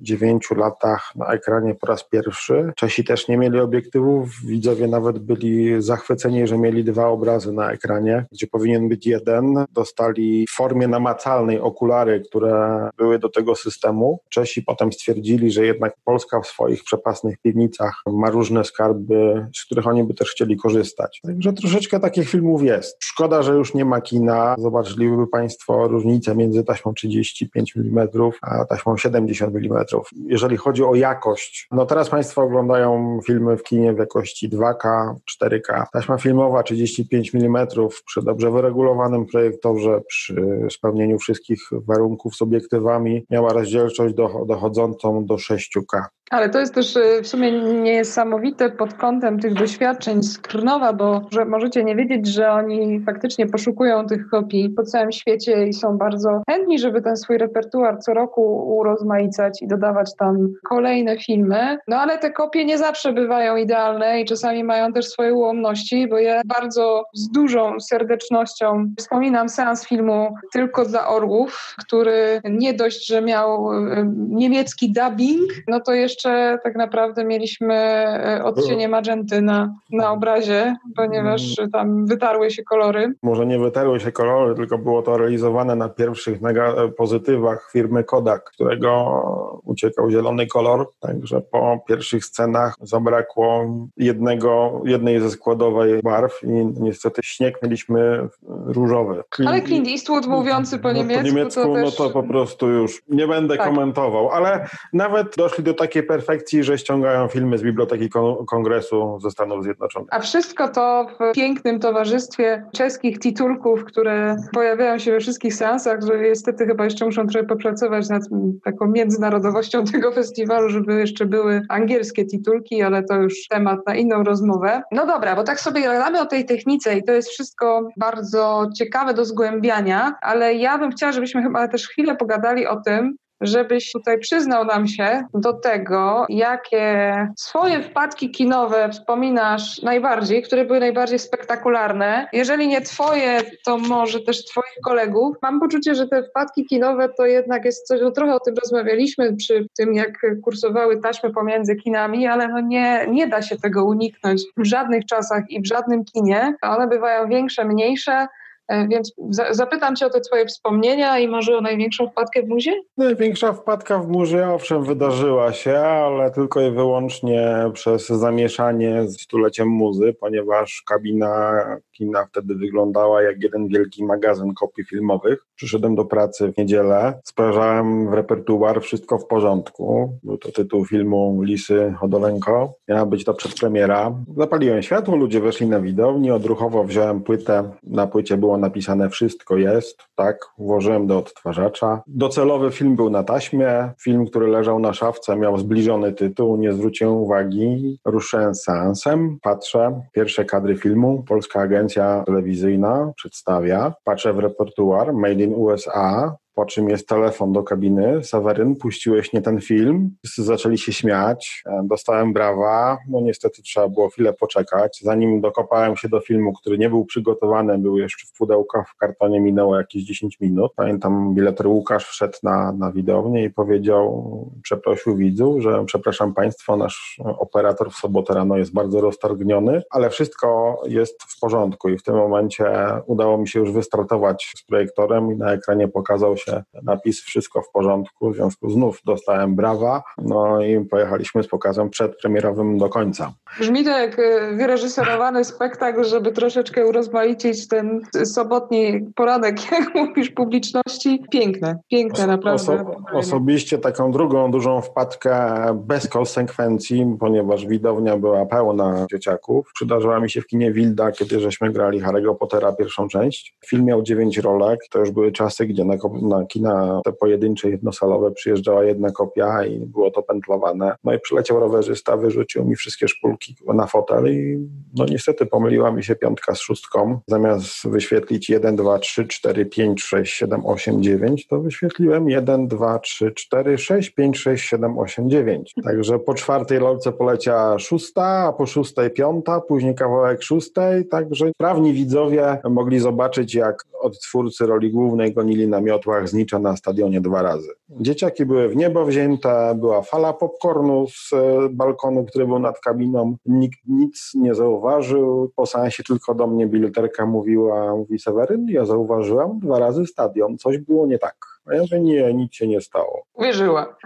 dziewięciu 0.00 0.54
latach 0.54 1.12
na 1.16 1.26
ekranie 1.26 1.74
po 1.74 1.86
raz 1.86 2.08
pierwszy. 2.08 2.72
Czesi 2.76 3.04
też 3.04 3.28
nie 3.28 3.38
mieli 3.38 3.60
obiektywów, 3.60 4.28
widzowie 4.46 4.86
nawet 4.86 5.18
byli 5.18 5.82
zachwyceni, 5.82 6.46
że 6.46 6.58
mieli 6.58 6.84
dwa 6.84 7.06
obrazy 7.06 7.52
na 7.52 7.72
ekranie, 7.72 8.26
gdzie 8.32 8.46
powinien 8.46 8.88
być 8.88 9.06
jeden. 9.06 9.64
Dostali 9.72 10.46
w 10.46 10.56
formie 10.56 10.88
namacalnej 10.88 11.60
okulary, 11.60 12.20
które 12.20 12.88
były 12.98 13.18
do 13.18 13.28
tego 13.28 13.54
systemu. 13.54 14.20
Czesi 14.28 14.62
potem 14.62 14.92
stwierdzili, 14.92 15.50
że 15.50 15.66
jednak 15.66 15.94
Polska 16.04 16.40
w 16.40 16.46
swoich 16.46 16.84
przepasnych 16.84 17.38
piwnicach 17.38 18.02
ma 18.06 18.30
różne 18.30 18.64
skarby, 18.64 19.46
z 19.56 19.64
których 19.64 19.86
oni 19.86 20.04
by 20.04 20.14
też 20.14 20.30
chcieli 20.30 20.56
korzystać. 20.56 21.20
Także 21.24 21.52
troszeczkę 21.52 22.00
takich 22.00 22.28
filmów 22.28 22.62
jest. 22.62 22.96
Szkoda, 23.02 23.42
że 23.42 23.54
już 23.54 23.74
nie 23.74 23.84
ma 23.84 24.00
kina. 24.00 24.54
Zobaczyliby 24.58 25.26
Państwo 25.26 25.88
różnicę 25.88 26.34
między 26.34 26.64
taśmą 26.64 26.94
35 26.94 27.76
mm 27.76 28.08
a 28.42 28.64
taśmą 28.64 28.96
70 28.96 29.56
mm 29.56 29.84
Jeżeli 30.26 30.56
chodzi 30.56 30.84
o 30.84 30.94
jakość, 30.94 31.68
no 31.70 31.86
teraz 31.86 32.08
Państwo 32.10 32.42
oglądają 32.42 33.20
filmy 33.26 33.56
w 33.56 33.62
kinie 33.62 33.92
w 33.92 33.98
jakości 33.98 34.50
2K, 34.50 35.14
4K. 35.42 35.84
Taśma 35.92 36.18
filmowa 36.18 36.62
35 36.62 37.34
mm 37.34 37.66
przy 38.06 38.22
dobrze 38.22 38.50
wyregulowanym 38.50 39.26
projektorze, 39.26 40.00
przy 40.08 40.66
spełnieniu 40.70 41.18
wszystkich 41.18 41.60
warunków 41.72 42.36
z 42.36 42.42
obiektywami 42.42 43.24
miała 43.30 43.52
rozdzielczość 43.52 44.14
dochodzącą 44.46 45.24
do 45.24 45.34
6K. 45.34 46.02
Ale 46.30 46.50
to 46.50 46.60
jest 46.60 46.74
też 46.74 46.96
y, 46.96 47.22
w 47.22 47.28
sumie 47.28 47.52
niesamowite 47.82 48.70
pod 48.70 48.94
kątem 48.94 49.40
tych 49.40 49.54
doświadczeń 49.54 50.22
z 50.22 50.38
Krnowa, 50.38 50.92
bo 50.92 51.20
że 51.32 51.44
możecie 51.44 51.84
nie 51.84 51.96
wiedzieć, 51.96 52.26
że 52.26 52.52
oni 52.52 53.00
faktycznie 53.00 53.46
poszukują 53.46 54.06
tych 54.06 54.28
kopii 54.28 54.70
po 54.70 54.82
całym 54.82 55.12
świecie 55.12 55.66
i 55.66 55.72
są 55.72 55.98
bardzo 55.98 56.42
chętni, 56.50 56.78
żeby 56.78 57.02
ten 57.02 57.16
swój 57.16 57.38
repertuar 57.38 57.98
co 57.98 58.14
roku 58.14 58.76
urozmaicać 58.78 59.62
i 59.62 59.68
dodawać 59.68 60.16
tam 60.16 60.48
kolejne 60.68 61.18
filmy. 61.18 61.78
No 61.88 61.96
ale 61.96 62.18
te 62.18 62.30
kopie 62.30 62.64
nie 62.64 62.78
zawsze 62.78 63.12
bywają 63.12 63.56
idealne 63.56 64.20
i 64.20 64.24
czasami 64.24 64.64
mają 64.64 64.92
też 64.92 65.08
swoje 65.08 65.34
ułomności, 65.34 66.08
bo 66.08 66.18
ja 66.18 66.40
bardzo 66.44 67.04
z 67.14 67.30
dużą 67.30 67.80
serdecznością 67.80 68.94
wspominam 68.98 69.48
seans 69.48 69.86
filmu 69.86 70.34
Tylko 70.52 70.84
dla 70.84 71.08
Orłów, 71.08 71.74
który 71.78 72.40
nie 72.44 72.74
dość, 72.74 73.06
że 73.06 73.22
miał 73.22 73.72
y, 73.72 74.06
niemiecki 74.28 74.92
dubbing, 74.92 75.50
no 75.68 75.80
to 75.80 75.92
jeszcze 75.92 76.19
jeszcze 76.20 76.58
tak 76.62 76.76
naprawdę 76.76 77.24
mieliśmy 77.24 77.74
e, 77.74 78.44
odcienie 78.44 78.88
magenty 78.88 79.42
na, 79.42 79.74
na 79.90 80.12
obrazie, 80.12 80.76
ponieważ 80.96 81.58
mm. 81.58 81.70
tam 81.70 82.06
wytarły 82.06 82.50
się 82.50 82.62
kolory. 82.62 83.12
Może 83.22 83.46
nie 83.46 83.58
wytarły 83.58 84.00
się 84.00 84.12
kolory, 84.12 84.54
tylko 84.54 84.78
było 84.78 85.02
to 85.02 85.18
realizowane 85.18 85.76
na 85.76 85.88
pierwszych 85.88 86.40
mega 86.40 86.74
pozytywach 86.96 87.70
firmy 87.72 88.04
Kodak, 88.04 88.44
którego 88.44 89.60
uciekał 89.64 90.10
zielony 90.10 90.46
kolor, 90.46 90.86
także 91.00 91.40
po 91.40 91.84
pierwszych 91.88 92.24
scenach 92.24 92.74
zabrakło 92.82 93.66
jednego, 93.96 94.82
jednej 94.84 95.20
ze 95.20 95.30
składowej 95.30 96.02
barw 96.02 96.42
i 96.42 96.48
niestety 96.80 97.20
śnieg 97.24 97.62
mieliśmy 97.62 98.28
różowy. 98.66 99.22
Clint, 99.34 99.50
ale 99.50 99.62
Clint 99.62 99.88
Eastwood 99.88 100.26
mówiący 100.26 100.78
po 100.78 100.92
niemiecku, 100.92 101.26
no, 101.26 101.30
po 101.30 101.36
niemiecku 101.36 101.62
to 101.62 101.68
no 101.68 101.90
to 101.90 102.10
po 102.10 102.22
prostu 102.22 102.68
już 102.68 103.02
nie 103.08 103.26
będę 103.26 103.56
tak. 103.56 103.66
komentował, 103.66 104.30
ale 104.30 104.66
nawet 104.92 105.36
doszli 105.36 105.64
do 105.64 105.74
takiej 105.74 106.02
perfekcji, 106.10 106.64
że 106.64 106.78
ściągają 106.78 107.28
filmy 107.28 107.58
z 107.58 107.62
Biblioteki 107.62 108.08
Kongresu 108.46 109.18
ze 109.22 109.30
Stanów 109.30 109.64
Zjednoczonych. 109.64 110.08
A 110.12 110.20
wszystko 110.20 110.68
to 110.68 111.06
w 111.20 111.34
pięknym 111.34 111.80
towarzystwie 111.80 112.64
czeskich 112.72 113.18
titulków, 113.18 113.84
które 113.84 114.36
pojawiają 114.52 114.98
się 114.98 115.12
we 115.12 115.20
wszystkich 115.20 115.54
seansach, 115.54 116.00
że 116.06 116.20
niestety 116.20 116.66
chyba 116.66 116.84
jeszcze 116.84 117.04
muszą 117.04 117.26
trochę 117.26 117.46
popracować 117.46 118.08
nad 118.08 118.22
taką 118.64 118.86
międzynarodowością 118.86 119.84
tego 119.92 120.12
festiwalu, 120.12 120.68
żeby 120.68 120.94
jeszcze 120.94 121.26
były 121.26 121.62
angielskie 121.68 122.26
titulki, 122.26 122.82
ale 122.82 123.02
to 123.02 123.14
już 123.14 123.34
temat 123.50 123.78
na 123.86 123.94
inną 123.94 124.22
rozmowę. 124.22 124.82
No 124.92 125.06
dobra, 125.06 125.36
bo 125.36 125.42
tak 125.42 125.60
sobie 125.60 125.82
gadamy 125.82 126.20
o 126.20 126.26
tej 126.26 126.44
technice 126.44 126.98
i 126.98 127.04
to 127.04 127.12
jest 127.12 127.28
wszystko 127.28 127.88
bardzo 127.96 128.66
ciekawe 128.78 129.14
do 129.14 129.24
zgłębiania, 129.24 130.14
ale 130.22 130.54
ja 130.54 130.78
bym 130.78 130.90
chciała, 130.90 131.12
żebyśmy 131.12 131.42
chyba 131.42 131.68
też 131.68 131.88
chwilę 131.88 132.16
pogadali 132.16 132.66
o 132.66 132.80
tym, 132.80 133.16
żebyś 133.40 133.92
tutaj 133.92 134.18
przyznał 134.18 134.64
nam 134.64 134.86
się 134.86 135.24
do 135.34 135.52
tego, 135.52 136.26
jakie 136.28 137.14
swoje 137.36 137.82
wpadki 137.82 138.30
kinowe 138.30 138.88
wspominasz 138.92 139.82
najbardziej, 139.82 140.42
które 140.42 140.64
były 140.64 140.80
najbardziej 140.80 141.18
spektakularne. 141.18 142.28
Jeżeli 142.32 142.68
nie 142.68 142.80
twoje, 142.80 143.40
to 143.64 143.78
może 143.78 144.20
też 144.20 144.44
twoich 144.44 144.76
kolegów. 144.84 145.36
Mam 145.42 145.60
poczucie, 145.60 145.94
że 145.94 146.06
te 146.06 146.22
wpadki 146.22 146.66
kinowe 146.66 147.08
to 147.08 147.26
jednak 147.26 147.64
jest 147.64 147.86
coś, 147.86 148.00
no 148.00 148.10
trochę 148.10 148.34
o 148.34 148.40
tym 148.40 148.54
rozmawialiśmy 148.54 149.36
przy 149.36 149.66
tym, 149.78 149.94
jak 149.94 150.12
kursowały 150.44 151.00
taśmy 151.00 151.30
pomiędzy 151.32 151.76
kinami, 151.76 152.26
ale 152.26 152.48
no 152.48 152.60
nie, 152.60 153.06
nie 153.10 153.26
da 153.26 153.42
się 153.42 153.56
tego 153.56 153.84
uniknąć 153.84 154.42
w 154.56 154.64
żadnych 154.64 155.06
czasach 155.06 155.44
i 155.48 155.62
w 155.62 155.66
żadnym 155.66 156.04
kinie. 156.04 156.54
One 156.62 156.88
bywają 156.88 157.28
większe, 157.28 157.64
mniejsze. 157.64 158.26
E, 158.70 158.88
więc 158.88 159.14
zapytam 159.50 159.96
Cię 159.96 160.06
o 160.06 160.10
te 160.10 160.20
Twoje 160.20 160.46
wspomnienia 160.46 161.18
i 161.18 161.28
może 161.28 161.56
o 161.56 161.60
największą 161.60 162.08
wpadkę 162.08 162.42
w 162.42 162.48
muzie? 162.48 162.72
Największa 162.96 163.52
wpadka 163.52 163.98
w 163.98 164.08
muzie 164.08 164.48
owszem 164.48 164.84
wydarzyła 164.84 165.52
się, 165.52 165.78
ale 165.78 166.30
tylko 166.30 166.60
i 166.60 166.70
wyłącznie 166.70 167.56
przez 167.72 168.06
zamieszanie 168.06 169.08
z 169.08 169.20
stuleciem 169.20 169.68
muzy, 169.68 170.14
ponieważ 170.20 170.82
kabina 170.88 171.64
kina 172.00 172.26
wtedy 172.26 172.54
wyglądała 172.54 173.22
jak 173.22 173.42
jeden 173.42 173.68
wielki 173.68 174.04
magazyn 174.04 174.54
kopii 174.54 174.84
filmowych. 174.84 175.46
Przyszedłem 175.54 175.94
do 175.94 176.04
pracy 176.04 176.52
w 176.52 176.58
niedzielę, 176.58 177.20
sprawdzałem 177.24 178.10
w 178.10 178.12
repertuar 178.12 178.82
wszystko 178.82 179.18
w 179.18 179.26
porządku. 179.26 180.18
Był 180.22 180.38
to 180.38 180.52
tytuł 180.52 180.84
filmu 180.84 181.42
Lisy 181.42 181.94
Hodolenko. 181.98 182.74
Miała 182.88 183.06
być 183.06 183.24
to 183.24 183.34
przedpremiera. 183.34 184.12
Zapaliłem 184.36 184.82
światło, 184.82 185.16
ludzie 185.16 185.40
weszli 185.40 185.66
na 185.66 185.80
widownię, 185.80 186.34
odruchowo 186.34 186.84
wziąłem 186.84 187.22
płytę. 187.22 187.70
Na 187.82 188.06
płycie 188.06 188.36
było 188.36 188.58
napisane 188.60 189.10
wszystko 189.10 189.56
jest, 189.56 190.02
tak, 190.14 190.36
włożyłem 190.58 191.06
do 191.06 191.18
odtwarzacza. 191.18 192.02
Docelowy 192.06 192.70
film 192.70 192.96
był 192.96 193.10
na 193.10 193.22
taśmie. 193.22 193.92
Film, 194.02 194.26
który 194.26 194.46
leżał 194.46 194.78
na 194.78 194.92
szafce 194.92 195.36
miał 195.36 195.58
zbliżony 195.58 196.12
tytuł, 196.12 196.56
nie 196.56 196.72
zwróciłem 196.72 197.14
uwagi. 197.14 197.98
Ruszyłem 198.04 198.54
seansem, 198.54 199.38
patrzę, 199.42 200.02
pierwsze 200.12 200.44
kadry 200.44 200.76
filmu, 200.76 201.24
polska 201.28 201.60
agencja 201.60 202.22
telewizyjna 202.26 203.12
przedstawia. 203.16 203.94
Patrzę 204.04 204.32
w 204.32 204.38
repertuar 204.38 205.14
Made 205.14 205.42
in 205.42 205.54
USA, 205.54 206.36
po 206.60 206.66
czym 206.66 206.88
jest 206.88 207.08
telefon 207.08 207.52
do 207.52 207.62
kabiny. 207.62 208.24
Saweryn, 208.24 208.76
puściłeś 208.76 209.32
nie 209.32 209.42
ten 209.42 209.60
film. 209.60 210.16
Wszyscy 210.24 210.42
zaczęli 210.42 210.78
się 210.78 210.92
śmiać. 210.92 211.62
E, 211.66 211.82
dostałem 211.84 212.32
brawa. 212.32 212.98
No 213.08 213.20
niestety 213.20 213.62
trzeba 213.62 213.88
było 213.88 214.08
chwilę 214.08 214.32
poczekać. 214.32 215.00
Zanim 215.02 215.40
dokopałem 215.40 215.96
się 215.96 216.08
do 216.08 216.20
filmu, 216.20 216.52
który 216.52 216.78
nie 216.78 216.90
był 216.90 217.04
przygotowany, 217.04 217.78
był 217.78 217.98
jeszcze 217.98 218.26
w 218.26 218.38
pudełkach, 218.38 218.88
w 218.88 218.96
kartonie 218.96 219.40
minęło 219.40 219.76
jakieś 219.76 220.02
10 220.04 220.40
minut. 220.40 220.72
Pamiętam, 220.76 221.34
bileter 221.34 221.66
Łukasz 221.66 222.06
wszedł 222.06 222.38
na, 222.42 222.72
na 222.72 222.92
widownię 222.92 223.44
i 223.44 223.50
powiedział, 223.50 224.50
przeprosił 224.62 225.16
widzów, 225.16 225.62
że 225.62 225.84
przepraszam 225.84 226.34
Państwa, 226.34 226.76
nasz 226.76 227.20
operator 227.24 227.90
w 227.90 227.96
sobotę 227.96 228.34
rano 228.34 228.56
jest 228.56 228.72
bardzo 228.72 229.00
roztargniony, 229.00 229.82
ale 229.90 230.10
wszystko 230.10 230.80
jest 230.86 231.22
w 231.22 231.40
porządku 231.40 231.88
i 231.88 231.98
w 231.98 232.02
tym 232.02 232.14
momencie 232.14 232.64
udało 233.06 233.38
mi 233.38 233.48
się 233.48 233.60
już 233.60 233.72
wystartować 233.72 234.52
z 234.56 234.62
projektorem 234.62 235.32
i 235.32 235.36
na 235.36 235.52
ekranie 235.52 235.88
pokazał 235.88 236.36
się 236.36 236.49
napis 236.82 237.20
wszystko 237.20 237.62
w 237.62 237.70
porządku, 237.70 238.30
w 238.30 238.34
związku 238.34 238.70
znów 238.70 239.00
dostałem 239.04 239.54
brawa, 239.56 240.02
no 240.18 240.62
i 240.62 240.84
pojechaliśmy 240.84 241.42
z 241.42 241.48
pokazem 241.48 241.90
przedpremierowym 241.90 242.78
do 242.78 242.88
końca. 242.88 243.32
Brzmi 243.60 243.84
to 243.84 243.90
jak 243.90 244.18
e, 244.18 244.56
wyreżyserowany 244.56 245.44
spektakl, 245.44 246.04
żeby 246.04 246.32
troszeczkę 246.32 246.86
urozmaicić 246.86 247.68
ten 247.68 248.00
sobotni 248.24 249.12
poranek, 249.14 249.56
jak 249.72 249.94
mówisz, 249.94 250.30
publiczności. 250.30 251.22
Piękne, 251.30 251.78
piękne 251.90 252.26
naprawdę. 252.26 252.84
Oso 253.12 253.40
osobiście 253.40 253.78
taką 253.78 254.12
drugą 254.12 254.50
dużą 254.50 254.80
wpadkę 254.80 255.56
bez 255.74 256.08
konsekwencji, 256.08 257.16
ponieważ 257.20 257.66
widownia 257.66 258.16
była 258.16 258.46
pełna 258.46 259.06
dzieciaków. 259.10 259.70
Przydarzyła 259.74 260.20
mi 260.20 260.30
się 260.30 260.40
w 260.40 260.46
kinie 260.46 260.72
Wilda, 260.72 261.12
kiedy 261.12 261.40
żeśmy 261.40 261.72
grali 261.72 262.02
Harry'ego 262.02 262.36
Pottera 262.36 262.72
pierwszą 262.72 263.08
część. 263.08 263.56
Film 263.66 263.84
miał 263.84 264.02
dziewięć 264.02 264.38
rolek. 264.38 264.80
To 264.90 264.98
już 264.98 265.10
były 265.10 265.32
czasy, 265.32 265.66
gdzie 265.66 265.84
na, 265.84 265.96
na 266.30 266.46
kina 266.46 267.00
te 267.04 267.12
pojedyncze, 267.12 267.70
jednosalowe 267.70 268.30
przyjeżdżała 268.30 268.84
jedna 268.84 269.10
kopia 269.10 269.64
i 269.64 269.78
było 269.78 270.10
to 270.10 270.22
pętlowane. 270.22 270.94
No 271.04 271.14
i 271.14 271.20
przyleciał 271.20 271.60
rowerzysta, 271.60 272.16
wyrzucił 272.16 272.64
mi 272.64 272.76
wszystkie 272.76 273.08
szpulki 273.08 273.56
na 273.74 273.86
fotel 273.86 274.34
i 274.34 274.68
no 274.96 275.04
niestety 275.04 275.46
pomyliła 275.46 275.92
mi 275.92 276.04
się 276.04 276.16
piątka 276.16 276.54
z 276.54 276.60
szóstką. 276.60 277.20
Zamiast 277.26 277.88
wyświetlić 277.88 278.50
1, 278.50 278.76
2, 278.76 278.98
3, 278.98 279.26
4, 279.26 279.66
5, 279.66 280.02
6, 280.02 280.34
7, 280.34 280.66
8, 280.66 281.02
9, 281.02 281.46
to 281.46 281.60
wyświetliłem 281.60 282.30
1, 282.30 282.68
2, 282.68 282.98
3, 282.98 283.32
4, 283.32 283.78
6, 283.78 284.10
5, 284.10 284.38
6, 284.38 284.68
7, 284.68 284.98
8, 284.98 285.30
9. 285.30 285.74
Także 285.84 286.18
po 286.18 286.34
czwartej 286.34 286.78
rolce 286.78 287.12
poleciała 287.12 287.78
szósta, 287.78 288.22
a 288.24 288.52
po 288.52 288.66
szóstej 288.66 289.10
piąta, 289.10 289.60
później 289.60 289.94
kawałek 289.94 290.42
szóstej, 290.42 291.08
także 291.08 291.50
prawni 291.58 291.92
widzowie 291.92 292.58
mogli 292.70 292.98
zobaczyć, 292.98 293.54
jak 293.54 293.84
odtwórcy 294.00 294.66
roli 294.66 294.90
głównej 294.90 295.34
gonili 295.34 295.68
na 295.68 295.80
miotłach 295.80 296.28
znicza 296.28 296.58
na 296.58 296.76
stadionie 296.76 297.20
dwa 297.20 297.42
razy. 297.42 297.70
Dzieciaki 297.88 298.46
były 298.46 298.68
w 298.68 298.76
niebo 298.76 299.04
wzięte, 299.04 299.74
była 299.76 300.02
fala 300.02 300.32
popcornu 300.32 301.06
z 301.08 301.32
e, 301.32 301.68
balkonu, 301.70 302.24
który 302.24 302.46
był 302.46 302.58
nad 302.58 302.80
kabiną. 302.80 303.36
Nikt 303.46 303.78
nic 303.88 304.30
nie 304.34 304.54
zauważył. 304.54 305.52
Po 305.56 305.66
seansie 305.66 306.02
tylko 306.02 306.34
do 306.34 306.46
mnie 306.46 306.66
bileterka 306.66 307.26
mówiła, 307.26 307.96
mówi 307.96 308.18
Seweryn, 308.18 308.66
ja 308.68 308.84
zauważyłam 308.84 309.58
dwa 309.58 309.78
razy 309.78 310.06
stadion, 310.06 310.58
coś 310.58 310.78
było 310.78 311.06
nie 311.06 311.18
tak. 311.18 311.36
A 311.66 311.74
ja 311.74 311.82
mówię, 311.82 312.00
nie, 312.00 312.34
nic 312.34 312.54
się 312.54 312.68
nie 312.68 312.80
stało. 312.80 313.22
Uwierzyła. 313.34 313.96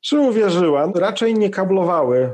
Czy 0.00 0.20
uwierzyła? 0.20 0.92
Raczej 0.94 1.34
nie 1.34 1.50
kablowały 1.50 2.18
y, 2.18 2.30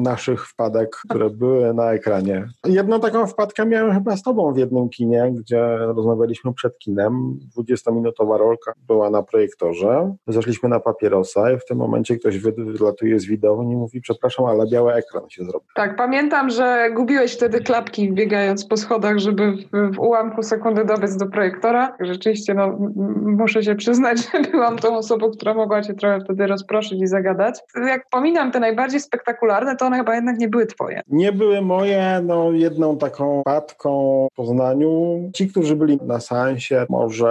naszych 0.00 0.48
wpadek, 0.48 0.96
które 0.96 1.30
były 1.30 1.74
na 1.74 1.92
ekranie. 1.92 2.48
Jedną 2.66 3.00
taką 3.00 3.26
wpadkę 3.26 3.66
miałem 3.66 3.94
chyba 3.94 4.16
z 4.16 4.22
tobą 4.22 4.52
w 4.52 4.56
jednym 4.56 4.88
kinie, 4.88 5.32
gdzie 5.34 5.76
rozmawialiśmy 5.76 6.54
przed 6.54 6.78
kinem. 6.78 7.38
20-minutowa 7.58 8.38
rolka 8.38 8.72
była 8.86 9.10
na 9.10 9.22
projektorze. 9.22 10.14
Zeszliśmy 10.26 10.68
na 10.68 10.80
papierosa 10.80 11.52
i 11.52 11.58
w 11.58 11.64
tym 11.64 11.78
momencie 11.78 12.16
ktoś 12.16 12.38
wylatuje 12.38 13.20
z 13.20 13.26
widowni 13.26 13.72
i 13.72 13.76
mówi, 13.76 14.00
przepraszam, 14.00 14.46
ale 14.46 14.66
biały 14.66 14.94
ekran 14.94 15.28
się 15.28 15.44
zrobił. 15.44 15.68
Tak, 15.74 15.96
pamiętam, 15.96 16.50
że 16.50 16.90
gubiłeś 16.94 17.34
wtedy 17.34 17.60
klapki 17.60 18.12
biegając 18.12 18.66
po 18.66 18.76
schodach, 18.76 19.18
żeby 19.18 19.52
w, 19.52 19.94
w 19.94 19.98
ułamku 19.98 20.42
sekundy 20.42 20.84
dobiec 20.84 21.16
do 21.16 21.26
projektora. 21.26 21.96
Rzeczywiście, 22.00 22.54
no, 22.54 22.78
muszę 23.22 23.62
się 23.62 23.74
przyznać, 23.74 24.18
że 24.32 24.50
byłam 24.50 24.78
tą 24.78 24.96
osobą, 24.96 25.30
która 25.30 25.54
mogła 25.54 25.82
cię 25.82 25.94
trochę 25.94 26.20
wtedy 26.20 26.46
rozproszyć 26.46 27.02
i 27.02 27.06
zagadać. 27.16 27.60
Jak 27.86 28.08
pominam 28.10 28.52
te 28.52 28.60
najbardziej 28.60 29.00
spektakularne, 29.00 29.76
to 29.76 29.86
one 29.86 29.96
chyba 29.96 30.14
jednak 30.14 30.38
nie 30.38 30.48
były 30.48 30.66
twoje. 30.66 31.00
Nie 31.08 31.32
były 31.32 31.62
moje, 31.62 32.20
no 32.24 32.52
jedną 32.52 32.98
taką 32.98 33.42
padką 33.44 34.26
w 34.32 34.36
Poznaniu. 34.36 34.90
Ci, 35.34 35.48
którzy 35.48 35.76
byli 35.76 35.98
na 36.02 36.20
seansie, 36.20 36.86
może 36.88 37.30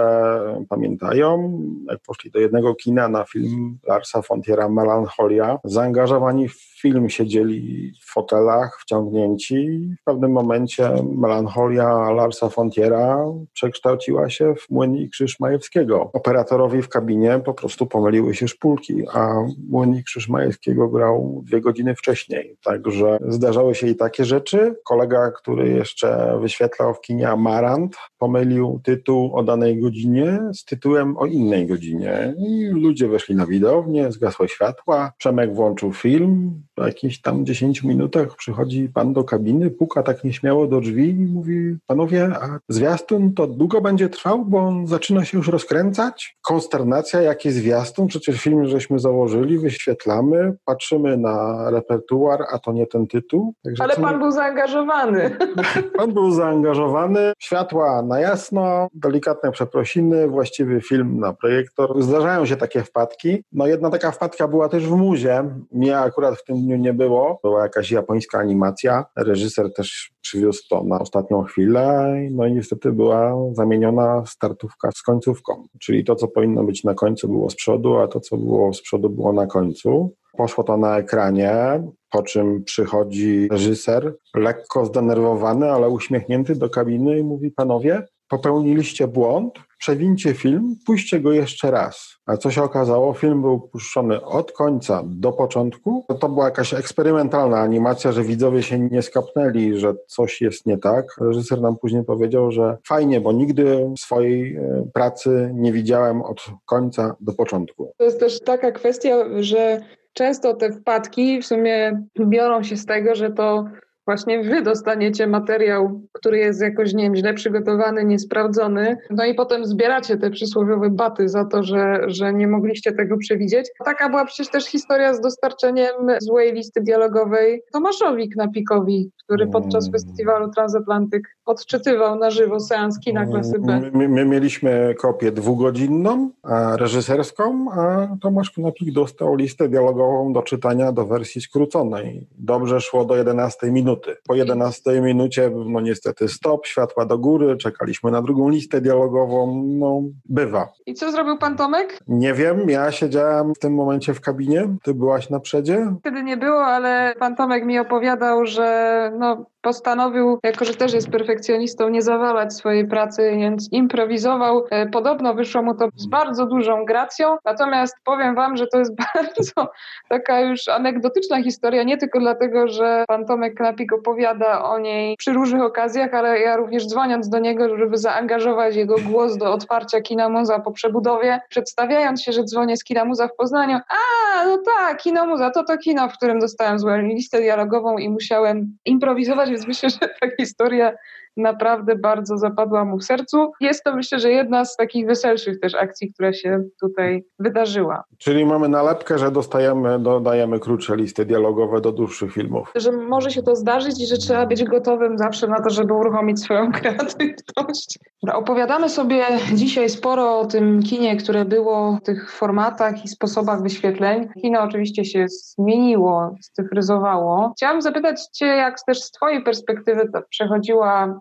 pamiętają, 0.68 1.60
jak 1.90 2.00
poszli 2.06 2.30
do 2.30 2.38
jednego 2.38 2.74
kina 2.74 3.08
na 3.08 3.24
film 3.24 3.78
Larsa 3.88 4.22
Fontiera 4.22 4.68
Melancholia, 4.68 5.58
zaangażowani 5.64 6.48
w 6.48 6.76
film 6.80 7.08
siedzieli 7.08 7.92
w 8.02 8.12
fotelach, 8.12 8.78
wciągnięci. 8.80 9.88
W 10.00 10.04
pewnym 10.04 10.32
momencie 10.32 10.90
melancholia 11.16 12.10
Larsa 12.10 12.48
Fontiera 12.48 13.18
przekształciła 13.52 14.30
się 14.30 14.54
w 14.54 14.70
młynik 14.70 15.10
Krzyż 15.10 15.40
Majewskiego. 15.40 16.10
Operatorowi 16.12 16.82
w 16.82 16.88
kabinie 16.88 17.40
po 17.44 17.54
prostu 17.54 17.86
pomyliły 17.86 18.34
się 18.34 18.48
szpulki, 18.48 19.02
a 19.12 19.34
młynik 19.70 20.06
Krzyż 20.06 20.28
Majewskiego 20.28 20.88
grał 20.88 21.42
dwie 21.46 21.60
godziny 21.60 21.94
wcześniej. 21.94 22.56
Także 22.62 23.18
zdarzały 23.28 23.74
się 23.74 23.86
i 23.86 23.96
takie 23.96 24.24
rzeczy. 24.24 24.76
Kolega, 24.84 25.30
który 25.30 25.68
jeszcze 25.68 26.38
wyświetlał 26.40 26.94
w 26.94 27.00
kinie 27.00 27.28
Amarant, 27.28 27.96
pomylił 28.18 28.80
tytuł 28.84 29.36
o 29.36 29.42
danej 29.42 29.80
godzinie 29.80 30.40
z 30.52 30.64
tytułem 30.64 31.16
o 31.16 31.26
innej 31.26 31.66
godzinie. 31.66 32.34
I 32.38 32.66
ludzie 32.66 33.08
weszli 33.08 33.34
na 33.34 33.46
widownię, 33.46 34.12
zgasły 34.12 34.48
światła, 34.48 35.12
Przemek 35.18 35.54
włączył 35.54 35.92
film, 35.92 36.62
po 36.76 36.86
jakichś 36.86 37.20
tam 37.20 37.46
10 37.46 37.82
minutach 37.82 38.36
przychodzi 38.36 38.88
pan 38.88 39.12
do 39.12 39.24
kabiny, 39.24 39.70
puka 39.70 40.02
tak 40.02 40.24
nieśmiało 40.24 40.66
do 40.66 40.80
drzwi 40.80 41.10
i 41.10 41.26
mówi, 41.26 41.76
panowie, 41.86 42.30
a 42.40 42.58
zwiastun 42.68 43.34
to 43.34 43.46
długo 43.46 43.80
będzie 43.80 44.08
trwał, 44.08 44.44
bo 44.44 44.58
on 44.58 44.86
zaczyna 44.86 45.24
się 45.24 45.38
już 45.38 45.48
rozkręcać? 45.48 46.36
Konsternacja, 46.42 47.22
jaki 47.22 47.50
zwiastun? 47.50 48.06
Przecież 48.06 48.40
film 48.40 48.66
żeśmy 48.66 48.98
założyli, 48.98 49.58
wyświetlamy, 49.58 50.56
patrzymy 50.64 51.16
na 51.16 51.66
repertuar, 51.70 52.44
a 52.52 52.58
to 52.58 52.72
nie 52.72 52.86
ten 52.86 53.06
tytuł. 53.06 53.54
Także 53.64 53.82
Ale 53.82 53.96
pan 53.96 54.18
był 54.18 54.30
zaangażowany. 54.30 55.36
Pan 55.98 56.12
był 56.12 56.30
zaangażowany, 56.30 57.32
światła 57.38 58.02
na 58.02 58.20
jasno, 58.20 58.88
delikatne 58.94 59.52
przeprosiny, 59.52 60.28
właściwy 60.28 60.80
film 60.80 61.20
na 61.20 61.32
projektor. 61.32 62.02
Zdarzają 62.02 62.46
się 62.46 62.56
takie 62.56 62.82
wpadki. 62.82 63.44
No 63.52 63.66
jedna 63.66 63.90
taka 63.90 64.10
wpadka 64.10 64.48
była 64.48 64.68
też 64.68 64.86
w 64.86 64.96
muzie. 64.96 65.44
Mnie 65.72 65.98
akurat 65.98 66.38
w 66.38 66.44
tym 66.44 66.65
dniu 66.66 66.76
nie 66.76 66.92
było. 66.92 67.40
Była 67.42 67.62
jakaś 67.62 67.90
japońska 67.90 68.38
animacja. 68.38 69.04
Reżyser 69.16 69.72
też 69.72 70.10
przywiózł 70.20 70.62
to 70.70 70.84
na 70.84 70.98
ostatnią 70.98 71.42
chwilę. 71.42 72.14
No 72.30 72.46
i 72.46 72.52
niestety 72.52 72.92
była 72.92 73.34
zamieniona 73.52 74.26
startówka 74.26 74.90
z 74.94 75.02
końcówką. 75.02 75.64
Czyli 75.80 76.04
to, 76.04 76.14
co 76.14 76.28
powinno 76.28 76.64
być 76.64 76.84
na 76.84 76.94
końcu, 76.94 77.28
było 77.28 77.50
z 77.50 77.56
przodu, 77.56 77.96
a 77.96 78.08
to, 78.08 78.20
co 78.20 78.36
było 78.36 78.72
z 78.72 78.82
przodu, 78.82 79.10
było 79.10 79.32
na 79.32 79.46
końcu. 79.46 80.14
Poszło 80.36 80.64
to 80.64 80.76
na 80.76 80.98
ekranie, 80.98 81.82
po 82.10 82.22
czym 82.22 82.64
przychodzi 82.64 83.48
reżyser, 83.50 84.16
lekko 84.36 84.84
zdenerwowany, 84.84 85.72
ale 85.72 85.88
uśmiechnięty 85.88 86.56
do 86.56 86.70
kabiny 86.70 87.18
i 87.18 87.22
mówi: 87.22 87.50
Panowie, 87.50 88.02
popełniliście 88.28 89.08
błąd, 89.08 89.54
przewincie 89.78 90.34
film, 90.34 90.76
puśćcie 90.86 91.20
go 91.20 91.32
jeszcze 91.32 91.70
raz. 91.70 92.16
A 92.26 92.36
co 92.36 92.50
się 92.50 92.62
okazało? 92.62 93.14
Film 93.14 93.42
był 93.42 93.60
puszczony 93.60 94.24
od 94.24 94.52
końca 94.52 95.02
do 95.06 95.32
początku. 95.32 96.04
To 96.20 96.28
była 96.28 96.44
jakaś 96.44 96.74
eksperymentalna 96.74 97.58
animacja, 97.58 98.12
że 98.12 98.22
widzowie 98.22 98.62
się 98.62 98.78
nie 98.78 99.02
skapnęli, 99.02 99.78
że 99.78 99.94
coś 100.06 100.40
jest 100.40 100.66
nie 100.66 100.78
tak. 100.78 101.06
Reżyser 101.20 101.60
nam 101.60 101.76
później 101.76 102.04
powiedział, 102.04 102.50
że 102.50 102.76
fajnie, 102.86 103.20
bo 103.20 103.32
nigdy 103.32 103.94
swojej 103.98 104.56
e, 104.56 104.86
pracy 104.94 105.50
nie 105.54 105.72
widziałem 105.72 106.22
od 106.22 106.44
końca 106.64 107.16
do 107.20 107.32
początku. 107.32 107.92
To 107.98 108.04
jest 108.04 108.20
też 108.20 108.40
taka 108.40 108.72
kwestia, 108.72 109.16
że 109.40 109.80
często 110.12 110.54
te 110.54 110.72
wpadki 110.72 111.42
w 111.42 111.46
sumie 111.46 112.06
biorą 112.20 112.62
się 112.62 112.76
z 112.76 112.86
tego, 112.86 113.14
że 113.14 113.30
to 113.30 113.64
właśnie 114.06 114.42
wy 114.42 114.62
dostaniecie 114.62 115.26
materiał, 115.26 116.00
który 116.12 116.38
jest 116.38 116.60
jakoś, 116.60 116.94
nie 116.94 117.02
wiem, 117.02 117.16
źle 117.16 117.34
przygotowany, 117.34 118.04
niesprawdzony, 118.04 118.96
no 119.10 119.24
i 119.24 119.34
potem 119.34 119.64
zbieracie 119.64 120.16
te 120.16 120.30
przysłowiowe 120.30 120.90
baty 120.90 121.28
za 121.28 121.44
to, 121.44 121.62
że, 121.62 122.00
że 122.06 122.32
nie 122.32 122.48
mogliście 122.48 122.92
tego 122.92 123.16
przewidzieć. 123.16 123.70
Taka 123.84 124.08
była 124.08 124.24
przecież 124.24 124.48
też 124.48 124.66
historia 124.66 125.14
z 125.14 125.20
dostarczeniem 125.20 125.94
złej 126.20 126.52
listy 126.52 126.80
dialogowej 126.80 127.62
Tomaszowi 127.72 128.28
Knapikowi, 128.28 129.10
który 129.24 129.46
podczas 129.46 129.84
mm. 129.84 129.92
festiwalu 129.92 130.50
Transatlantyk 130.50 131.36
odczytywał 131.44 132.18
na 132.18 132.30
żywo 132.30 132.60
seans 132.60 133.00
kina 133.00 133.26
klasy 133.26 133.58
B. 133.58 133.90
My, 133.92 134.08
my 134.08 134.24
mieliśmy 134.24 134.94
kopię 134.98 135.32
dwugodzinną, 135.32 136.30
reżyserską, 136.76 137.66
a 137.72 138.08
Tomasz 138.20 138.50
Knapik 138.50 138.92
dostał 138.92 139.36
listę 139.36 139.68
dialogową 139.68 140.32
do 140.32 140.42
czytania 140.42 140.92
do 140.92 141.06
wersji 141.06 141.40
skróconej. 141.40 142.26
Dobrze 142.38 142.80
szło 142.80 143.04
do 143.04 143.16
11 143.16 143.72
minuty. 143.96 144.16
Po 144.28 144.34
11 144.34 145.00
minucie, 145.00 145.50
no 145.66 145.80
niestety 145.80 146.28
stop, 146.28 146.66
światła 146.66 147.06
do 147.06 147.18
góry, 147.18 147.56
czekaliśmy 147.56 148.10
na 148.10 148.22
drugą 148.22 148.48
listę 148.48 148.80
dialogową, 148.80 149.64
no 149.66 150.02
bywa. 150.24 150.72
I 150.86 150.94
co 150.94 151.12
zrobił 151.12 151.38
pan 151.38 151.56
Tomek? 151.56 151.98
Nie 152.08 152.34
wiem, 152.34 152.70
ja 152.70 152.92
siedziałem 152.92 153.54
w 153.54 153.58
tym 153.58 153.74
momencie 153.74 154.14
w 154.14 154.20
kabinie, 154.20 154.76
ty 154.82 154.94
byłaś 154.94 155.30
na 155.30 155.40
przedzie? 155.40 155.94
Wtedy 156.00 156.22
nie 156.22 156.36
było, 156.36 156.64
ale 156.64 157.14
pan 157.18 157.36
Tomek 157.36 157.64
mi 157.64 157.78
opowiadał, 157.78 158.46
że 158.46 159.12
no 159.18 159.46
postanowił, 159.66 160.38
jako 160.42 160.64
że 160.64 160.74
też 160.74 160.92
jest 160.92 161.10
perfekcjonistą, 161.10 161.88
nie 161.88 162.02
zawalać 162.02 162.54
swojej 162.54 162.88
pracy, 162.88 163.30
więc 163.36 163.72
improwizował. 163.72 164.64
E, 164.70 164.86
podobno 164.86 165.34
wyszło 165.34 165.62
mu 165.62 165.74
to 165.74 165.88
z 165.96 166.06
bardzo 166.06 166.46
dużą 166.46 166.84
gracją, 166.84 167.36
natomiast 167.44 167.96
powiem 168.04 168.34
wam, 168.34 168.56
że 168.56 168.66
to 168.66 168.78
jest 168.78 168.92
bardzo 169.14 169.68
taka 170.08 170.40
już 170.40 170.68
anegdotyczna 170.68 171.42
historia, 171.42 171.82
nie 171.82 171.96
tylko 171.96 172.20
dlatego, 172.20 172.68
że 172.68 173.04
pan 173.08 173.26
Tomek 173.26 173.54
Knapik 173.54 173.92
opowiada 173.92 174.64
o 174.64 174.78
niej 174.78 175.16
przy 175.16 175.32
różnych 175.32 175.62
okazjach, 175.62 176.14
ale 176.14 176.40
ja 176.40 176.56
również 176.56 176.86
dzwoniąc 176.86 177.28
do 177.28 177.38
niego, 177.38 177.78
żeby 177.78 177.98
zaangażować 177.98 178.76
jego 178.76 178.96
głos 179.10 179.36
do 179.36 179.52
otwarcia 179.52 180.00
Kina 180.00 180.28
Muza 180.28 180.58
po 180.58 180.72
przebudowie, 180.72 181.40
przedstawiając 181.48 182.22
się, 182.22 182.32
że 182.32 182.44
dzwonię 182.44 182.76
z 182.76 182.84
Kina 182.84 183.04
Muza 183.04 183.28
w 183.28 183.36
Poznaniu, 183.36 183.76
a 183.76 184.44
no 184.44 184.58
tak, 184.58 184.98
Kino 184.98 185.26
Muza, 185.26 185.50
to 185.50 185.64
to 185.64 185.78
kino, 185.78 186.08
w 186.08 186.12
którym 186.12 186.38
dostałem 186.38 186.78
złą 186.78 186.96
listę 186.96 187.40
dialogową 187.40 187.98
i 187.98 188.08
musiałem 188.08 188.76
improwizować 188.84 189.55
że 189.90 190.08
ta 190.20 190.28
historia 190.38 190.92
naprawdę 191.36 191.96
bardzo 191.96 192.38
zapadła 192.38 192.84
mu 192.84 192.98
w 192.98 193.04
sercu. 193.04 193.52
Jest 193.60 193.84
to 193.84 193.96
myślę, 193.96 194.18
że 194.18 194.30
jedna 194.30 194.64
z 194.64 194.76
takich 194.76 195.06
weselszych 195.06 195.60
też 195.60 195.74
akcji, 195.74 196.12
która 196.12 196.32
się 196.32 196.62
tutaj 196.80 197.24
wydarzyła. 197.38 198.04
Czyli 198.18 198.46
mamy 198.46 198.68
nalepkę, 198.68 199.18
że 199.18 199.30
dostajemy, 199.30 199.98
dodajemy 199.98 200.60
krótsze 200.60 200.96
listy 200.96 201.24
dialogowe 201.24 201.80
do 201.80 201.92
dłuższych 201.92 202.32
filmów. 202.32 202.72
Że 202.76 202.92
może 202.92 203.30
się 203.30 203.42
to 203.42 203.56
zdarzyć 203.56 204.02
i 204.02 204.06
że 204.06 204.16
trzeba 204.16 204.46
być 204.46 204.64
gotowym 204.64 205.18
zawsze 205.18 205.46
na 205.46 205.60
to, 205.60 205.70
żeby 205.70 205.94
uruchomić 205.94 206.40
swoją 206.40 206.72
kreatywność. 206.80 207.98
Opowiadamy 208.32 208.88
sobie 208.88 209.24
dzisiaj 209.54 209.88
sporo 209.88 210.38
o 210.38 210.46
tym 210.46 210.82
kinie, 210.82 211.16
które 211.16 211.44
było 211.44 211.98
w 212.02 212.04
tych 212.04 212.32
formatach 212.32 213.04
i 213.04 213.08
sposobach 213.08 213.62
wyświetleń. 213.62 214.28
Kino 214.42 214.60
oczywiście 214.60 215.04
się 215.04 215.26
zmieniło, 215.28 216.34
cyfryzowało. 216.52 217.52
Chciałam 217.56 217.82
zapytać 217.82 218.26
Cię, 218.26 218.46
jak 218.46 218.76
też 218.86 219.02
z 219.02 219.10
Twojej 219.10 219.42
perspektywy 219.42 220.10
przechodziła 220.30 220.86
Mm, 220.96 221.18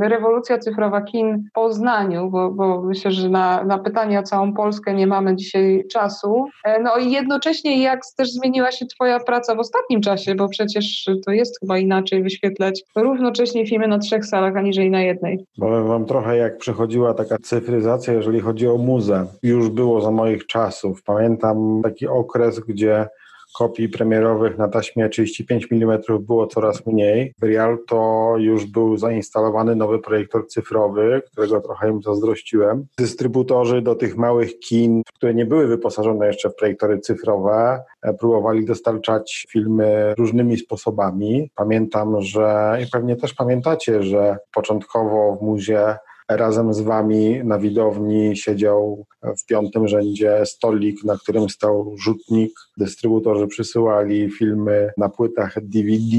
rewolucja 0.00 0.58
cyfrowa 0.58 1.02
kin 1.02 1.48
w 1.48 1.52
Poznaniu, 1.52 2.30
bo, 2.30 2.50
bo 2.50 2.82
myślę, 2.82 3.10
że 3.10 3.28
na, 3.28 3.64
na 3.64 3.78
pytanie 3.78 4.18
o 4.18 4.22
całą 4.22 4.52
Polskę 4.52 4.94
nie 4.94 5.06
mamy 5.06 5.36
dzisiaj 5.36 5.84
czasu. 5.92 6.46
E, 6.64 6.82
no 6.82 6.96
i 6.96 7.10
jednocześnie 7.10 7.82
jak 7.82 8.00
też 8.16 8.32
zmieniła 8.32 8.72
się 8.72 8.86
Twoja 8.86 9.20
praca 9.20 9.54
w 9.54 9.58
ostatnim 9.58 10.00
czasie, 10.00 10.34
bo 10.34 10.48
przecież 10.48 11.10
to 11.26 11.32
jest 11.32 11.60
chyba 11.60 11.78
inaczej 11.78 12.22
wyświetlać 12.22 12.82
równocześnie 12.96 13.66
filmy 13.66 13.88
na 13.88 13.98
trzech 13.98 14.26
salach, 14.26 14.56
aniżeli 14.56 14.90
na 14.90 15.02
jednej. 15.02 15.46
Powiem 15.60 15.86
Wam 15.88 16.04
trochę, 16.04 16.36
jak 16.36 16.58
przechodziła 16.58 17.14
taka 17.14 17.36
cyfryzacja, 17.38 18.12
jeżeli 18.12 18.40
chodzi 18.40 18.68
o 18.68 18.78
muzę. 18.78 19.26
Już 19.42 19.68
było 19.68 20.00
za 20.00 20.10
moich 20.10 20.46
czasów. 20.46 21.02
Pamiętam 21.02 21.80
taki 21.82 22.06
okres, 22.06 22.60
gdzie 22.60 23.06
kopii 23.54 23.88
premierowych 23.88 24.58
na 24.58 24.68
taśmie 24.68 25.08
35 25.08 25.68
mm 25.70 25.98
było 26.20 26.46
coraz 26.46 26.86
mniej. 26.86 27.34
W 27.42 27.44
Rialto 27.44 28.34
już 28.38 28.66
był 28.66 28.96
zainstalowany 28.96 29.76
nowy 29.76 29.98
projektor 29.98 30.46
cyfrowy, 30.46 31.22
którego 31.26 31.60
trochę 31.60 31.90
im 31.90 32.02
zazdrościłem. 32.02 32.86
Dystrybutorzy 32.98 33.82
do 33.82 33.94
tych 33.94 34.16
małych 34.16 34.58
kin, 34.58 35.02
które 35.14 35.34
nie 35.34 35.46
były 35.46 35.66
wyposażone 35.66 36.26
jeszcze 36.26 36.50
w 36.50 36.54
projektory 36.54 36.98
cyfrowe, 36.98 37.82
e, 38.02 38.14
próbowali 38.14 38.64
dostarczać 38.64 39.46
filmy 39.50 40.14
różnymi 40.18 40.56
sposobami. 40.56 41.50
Pamiętam, 41.54 42.20
że 42.20 42.78
i 42.86 42.90
pewnie 42.90 43.16
też 43.16 43.34
pamiętacie, 43.34 44.02
że 44.02 44.36
początkowo 44.54 45.36
w 45.40 45.42
muzie 45.42 45.96
Razem 46.28 46.74
z 46.74 46.80
wami 46.80 47.44
na 47.44 47.58
widowni 47.58 48.36
siedział 48.36 49.06
w 49.22 49.46
piątym 49.46 49.88
rzędzie 49.88 50.46
stolik, 50.46 51.04
na 51.04 51.18
którym 51.18 51.48
stał 51.48 51.96
rzutnik. 51.98 52.52
Dystrybutorzy 52.76 53.46
przysyłali 53.46 54.30
filmy 54.30 54.90
na 54.96 55.08
płytach 55.08 55.54
DVD 55.62 56.16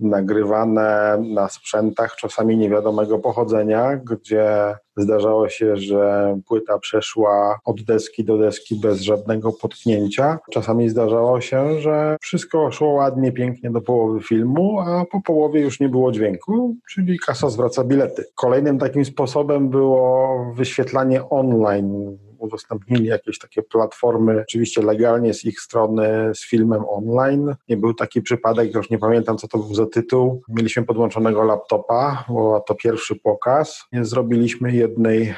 nagrywane 0.00 1.22
na 1.34 1.48
sprzętach 1.48 2.16
czasami 2.16 2.56
niewiadomego 2.56 3.18
pochodzenia, 3.18 3.96
gdzie 3.96 4.74
zdarzało 4.96 5.48
się, 5.48 5.76
że 5.76 6.36
płyta 6.48 6.78
przeszła 6.78 7.58
od 7.64 7.82
deski 7.82 8.24
do 8.24 8.38
deski 8.38 8.76
bez 8.76 9.00
żadnego 9.00 9.52
potknięcia. 9.52 10.38
Czasami 10.52 10.88
zdarzało 10.88 11.40
się, 11.40 11.80
że 11.80 12.16
wszystko 12.20 12.70
szło 12.70 12.88
ładnie, 12.88 13.32
pięknie 13.32 13.70
do 13.70 13.80
połowy 13.80 14.20
filmu, 14.20 14.80
a 14.80 15.04
po 15.12 15.20
połowie 15.20 15.60
już 15.60 15.80
nie 15.80 15.88
było 15.88 16.12
dźwięku, 16.12 16.76
czyli 16.90 17.18
kasa 17.18 17.50
zwraca 17.50 17.84
bilety. 17.84 18.24
Kolejnym 18.34 18.78
takim 18.78 19.04
sposobem 19.04 19.68
było 19.68 20.28
wyświetlanie 20.54 21.28
online 21.28 22.18
udostępnili 22.42 23.06
jakieś 23.06 23.38
takie 23.38 23.62
platformy, 23.62 24.40
oczywiście 24.40 24.82
legalnie 24.82 25.34
z 25.34 25.44
ich 25.44 25.60
strony 25.60 26.30
z 26.34 26.48
filmem 26.48 26.82
online. 26.88 27.54
Nie 27.68 27.76
był 27.76 27.94
taki 27.94 28.22
przypadek, 28.22 28.74
już 28.74 28.90
nie 28.90 28.98
pamiętam 28.98 29.38
co 29.38 29.48
to 29.48 29.58
był 29.58 29.74
za 29.74 29.86
tytuł. 29.86 30.42
Mieliśmy 30.48 30.82
podłączonego 30.82 31.42
laptopa, 31.42 32.24
bo 32.28 32.60
to 32.60 32.74
pierwszy 32.74 33.16
pokaz. 33.16 33.84
Nie 33.92 34.04
zrobiliśmy 34.04 34.72
jednej 34.72 35.34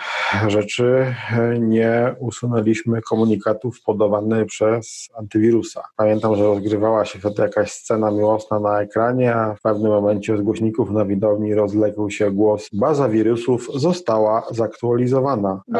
rzeczy, 0.48 1.14
nie 1.60 2.14
usunęliśmy 2.18 3.02
komunikatów 3.02 3.82
podawanych 3.82 4.46
przez 4.46 5.08
antywirusa. 5.18 5.82
Pamiętam, 5.96 6.36
że 6.36 6.44
rozgrywała 6.44 7.04
się 7.04 7.18
wtedy 7.18 7.42
jakaś 7.42 7.72
scena 7.72 8.10
miłosna 8.10 8.60
na 8.60 8.80
ekranie, 8.80 9.34
a 9.34 9.54
w 9.54 9.60
pewnym 9.60 9.92
momencie 9.92 10.36
z 10.36 10.40
głośników 10.40 10.90
na 10.90 11.04
widowni 11.04 11.54
rozległ 11.54 12.10
się 12.10 12.30
głos 12.30 12.68
baza 12.72 13.08
wirusów 13.08 13.68
została 13.74 14.42
zaktualizowana. 14.50 15.62
Bo 15.68 15.78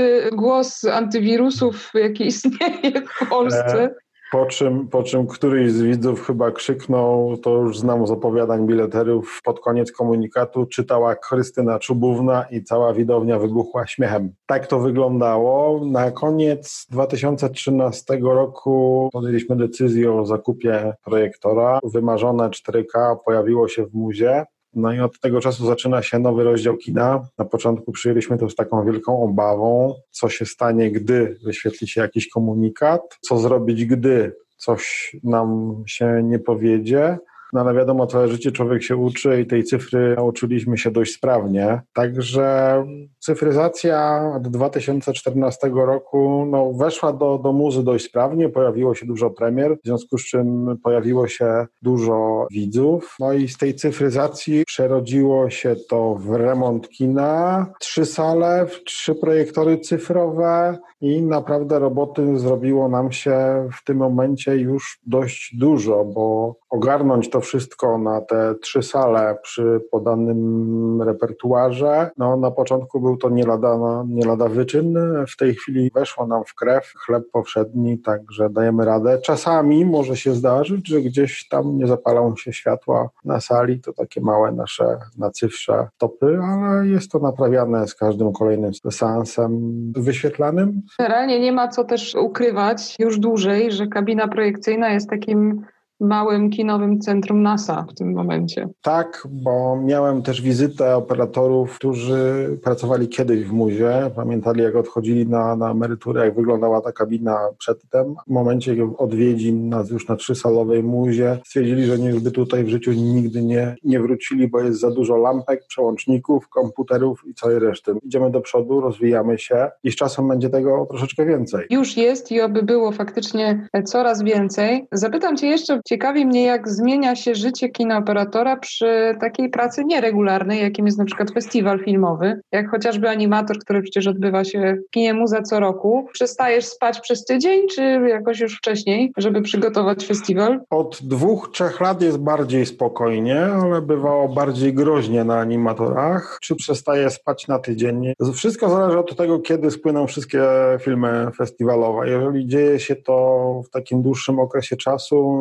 najpopularniejszy 0.00 0.36
głos 0.36 0.84
antywirusów, 0.84 1.90
jaki 1.94 2.26
istnieje 2.26 3.02
w 3.20 3.28
Polsce. 3.28 3.82
E, 3.82 3.94
po 4.32 4.46
czym, 4.46 4.88
po 4.88 5.02
czym 5.02 5.26
któryś 5.26 5.72
z 5.72 5.82
widzów 5.82 6.26
chyba 6.26 6.50
krzyknął, 6.50 7.36
to 7.36 7.50
już 7.50 7.78
znam 7.78 8.06
z 8.06 8.10
opowiadań 8.10 8.66
bileterów, 8.66 9.40
pod 9.44 9.60
koniec 9.60 9.92
komunikatu 9.92 10.66
czytała 10.66 11.16
Krystyna 11.16 11.78
Czubówna 11.78 12.44
i 12.50 12.62
cała 12.62 12.92
widownia 12.92 13.38
wybuchła 13.38 13.86
śmiechem. 13.86 14.32
Tak 14.46 14.66
to 14.66 14.78
wyglądało. 14.78 15.84
Na 15.86 16.10
koniec 16.10 16.86
2013 16.90 18.18
roku 18.22 19.08
podjęliśmy 19.12 19.56
decyzję 19.56 20.12
o 20.12 20.26
zakupie 20.26 20.92
projektora. 21.04 21.78
Wymarzone 21.84 22.50
4K 22.50 23.16
pojawiło 23.24 23.68
się 23.68 23.86
w 23.86 23.94
muzie. 23.94 24.44
No 24.74 24.92
i 24.92 25.00
od 25.00 25.20
tego 25.20 25.40
czasu 25.40 25.66
zaczyna 25.66 26.02
się 26.02 26.18
nowy 26.18 26.44
rozdział 26.44 26.76
kina. 26.76 27.28
Na 27.38 27.44
początku 27.44 27.92
przyjęliśmy 27.92 28.38
to 28.38 28.50
z 28.50 28.54
taką 28.54 28.84
wielką 28.84 29.22
obawą, 29.22 29.94
co 30.10 30.28
się 30.28 30.46
stanie, 30.46 30.90
gdy 30.90 31.38
wyświetli 31.44 31.88
się 31.88 32.00
jakiś 32.00 32.28
komunikat, 32.28 33.18
co 33.20 33.38
zrobić, 33.38 33.84
gdy 33.84 34.36
coś 34.56 35.16
nam 35.24 35.82
się 35.86 36.20
nie 36.24 36.38
powiedzie. 36.38 37.18
No 37.52 37.60
ale 37.60 37.74
wiadomo, 37.74 38.06
całe 38.06 38.28
życie 38.28 38.52
człowiek 38.52 38.82
się 38.82 38.96
uczy 38.96 39.40
i 39.40 39.46
tej 39.46 39.64
cyfry 39.64 40.14
nauczyliśmy 40.16 40.78
się 40.78 40.90
dość 40.90 41.14
sprawnie. 41.14 41.80
Także 41.92 42.84
cyfryzacja 43.18 44.22
od 44.36 44.48
2014 44.48 45.70
roku 45.74 46.46
no, 46.50 46.72
weszła 46.72 47.12
do, 47.12 47.38
do 47.38 47.52
muzy 47.52 47.84
dość 47.84 48.04
sprawnie, 48.04 48.48
pojawiło 48.48 48.94
się 48.94 49.06
dużo 49.06 49.30
premier, 49.30 49.76
w 49.84 49.86
związku 49.86 50.18
z 50.18 50.24
czym 50.24 50.78
pojawiło 50.82 51.28
się 51.28 51.66
dużo 51.82 52.46
widzów. 52.50 53.16
No 53.20 53.32
i 53.32 53.48
z 53.48 53.58
tej 53.58 53.74
cyfryzacji 53.74 54.64
przerodziło 54.66 55.50
się 55.50 55.76
to 55.88 56.14
w 56.14 56.30
remont 56.30 56.88
kina, 56.88 57.66
trzy 57.80 58.06
sale, 58.06 58.66
trzy 58.84 59.14
projektory 59.14 59.78
cyfrowe, 59.78 60.78
i 61.00 61.22
naprawdę 61.22 61.78
roboty 61.78 62.38
zrobiło 62.38 62.88
nam 62.88 63.12
się 63.12 63.68
w 63.80 63.84
tym 63.84 63.96
momencie 63.96 64.56
już 64.56 64.98
dość 65.06 65.56
dużo, 65.56 66.04
bo 66.04 66.54
ogarnąć 66.70 67.30
to 67.30 67.39
wszystko 67.40 67.98
na 67.98 68.20
te 68.20 68.54
trzy 68.54 68.82
sale 68.82 69.36
przy 69.42 69.80
podanym 69.90 71.02
repertuarze, 71.02 72.10
no 72.18 72.36
na 72.36 72.50
początku 72.50 73.00
był 73.00 73.16
to 73.16 73.30
nie 73.30 73.46
lada, 73.46 74.04
nie 74.08 74.26
lada 74.26 74.48
wyczyn, 74.48 74.98
w 75.28 75.36
tej 75.36 75.54
chwili 75.54 75.90
weszło 75.94 76.26
nam 76.26 76.44
w 76.44 76.54
krew 76.54 76.92
chleb 77.06 77.24
powszedni, 77.32 77.98
także 77.98 78.50
dajemy 78.50 78.84
radę. 78.84 79.18
Czasami 79.18 79.84
może 79.84 80.16
się 80.16 80.34
zdarzyć, 80.34 80.88
że 80.88 81.00
gdzieś 81.00 81.48
tam 81.48 81.78
nie 81.78 81.86
zapalą 81.86 82.36
się 82.36 82.52
światła 82.52 83.08
na 83.24 83.40
sali, 83.40 83.80
to 83.80 83.92
takie 83.92 84.20
małe 84.20 84.52
nasze 84.52 84.98
nacywsze 85.18 85.88
topy, 85.98 86.38
ale 86.42 86.86
jest 86.86 87.10
to 87.10 87.18
naprawiane 87.18 87.88
z 87.88 87.94
każdym 87.94 88.32
kolejnym 88.32 88.72
seansem 88.90 89.60
wyświetlanym. 89.96 90.82
Generalnie 90.98 91.40
nie 91.40 91.52
ma 91.52 91.68
co 91.68 91.84
też 91.84 92.14
ukrywać 92.14 92.96
już 92.98 93.18
dłużej, 93.18 93.72
że 93.72 93.86
kabina 93.86 94.28
projekcyjna 94.28 94.90
jest 94.90 95.10
takim 95.10 95.64
małym 96.00 96.50
kinowym 96.50 97.00
centrum 97.00 97.42
NASA 97.42 97.86
w 97.90 97.94
tym 97.94 98.12
momencie. 98.12 98.68
Tak, 98.82 99.28
bo 99.30 99.76
miałem 99.84 100.22
też 100.22 100.42
wizytę 100.42 100.96
operatorów, 100.96 101.74
którzy 101.76 102.58
pracowali 102.64 103.08
kiedyś 103.08 103.44
w 103.44 103.52
muzie, 103.52 104.10
pamiętali 104.16 104.62
jak 104.62 104.76
odchodzili 104.76 105.26
na, 105.26 105.56
na 105.56 105.70
emeryturę, 105.70 106.24
jak 106.24 106.34
wyglądała 106.34 106.80
ta 106.80 106.92
kabina 106.92 107.38
przedtem. 107.58 108.14
W 108.26 108.30
momencie 108.30 108.76
odwiedzin 108.98 109.68
na, 109.68 109.84
już 109.90 110.08
na 110.08 110.16
trzysalowej 110.16 110.82
muzie 110.82 111.38
stwierdzili, 111.46 111.84
że 111.84 111.98
nie 111.98 112.12
by 112.12 112.30
tutaj 112.30 112.64
w 112.64 112.68
życiu 112.68 112.92
nigdy 112.92 113.42
nie, 113.42 113.76
nie 113.84 114.00
wrócili, 114.00 114.48
bo 114.48 114.60
jest 114.60 114.80
za 114.80 114.90
dużo 114.90 115.16
lampek, 115.16 115.66
przełączników, 115.66 116.48
komputerów 116.48 117.22
i 117.26 117.34
całej 117.34 117.58
reszty. 117.58 117.94
Idziemy 118.02 118.30
do 118.30 118.40
przodu, 118.40 118.80
rozwijamy 118.80 119.38
się 119.38 119.70
i 119.84 119.92
z 119.92 119.96
czasem 119.96 120.28
będzie 120.28 120.50
tego 120.50 120.86
troszeczkę 120.90 121.26
więcej. 121.26 121.66
Już 121.70 121.96
jest 121.96 122.32
i 122.32 122.40
oby 122.40 122.62
było 122.62 122.92
faktycznie 122.92 123.68
coraz 123.84 124.22
więcej. 124.22 124.86
Zapytam 124.92 125.36
Cię 125.36 125.46
jeszcze, 125.46 125.80
Ciekawi 125.90 126.26
mnie, 126.26 126.44
jak 126.44 126.68
zmienia 126.68 127.16
się 127.16 127.34
życie 127.34 127.68
kinooperatora 127.68 128.56
przy 128.56 129.16
takiej 129.20 129.50
pracy 129.50 129.84
nieregularnej, 129.84 130.62
jakim 130.62 130.86
jest 130.86 130.98
na 130.98 131.04
przykład 131.04 131.30
festiwal 131.30 131.78
filmowy, 131.78 132.40
jak 132.52 132.70
chociażby 132.70 133.08
animator, 133.08 133.58
który 133.58 133.82
przecież 133.82 134.06
odbywa 134.06 134.44
się 134.44 134.76
w 134.88 134.90
kinie 134.90 135.14
Muza 135.14 135.42
co 135.42 135.60
roku. 135.60 136.08
Przestajesz 136.12 136.64
spać 136.64 137.00
przez 137.00 137.24
tydzień, 137.24 137.68
czy 137.68 137.82
jakoś 138.08 138.40
już 138.40 138.56
wcześniej, 138.56 139.12
żeby 139.16 139.42
przygotować 139.42 140.06
festiwal? 140.06 140.60
Od 140.70 140.98
dwóch, 141.02 141.50
trzech 141.52 141.80
lat 141.80 142.02
jest 142.02 142.18
bardziej 142.18 142.66
spokojnie, 142.66 143.44
ale 143.44 143.82
bywało 143.82 144.28
bardziej 144.28 144.74
groźnie 144.74 145.24
na 145.24 145.38
animatorach. 145.38 146.38
Czy 146.42 146.56
przestaję 146.56 147.10
spać 147.10 147.48
na 147.48 147.58
tydzień? 147.58 148.12
Wszystko 148.34 148.68
zależy 148.68 148.98
od 148.98 149.16
tego, 149.16 149.38
kiedy 149.38 149.70
spłyną 149.70 150.06
wszystkie 150.06 150.42
filmy 150.80 151.26
festiwalowe. 151.36 152.08
Jeżeli 152.08 152.46
dzieje 152.46 152.80
się 152.80 152.96
to 152.96 153.62
w 153.66 153.70
takim 153.70 154.02
dłuższym 154.02 154.38
okresie 154.38 154.76
czasu, 154.76 155.40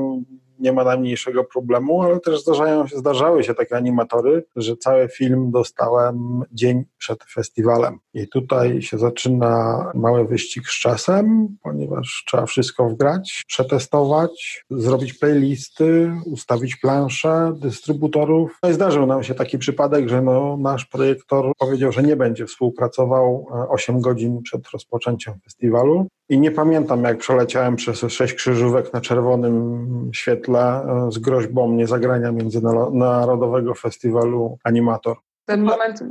nie 0.60 0.74
ma 0.74 0.84
najmniejszego 0.84 1.43
problemu, 1.43 2.01
ale 2.01 2.20
też 2.20 2.41
zdarzają 2.41 2.86
zdarzały 2.95 3.43
się 3.43 3.53
takie 3.53 3.76
animatory, 3.76 4.45
że 4.55 4.78
cały 4.78 5.10
film 5.10 5.51
dostałem 5.51 6.43
dzień 6.51 6.86
przed 6.97 7.24
festiwalem. 7.24 7.99
I 8.14 8.28
tutaj 8.28 8.82
się 8.82 8.97
zaczyna 8.97 9.84
mały 9.95 10.28
wyścig 10.28 10.68
z 10.68 10.80
czasem, 10.80 11.47
ponieważ 11.64 12.24
trzeba 12.28 12.45
wszystko 12.45 12.89
wgrać, 12.89 13.43
przetestować, 13.47 14.66
zrobić 14.70 15.14
playlisty, 15.14 16.12
ustawić 16.26 16.76
plansze 16.76 17.53
dystrybutorów. 17.62 18.57
No 18.64 18.70
i 18.70 18.74
zdarzył 18.74 19.05
nam 19.05 19.24
się 19.24 19.36
taki 19.36 19.57
przypadek, 19.57 20.10
że 20.10 20.22
no, 20.22 20.57
nasz 20.57 20.86
projektor 20.86 21.51
powiedział, 21.57 21.91
że 21.91 22.03
nie 22.03 22.16
będzie 22.16 22.45
współpracował 22.45 23.47
8 23.70 23.95
e, 23.95 24.01
godzin 24.01 24.41
przed 24.41 24.70
rozpoczęciem 24.70 25.34
festiwalu. 25.43 26.07
I 26.30 26.40
nie 26.40 26.52
pamiętam, 26.52 27.04
jak 27.04 27.18
przeleciałem 27.18 27.76
przez 27.76 28.00
sześć 28.00 28.34
krzyżówek 28.34 28.94
na 28.94 29.02
czerwonym 29.02 30.10
świetle 30.14 30.62
e, 30.62 31.12
z 31.12 31.18
groźbą 31.18 31.72
niezagrania 31.72 32.32
Międzynarodowego 32.32 33.74
Festiwalu 33.74 34.58
Animator. 34.64 35.18
Ten 35.50 35.64
moment, 35.64 36.04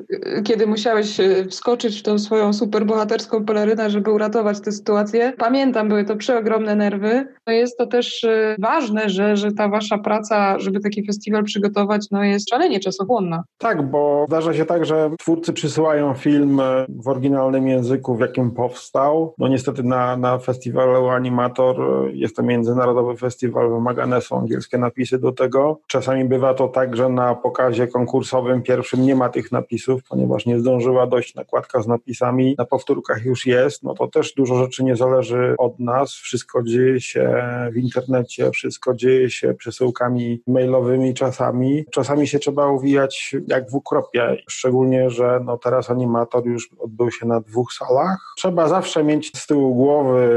kiedy 0.44 0.66
musiałeś 0.66 1.20
e, 1.20 1.44
wskoczyć 1.44 2.00
w 2.00 2.02
tą 2.02 2.18
swoją 2.18 2.52
superbohaterską 2.52 3.44
pelerynę, 3.44 3.90
żeby 3.90 4.10
uratować 4.10 4.60
tę 4.60 4.72
sytuację. 4.72 5.32
Pamiętam, 5.38 5.88
były 5.88 6.04
to 6.04 6.16
przeogromne 6.16 6.76
nerwy. 6.76 7.26
No 7.46 7.52
jest 7.52 7.78
to 7.78 7.86
też 7.86 8.24
e, 8.24 8.56
ważne, 8.58 9.08
że, 9.08 9.36
że 9.36 9.52
ta 9.52 9.68
wasza 9.68 9.98
praca, 9.98 10.58
żeby 10.58 10.80
taki 10.80 11.06
festiwal 11.06 11.44
przygotować, 11.44 12.06
no 12.10 12.24
jest 12.24 12.50
szalenie 12.50 12.80
czasochłonna. 12.80 13.44
Tak, 13.58 13.90
bo 13.90 14.24
zdarza 14.28 14.54
się 14.54 14.64
tak, 14.64 14.84
że 14.84 15.10
twórcy 15.18 15.52
przysyłają 15.52 16.14
film 16.14 16.60
e, 16.60 16.86
w 16.88 17.08
oryginalnym 17.08 17.68
języku, 17.68 18.16
w 18.16 18.20
jakim 18.20 18.50
powstał. 18.50 19.34
No 19.38 19.48
niestety 19.48 19.82
na, 19.82 20.16
na 20.16 20.38
festiwalu 20.38 21.08
Animator 21.08 21.76
jest 22.12 22.36
to 22.36 22.42
międzynarodowy 22.42 23.16
festiwal, 23.16 23.70
wymagane 23.70 24.20
są 24.20 24.38
angielskie 24.38 24.78
napisy 24.78 25.18
do 25.18 25.32
tego. 25.32 25.80
Czasami 25.86 26.24
bywa 26.24 26.54
to 26.54 26.68
tak, 26.68 26.96
że 26.96 27.08
na 27.08 27.34
pokazie 27.34 27.86
konkursowym 27.86 28.62
pierwszym 28.62 29.02
nie 29.02 29.14
ma 29.14 29.27
tych 29.28 29.52
napisów, 29.52 30.02
ponieważ 30.08 30.46
nie 30.46 30.58
zdążyła 30.58 31.06
dojść 31.06 31.34
nakładka 31.34 31.82
z 31.82 31.86
napisami, 31.86 32.54
na 32.58 32.64
powtórkach 32.64 33.24
już 33.24 33.46
jest, 33.46 33.82
no 33.82 33.94
to 33.94 34.08
też 34.08 34.34
dużo 34.34 34.54
rzeczy 34.54 34.84
nie 34.84 34.96
zależy 34.96 35.54
od 35.58 35.80
nas. 35.80 36.12
Wszystko 36.12 36.62
dzieje 36.62 37.00
się 37.00 37.42
w 37.72 37.76
internecie, 37.76 38.50
wszystko 38.50 38.94
dzieje 38.94 39.30
się 39.30 39.54
przesyłkami 39.54 40.42
mailowymi 40.46 41.14
czasami. 41.14 41.84
Czasami 41.90 42.26
się 42.26 42.38
trzeba 42.38 42.66
uwijać 42.66 43.36
jak 43.48 43.70
w 43.70 43.74
ukropie, 43.74 44.36
szczególnie, 44.48 45.10
że 45.10 45.40
no 45.44 45.58
teraz 45.58 45.90
animator 45.90 46.46
już 46.46 46.70
odbył 46.78 47.10
się 47.10 47.26
na 47.26 47.40
dwóch 47.40 47.72
salach. 47.72 48.18
Trzeba 48.36 48.68
zawsze 48.68 49.04
mieć 49.04 49.30
z 49.36 49.46
tyłu 49.46 49.74
głowy, 49.74 50.28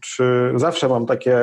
czy 0.00 0.52
zawsze 0.56 0.88
mam 0.88 1.06
takie 1.06 1.38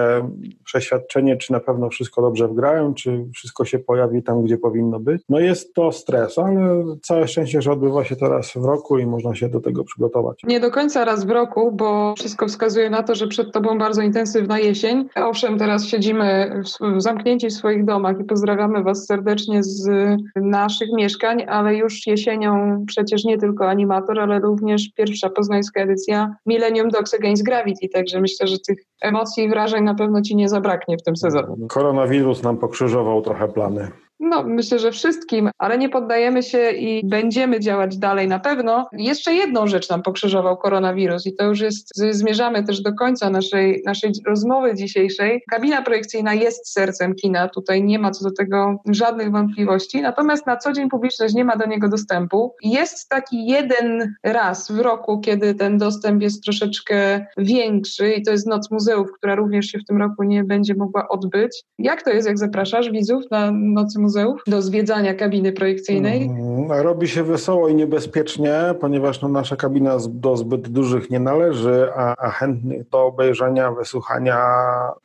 przeświadczenie, 0.64 1.38
czy 1.38 1.52
na 1.52 1.60
pewno 1.60 1.90
wszystko 1.90 2.22
dobrze 2.22 2.48
wgrają, 2.48 2.94
czy 2.94 3.26
wszystko 3.34 3.66
się 3.66 3.80
pojawi 3.80 4.24
tam, 4.24 4.44
gdzie 4.44 4.58
powinno 4.58 5.00
być. 5.00 5.22
No 5.30 5.40
jest 5.40 5.74
to 5.74 5.92
stres, 5.92 6.38
ale 6.38 6.84
całe 7.04 7.28
szczęście, 7.28 7.62
że 7.62 7.72
odbywa 7.72 8.04
się 8.04 8.16
to 8.16 8.30
raz 8.30 8.52
w 8.56 8.66
roku 8.66 8.98
i 8.98 9.06
można 9.06 9.36
się 9.36 9.50
do 9.50 9.62
tego 9.62 9.84
przygotować. 9.84 10.42
Nie 10.44 10.60
do 10.60 10.72
końca 10.72 11.06
raz 11.06 11.26
w 11.26 11.30
roku, 11.30 11.72
bo 11.72 12.14
wszystko 12.18 12.48
wskazuje 12.48 12.90
na 12.90 13.04
to, 13.04 13.16
że 13.16 13.28
przed 13.28 13.52
tobą 13.54 13.78
bardzo 13.78 14.02
intensywna 14.02 14.60
jesień. 14.60 15.10
Owszem, 15.16 15.58
teraz 15.58 15.86
siedzimy 15.86 16.52
w, 16.64 17.02
zamknięci 17.02 17.48
w 17.48 17.54
swoich 17.54 17.86
domach 17.86 18.20
i 18.20 18.24
pozdrawiamy 18.24 18.84
was 18.84 19.06
serdecznie 19.06 19.64
z 19.64 19.90
naszych 20.36 20.90
mieszkań, 20.94 21.46
ale 21.48 21.76
już 21.76 22.08
jesienią 22.08 22.84
przecież 22.88 23.26
nie 23.26 23.38
tylko 23.38 23.70
animator, 23.70 24.20
ale 24.20 24.40
również 24.40 24.90
pierwsza 24.90 25.30
poznańska 25.30 25.82
edycja 25.82 26.36
Millennium 26.46 26.90
Dogs 26.90 27.14
Against 27.14 27.44
Gravity, 27.44 27.90
także 27.90 28.22
myślę, 28.22 28.48
że 28.48 28.58
tych 28.68 28.78
emocji 29.02 29.44
i 29.44 29.50
wrażeń 29.50 29.84
na 29.84 29.96
pewno 29.96 30.22
ci 30.22 30.36
nie 30.36 30.50
zabraknie 30.50 30.98
w 30.98 31.04
tym 31.04 31.16
sezonie. 31.16 31.68
Koronawirus 31.70 32.44
nam 32.44 32.58
pokrzyżował 32.58 33.22
trochę 33.22 33.48
plany. 33.48 33.92
No, 34.28 34.44
myślę, 34.44 34.80
że 34.80 34.92
wszystkim, 34.92 35.50
ale 35.58 35.78
nie 35.78 35.90
poddajemy 35.90 36.44
się 36.44 36.72
i 36.72 37.08
będziemy 37.08 37.60
działać 37.60 37.98
dalej 37.98 38.28
na 38.28 38.40
pewno. 38.40 38.88
Jeszcze 38.92 39.34
jedną 39.34 39.68
rzecz 39.68 39.90
nam 39.90 40.02
pokrzyżował 40.02 40.58
koronawirus 40.58 41.26
i 41.26 41.36
to 41.36 41.46
już 41.46 41.60
jest, 41.60 41.90
zmierzamy 42.12 42.64
też 42.64 42.82
do 42.82 42.94
końca 42.94 43.30
naszej, 43.30 43.82
naszej 43.86 44.12
rozmowy 44.28 44.76
dzisiejszej. 44.76 45.44
Kabina 45.50 45.82
projekcyjna 45.82 46.34
jest 46.34 46.74
sercem 46.74 47.16
kina, 47.16 47.50
tutaj 47.50 47.84
nie 47.84 48.00
ma 48.00 48.12
co 48.12 48.24
do 48.24 48.32
tego 48.32 48.76
żadnych 48.90 49.32
wątpliwości, 49.32 50.02
natomiast 50.02 50.48
na 50.48 50.58
co 50.58 50.74
dzień 50.74 50.90
publiczność 50.90 51.34
nie 51.34 51.46
ma 51.46 51.56
do 51.56 51.66
niego 51.66 51.90
dostępu. 51.90 52.56
Jest 52.64 53.10
taki 53.10 53.46
jeden 53.46 54.16
raz 54.24 54.72
w 54.72 54.80
roku, 54.80 55.20
kiedy 55.20 55.56
ten 55.56 55.78
dostęp 55.78 56.22
jest 56.22 56.44
troszeczkę 56.44 57.26
większy 57.38 58.14
i 58.14 58.24
to 58.24 58.32
jest 58.32 58.48
Noc 58.48 58.72
Muzeów, 58.72 59.08
która 59.18 59.36
również 59.36 59.66
się 59.66 59.80
w 59.80 59.86
tym 59.86 59.98
roku 59.98 60.24
nie 60.24 60.44
będzie 60.44 60.76
mogła 60.76 61.08
odbyć. 61.08 61.64
Jak 61.80 62.04
to 62.04 62.10
jest, 62.10 62.28
jak 62.28 62.38
zapraszasz 62.38 62.92
widzów 62.92 63.24
na 63.32 63.52
Nocy 63.52 64.00
muzeów 64.00 64.15
do 64.48 64.62
zwiedzania 64.62 65.14
kabiny 65.14 65.52
projekcyjnej? 65.52 66.24
Mm, 66.24 66.72
robi 66.72 67.08
się 67.08 67.24
wesoło 67.24 67.70
i 67.70 67.76
niebezpiecznie, 67.76 68.76
ponieważ 68.82 69.22
no, 69.22 69.28
nasza 69.28 69.56
kabina 69.56 69.98
do 70.10 70.38
zbyt 70.38 70.68
dużych 70.68 71.10
nie 71.10 71.20
należy, 71.20 71.88
a, 71.96 72.16
a 72.18 72.30
chętnych 72.30 72.90
do 72.90 73.06
obejrzenia, 73.06 73.72
wysłuchania 73.72 74.38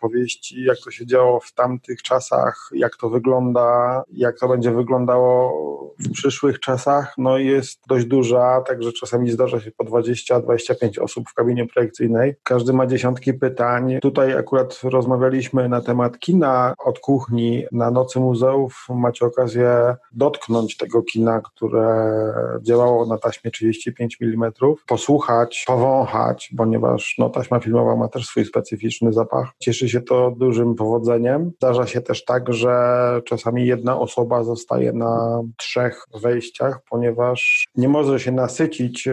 powieści, 0.01 0.65
jak 0.65 0.77
to 0.85 0.91
się 0.91 1.07
działo 1.07 1.41
w 1.41 1.53
tamtych 1.53 2.03
czasach, 2.03 2.71
jak 2.73 2.97
to 2.97 3.11
wygląda, 3.11 4.03
jak 4.13 4.39
to 4.39 4.49
będzie 4.49 4.71
wyglądało 4.71 5.71
w 5.99 6.13
przyszłych 6.13 6.61
czasach, 6.61 7.15
no 7.19 7.39
jest 7.39 7.81
dość 7.89 8.07
duża, 8.07 8.61
także 8.61 8.93
czasami 8.93 9.31
zdarza 9.31 9.61
się 9.61 9.71
po 9.71 9.85
20-25 9.85 11.03
osób 11.03 11.29
w 11.29 11.35
kabinie 11.35 11.67
projekcyjnej. 11.67 12.35
Każdy 12.43 12.73
ma 12.73 12.87
dziesiątki 12.87 13.35
pytań. 13.35 13.99
Tutaj 14.03 14.33
akurat 14.33 14.81
rozmawialiśmy 14.85 15.69
na 15.69 15.81
temat 15.81 16.19
kina 16.19 16.75
od 16.79 16.99
kuchni 16.99 17.65
na 17.73 17.91
Nocy 17.91 18.21
Muzeów 18.21 18.87
macie 18.95 19.27
okazję 19.27 19.97
dotknąć 20.13 20.77
tego 20.77 21.03
kina, 21.03 21.41
które 21.41 22.11
działało 22.63 23.07
na 23.07 23.19
taśmie 23.19 23.51
35 23.51 24.19
mm, 24.23 24.53
posłuchać, 24.87 25.65
powąchać, 25.67 26.51
ponieważ 26.57 27.15
no, 27.19 27.31
taśma 27.31 27.61
filmowa 27.61 27.97
ma 27.97 28.09
też 28.09 28.27
swój 28.27 28.45
specyficzny 28.45 29.13
zapach. 29.13 29.49
Cieszy 29.59 29.89
się 29.89 30.01
to 30.01 30.31
dużym 30.31 30.75
powodzeniem. 30.75 31.51
Zdarza 31.57 31.87
się 31.87 32.01
też 32.01 32.25
tak, 32.25 32.53
że 32.53 32.71
czasami 33.25 33.67
jedna 33.67 33.99
osoba 33.99 34.45
zostaje 34.45 34.93
na 34.93 35.43
trzech 35.57 36.05
wejściach, 36.23 36.81
ponieważ 36.91 37.69
nie 37.77 37.89
może 37.89 38.21
się 38.21 38.33
nasycić 38.33 39.09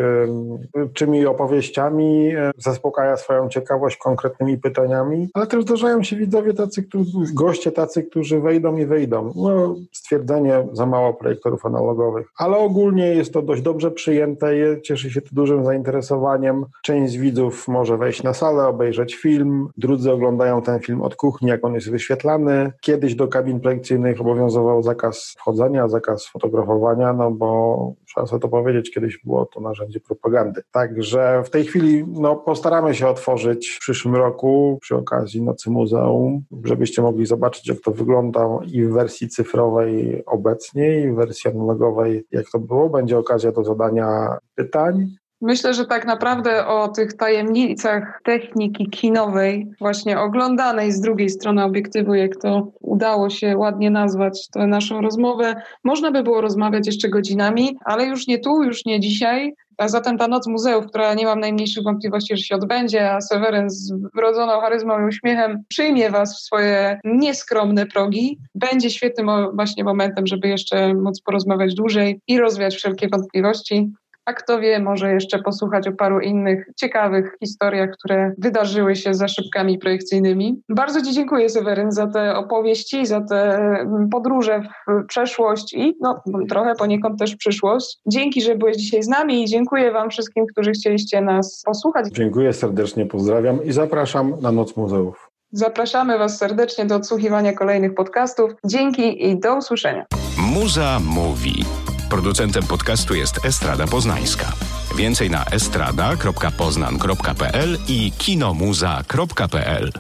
czymi 0.94 1.26
opowieściami, 1.26 2.34
zaspokaja 2.58 3.18
swoją 3.18 3.50
ciekawość 3.50 3.98
konkretnymi 3.98 4.58
pytaniami, 4.58 5.28
ale 5.34 5.48
też 5.48 5.64
zdarzają 5.64 6.04
się 6.04 6.16
widzowie 6.16 6.54
tacy, 6.54 6.84
którzy, 6.84 7.12
goście 7.34 7.72
tacy, 7.72 8.04
którzy 8.04 8.40
wejdą 8.40 8.78
i 8.78 8.86
wejdą. 8.86 9.34
No, 9.36 9.67
stwierdzenie 9.92 10.68
za 10.72 10.86
mało 10.86 11.14
projektorów 11.14 11.66
analogowych, 11.66 12.28
ale 12.38 12.58
ogólnie 12.58 13.06
jest 13.06 13.34
to 13.34 13.42
dość 13.42 13.62
dobrze 13.62 13.92
przyjęte, 13.92 14.48
cieszy 14.84 15.12
się 15.12 15.22
to 15.22 15.30
dużym 15.32 15.66
zainteresowaniem. 15.66 16.66
Część 16.84 17.14
z 17.14 17.16
widzów 17.16 17.68
może 17.68 17.98
wejść 17.98 18.24
na 18.24 18.34
salę, 18.34 18.68
obejrzeć 18.68 19.16
film, 19.16 19.68
drudzy 19.78 20.12
oglądają 20.12 20.62
ten 20.62 20.80
film 20.80 21.02
od 21.02 21.16
kuchni, 21.16 21.50
jak 21.50 21.66
on 21.66 21.74
jest 21.74 21.92
wyświetlany. 21.92 22.72
Kiedyś 22.82 23.16
do 23.16 23.28
kabin 23.28 23.60
projekcyjnych 23.60 24.22
obowiązywał 24.22 24.84
zakaz 24.84 25.36
wchodzenia, 25.38 25.88
zakaz 25.88 26.28
fotografowania, 26.28 27.14
no 27.14 27.32
bo 27.32 27.94
trzeba 28.08 28.28
sobie 28.28 28.40
to 28.40 28.48
powiedzieć, 28.48 28.92
kiedyś 28.92 29.20
było 29.24 29.46
to 29.46 29.62
narzędzie 29.62 30.00
propagandy. 30.00 30.62
Także 30.72 31.44
w 31.46 31.50
tej 31.50 31.66
chwili 31.66 32.06
no, 32.08 32.36
postaramy 32.36 32.96
się 32.96 33.08
otworzyć 33.08 33.70
w 33.70 33.80
przyszłym 33.80 34.16
roku 34.16 34.78
przy 34.82 34.96
okazji 34.96 35.42
Nocy 35.42 35.70
Muzeum, 35.70 36.44
żebyście 36.64 37.02
mogli 37.02 37.26
zobaczyć, 37.26 37.68
jak 37.68 37.80
to 37.80 37.92
wygląda 37.92 38.48
i 38.72 38.84
w 38.84 38.94
wersji 38.94 39.30
cyfrowej, 39.30 39.57
cyfrowej 39.58 40.24
obecnie 40.26 41.00
i 41.00 41.12
wersji 41.12 41.52
analogowej, 41.52 42.24
jak 42.32 42.46
to 42.52 42.60
było, 42.60 42.90
będzie 42.90 43.18
okazja 43.18 43.52
do 43.52 43.64
zadania 43.64 44.38
pytań. 44.56 45.08
Myślę, 45.42 45.74
że 45.74 45.86
tak 45.86 46.06
naprawdę 46.06 46.68
o 46.68 46.88
tych 46.88 47.14
tajemnicach 47.14 48.20
techniki 48.24 48.90
kinowej, 48.90 49.68
właśnie 49.80 50.20
oglądanej 50.20 50.92
z 50.92 51.02
drugiej 51.02 51.30
strony 51.30 51.64
obiektywu, 51.64 52.14
jak 52.14 52.36
to 52.36 52.72
udało 52.82 53.30
się 53.30 53.58
ładnie 53.58 53.92
nazwać 53.92 54.48
tę 54.50 54.68
naszą 54.68 55.02
rozmowę, 55.02 55.62
można 55.84 56.12
by 56.12 56.24
było 56.24 56.42
rozmawiać 56.42 56.88
jeszcze 56.88 57.10
godzinami, 57.10 57.78
ale 57.86 58.06
już 58.06 58.28
nie 58.28 58.40
tu, 58.40 58.64
już 58.64 58.86
nie 58.86 59.00
dzisiaj. 59.00 59.54
Zatem 59.86 60.18
ta 60.18 60.28
noc 60.28 60.48
muzeów, 60.48 60.86
która 60.86 61.14
nie 61.14 61.26
mam 61.26 61.40
najmniejszych 61.40 61.84
wątpliwości, 61.84 62.38
że 62.38 62.44
się 62.44 62.56
odbędzie, 62.56 63.12
a 63.12 63.22
Seweryn 63.22 63.70
z 63.70 63.94
wrodzoną 64.16 64.60
charyzmą 64.60 65.00
i 65.00 65.08
uśmiechem 65.08 65.64
przyjmie 65.68 66.10
Was 66.12 66.38
w 66.38 66.42
swoje 66.42 67.00
nieskromne 67.04 67.86
progi, 67.86 68.40
będzie 68.56 68.90
świetnym 68.90 69.28
właśnie 69.54 69.84
momentem, 69.84 70.28
żeby 70.28 70.48
jeszcze 70.48 70.94
móc 70.94 71.22
porozmawiać 71.22 71.74
dłużej 71.74 72.22
i 72.28 72.40
rozwiać 72.40 72.76
wszelkie 72.76 73.08
wątpliwości 73.10 73.92
a 74.28 74.34
kto 74.34 74.60
wie, 74.60 74.80
może 74.80 75.14
jeszcze 75.14 75.40
posłuchać 75.40 75.88
o 75.88 75.92
paru 75.92 76.20
innych 76.20 76.70
ciekawych 76.76 77.38
historiach, 77.44 77.90
które 77.90 78.34
wydarzyły 78.38 78.96
się 78.96 79.14
za 79.14 79.28
szybkami 79.28 79.78
projekcyjnymi. 79.78 80.62
Bardzo 80.70 81.02
Ci 81.02 81.14
dziękuję, 81.14 81.50
Seweryn, 81.50 81.92
za 81.92 82.08
te 82.08 82.36
opowieści, 82.36 83.06
za 83.06 83.22
te 83.22 83.56
mm, 83.56 84.10
podróże 84.10 84.62
w 84.62 85.06
przeszłość 85.08 85.74
i 85.74 85.98
no, 86.02 86.24
trochę 86.50 86.76
poniekąd 86.76 87.20
też 87.20 87.36
przyszłość. 87.36 88.00
Dzięki, 88.08 88.42
że 88.42 88.56
byłeś 88.56 88.78
dzisiaj 88.78 89.04
z 89.04 89.08
nami 89.08 89.44
i 89.44 89.46
dziękuję 89.46 89.92
Wam 89.92 90.10
wszystkim, 90.10 90.46
którzy 90.46 90.72
chcieliście 90.72 91.22
nas 91.22 91.64
posłuchać. 91.66 92.06
Dziękuję 92.12 92.54
serdecznie, 92.54 93.06
pozdrawiam 93.06 93.64
i 93.64 93.72
zapraszam 93.72 94.34
na 94.42 94.52
Noc 94.52 94.78
Muzeów. 94.78 95.30
Zapraszamy 95.52 96.18
Was 96.18 96.38
serdecznie 96.38 96.86
do 96.86 96.96
odsłuchiwania 96.96 97.54
kolejnych 97.54 97.94
podcastów. 97.94 98.52
Dzięki 98.66 99.28
i 99.28 99.40
do 99.40 99.58
usłyszenia. 99.58 100.06
Muza 100.54 101.00
mówi. 101.16 101.87
Producentem 102.10 102.64
podcastu 102.64 103.16
jest 103.16 103.46
Estrada 103.46 103.88
Poznańska. 103.88 104.54
Więcej 104.96 105.30
na 105.30 105.46
estrada.poznan.pl 105.46 107.78
i 107.88 108.12
kinomuza.pl. 108.18 109.92